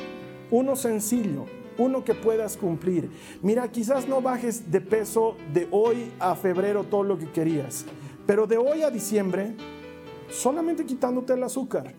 Uno 0.50 0.76
sencillo, 0.76 1.46
uno 1.80 2.04
que 2.04 2.14
puedas 2.14 2.58
cumplir. 2.58 3.10
Mira, 3.42 3.68
quizás 3.72 4.08
no 4.08 4.22
bajes 4.22 4.70
de 4.70 4.82
peso 4.82 5.36
de 5.54 5.68
hoy 5.72 6.12
a 6.20 6.36
febrero 6.36 6.84
todo 6.84 7.04
lo 7.04 7.18
que 7.18 7.32
querías, 7.32 7.86
pero 8.28 8.46
de 8.46 8.58
hoy 8.58 8.84
a 8.84 8.92
diciembre, 8.92 9.56
solamente 10.30 10.86
quitándote 10.86 11.34
el 11.34 11.44
azúcar, 11.44 11.94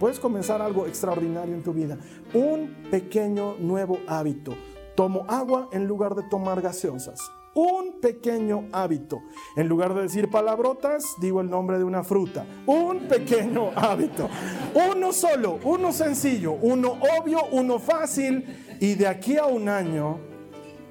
puedes 0.00 0.18
comenzar 0.18 0.60
algo 0.60 0.86
extraordinario 0.86 1.54
en 1.54 1.62
tu 1.62 1.72
vida. 1.72 1.98
Un 2.34 2.88
pequeño 2.90 3.54
nuevo 3.60 4.00
hábito. 4.08 4.54
Tomo 4.96 5.24
agua 5.28 5.68
en 5.72 5.86
lugar 5.86 6.14
de 6.14 6.22
tomar 6.24 6.60
gaseosas 6.60 7.20
un 7.54 8.00
pequeño 8.00 8.68
hábito. 8.72 9.22
En 9.56 9.68
lugar 9.68 9.94
de 9.94 10.02
decir 10.02 10.30
palabrotas, 10.30 11.04
digo 11.20 11.40
el 11.40 11.50
nombre 11.50 11.78
de 11.78 11.84
una 11.84 12.04
fruta. 12.04 12.46
Un 12.66 13.00
pequeño 13.00 13.70
hábito. 13.76 14.28
Uno 14.90 15.12
solo, 15.12 15.58
uno 15.64 15.92
sencillo, 15.92 16.52
uno 16.52 16.98
obvio, 17.18 17.40
uno 17.52 17.78
fácil. 17.78 18.44
Y 18.80 18.94
de 18.94 19.06
aquí 19.06 19.36
a 19.36 19.44
un 19.44 19.68
año, 19.68 20.18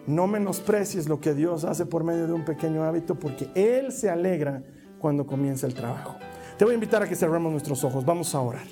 no 0.05 0.27
menosprecies 0.27 1.09
lo 1.09 1.19
que 1.19 1.33
Dios 1.33 1.65
hace 1.65 1.87
por 1.87 2.03
medio 2.03 2.27
de 2.27 2.33
un 2.33 2.45
pequeño 2.45 2.83
hábito, 2.83 3.15
porque 3.15 3.49
Él 3.55 3.91
se 3.91 4.09
alegra 4.09 4.63
cuando 4.99 5.25
comienza 5.25 5.65
el 5.65 5.73
trabajo. 5.73 6.15
Te 6.57 6.65
voy 6.65 6.73
a 6.73 6.75
invitar 6.75 7.01
a 7.01 7.09
que 7.09 7.15
cerremos 7.15 7.51
nuestros 7.51 7.83
ojos. 7.83 8.05
Vamos 8.05 8.35
a 8.35 8.41
orar. 8.41 8.67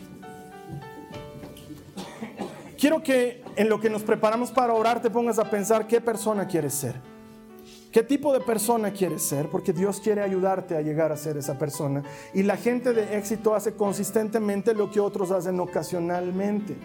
quiero 2.78 3.02
que 3.02 3.44
en 3.56 3.70
lo 3.70 3.80
que 3.80 3.90
nos 3.90 4.04
preparamos 4.04 4.52
para 4.52 4.74
orar 4.74 5.02
te 5.02 5.10
pongas 5.10 5.40
a 5.40 5.50
pensar 5.50 5.88
qué 5.88 6.00
persona 6.00 6.48
quieres 6.48 6.76
ser. 6.76 7.17
¿Qué 7.98 8.04
tipo 8.04 8.32
de 8.32 8.42
persona 8.42 8.92
quieres 8.92 9.24
ser? 9.24 9.50
Porque 9.50 9.74
Dios 9.74 10.00
quiere 10.00 10.22
ayudarte 10.22 10.78
a 10.78 10.82
llegar 10.82 11.12
a 11.12 11.18
ser 11.18 11.36
esa 11.36 11.58
persona. 11.58 12.04
Y 12.32 12.44
la 12.44 12.56
gente 12.56 12.94
de 12.94 13.18
éxito 13.18 13.56
hace 13.56 13.74
consistentemente 13.74 14.76
lo 14.76 14.92
que 14.92 15.00
otros 15.00 15.32
hacen 15.32 15.60
ocasionalmente. 15.60 16.78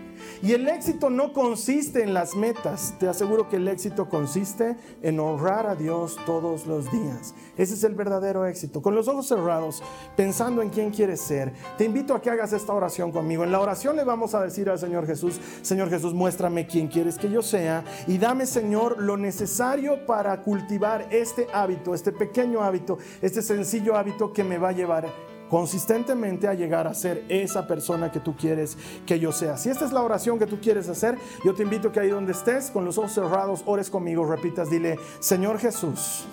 Y 0.42 0.52
el 0.52 0.66
éxito 0.68 1.10
no 1.10 1.34
consiste 1.34 2.02
en 2.02 2.14
las 2.14 2.34
metas. 2.34 2.94
Te 2.98 3.08
aseguro 3.08 3.50
que 3.50 3.56
el 3.56 3.68
éxito 3.68 4.08
consiste 4.08 4.78
en 5.02 5.20
honrar 5.20 5.66
a 5.66 5.74
Dios 5.74 6.16
todos 6.24 6.66
los 6.66 6.90
días. 6.90 7.34
Ese 7.58 7.74
es 7.74 7.84
el 7.84 7.94
verdadero 7.94 8.46
éxito. 8.46 8.80
Con 8.80 8.94
los 8.94 9.06
ojos 9.06 9.28
cerrados, 9.28 9.82
pensando 10.16 10.62
en 10.62 10.70
quién 10.70 10.92
quieres 10.92 11.20
ser, 11.20 11.52
te 11.76 11.84
invito 11.84 12.14
a 12.14 12.22
que 12.22 12.30
hagas 12.30 12.54
esta 12.54 12.72
oración 12.72 13.12
conmigo. 13.12 13.44
En 13.44 13.52
la 13.52 13.60
oración 13.60 13.96
le 13.96 14.04
vamos 14.04 14.34
a 14.34 14.42
decir 14.42 14.70
al 14.70 14.78
Señor 14.78 15.06
Jesús, 15.06 15.38
Señor 15.60 15.90
Jesús, 15.90 16.14
muéstrame 16.14 16.66
quién 16.66 16.88
quieres 16.88 17.18
que 17.18 17.30
yo 17.30 17.42
sea 17.42 17.84
y 18.06 18.16
dame, 18.16 18.46
Señor, 18.46 18.98
lo 18.98 19.18
necesario 19.18 20.06
para 20.06 20.40
cultivar 20.40 21.01
este 21.10 21.46
hábito, 21.52 21.94
este 21.94 22.12
pequeño 22.12 22.62
hábito, 22.62 22.98
este 23.20 23.42
sencillo 23.42 23.96
hábito 23.96 24.32
que 24.32 24.44
me 24.44 24.58
va 24.58 24.70
a 24.70 24.72
llevar 24.72 25.08
consistentemente 25.52 26.48
a 26.48 26.54
llegar 26.54 26.86
a 26.86 26.94
ser 26.94 27.26
esa 27.28 27.66
persona 27.66 28.10
que 28.10 28.20
tú 28.20 28.34
quieres 28.34 28.78
que 29.04 29.20
yo 29.20 29.32
sea. 29.32 29.58
Si 29.58 29.68
esta 29.68 29.84
es 29.84 29.92
la 29.92 30.00
oración 30.00 30.38
que 30.38 30.46
tú 30.46 30.58
quieres 30.62 30.88
hacer, 30.88 31.18
yo 31.44 31.52
te 31.54 31.62
invito 31.62 31.92
que 31.92 32.00
ahí 32.00 32.08
donde 32.08 32.32
estés, 32.32 32.70
con 32.70 32.86
los 32.86 32.96
ojos 32.96 33.12
cerrados, 33.12 33.62
ores 33.66 33.90
conmigo, 33.90 34.24
repitas, 34.24 34.70
dile, 34.70 34.98
Señor 35.20 35.58
Jesús, 35.58 36.24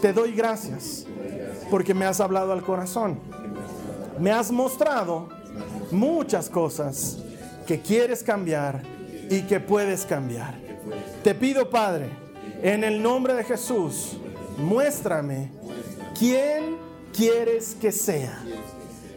te 0.00 0.14
doy 0.14 0.32
gracias 0.32 1.06
porque 1.70 1.92
me 1.92 2.06
has 2.06 2.18
hablado 2.18 2.52
al 2.52 2.62
corazón. 2.62 3.18
Me 4.18 4.30
has 4.32 4.50
mostrado 4.50 5.28
muchas 5.90 6.48
cosas 6.48 7.18
que 7.66 7.80
quieres 7.82 8.22
cambiar 8.22 8.80
y 9.28 9.42
que 9.42 9.60
puedes 9.60 10.06
cambiar. 10.06 10.54
Te 11.22 11.34
pido, 11.34 11.68
Padre, 11.68 12.08
en 12.62 12.84
el 12.84 13.02
nombre 13.02 13.34
de 13.34 13.44
Jesús, 13.44 14.16
muéstrame 14.58 15.50
quién 16.18 16.76
quieres 17.12 17.76
que 17.80 17.92
sea. 17.92 18.42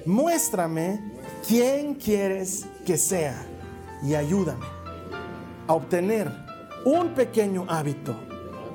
Muéstrame 0.06 1.00
quién 1.48 1.96
quieres 1.96 2.66
que 2.86 2.98
sea 2.98 3.46
y 4.04 4.16
ayúdame 4.16 4.66
a 5.68 5.74
obtener 5.74 6.32
un 6.86 7.14
pequeño 7.14 7.66
hábito, 7.68 8.16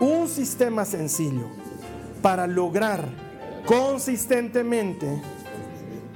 un 0.00 0.28
sistema 0.28 0.84
sencillo 0.84 1.48
para 2.22 2.46
lograr 2.46 3.08
consistentemente 3.66 5.20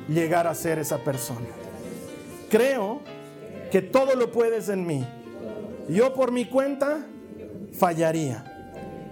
llegar 0.09 0.47
a 0.47 0.55
ser 0.55 0.79
esa 0.79 0.99
persona. 0.99 1.49
Creo 2.51 3.01
que 3.71 3.83
todo 3.83 4.15
lo 4.15 4.31
puedes 4.31 4.69
en 4.69 4.87
mí. 4.87 5.07
Yo 5.89 6.15
por 6.15 6.33
mi 6.33 6.45
cuenta 6.45 7.07
fallaría. 7.73 8.45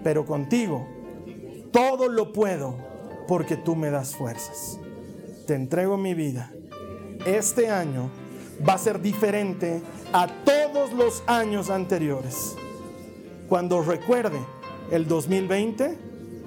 Pero 0.03 0.25
contigo 0.25 0.87
todo 1.77 2.09
lo 2.09 2.33
puedo 2.33 2.75
porque 3.29 3.55
tú 3.57 3.77
me 3.77 3.91
das 3.91 4.17
fuerzas. 4.17 4.79
Te 5.47 5.55
entrego 5.55 5.99
mi 5.99 6.15
vida. 6.15 6.51
Este 7.27 7.69
año 7.69 8.09
va 8.67 8.73
a 8.75 8.79
ser 8.79 9.03
diferente 9.03 9.83
a 10.11 10.27
todos 10.27 10.95
los 10.95 11.23
años 11.27 11.69
anteriores. 11.69 12.57
Cuando 13.47 13.83
recuerde 13.83 14.39
el 14.91 15.07
2020, 15.07 15.99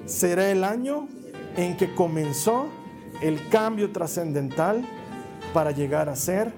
será 0.08 0.50
el 0.50 0.64
año 0.64 1.08
en 1.56 1.78
que 1.78 1.94
comenzó 1.94 2.68
el 3.22 3.50
cambio 3.50 3.92
trascendental 3.92 4.84
para 5.54 5.70
llegar 5.70 6.10
a 6.10 6.16
ser 6.16 6.52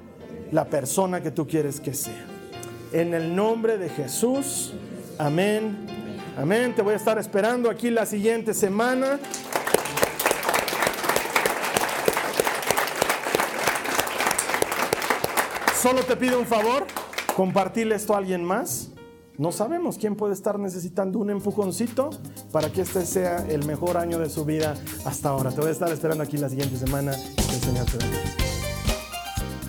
la 0.53 0.65
persona 0.69 1.21
que 1.21 1.31
tú 1.31 1.45
quieres 1.45 1.81
que 1.81 1.93
sea. 1.93 2.25
En 2.93 3.13
el 3.13 3.35
nombre 3.35 3.77
de 3.77 3.89
Jesús. 3.89 4.73
Amén. 5.21 5.77
Amén. 6.35 6.73
Te 6.75 6.81
voy 6.81 6.95
a 6.95 6.97
estar 6.97 7.19
esperando 7.19 7.69
aquí 7.69 7.91
la 7.91 8.07
siguiente 8.07 8.55
semana. 8.55 9.19
Solo 15.79 16.01
te 16.03 16.15
pido 16.15 16.39
un 16.39 16.47
favor, 16.47 16.87
compartirle 17.35 17.93
esto 17.93 18.15
a 18.15 18.17
alguien 18.17 18.43
más. 18.43 18.89
No 19.37 19.51
sabemos 19.51 19.99
quién 19.99 20.15
puede 20.15 20.33
estar 20.33 20.57
necesitando 20.57 21.19
un 21.19 21.29
empujoncito 21.29 22.09
para 22.51 22.71
que 22.71 22.81
este 22.81 23.05
sea 23.05 23.45
el 23.47 23.63
mejor 23.67 23.97
año 23.97 24.17
de 24.17 24.29
su 24.29 24.43
vida 24.43 24.73
hasta 25.05 25.29
ahora. 25.29 25.51
Te 25.51 25.61
voy 25.61 25.69
a 25.69 25.73
estar 25.73 25.91
esperando 25.91 26.23
aquí 26.23 26.37
la 26.37 26.49
siguiente 26.49 26.77
semana. 26.77 27.11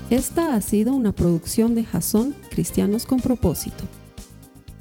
Esta 0.09 0.55
ha 0.55 0.61
sido 0.63 0.95
una 0.95 1.13
producción 1.13 1.75
de 1.75 1.85
Jason 1.85 2.35
Cristianos 2.51 3.05
con 3.05 3.21
propósito. 3.21 3.85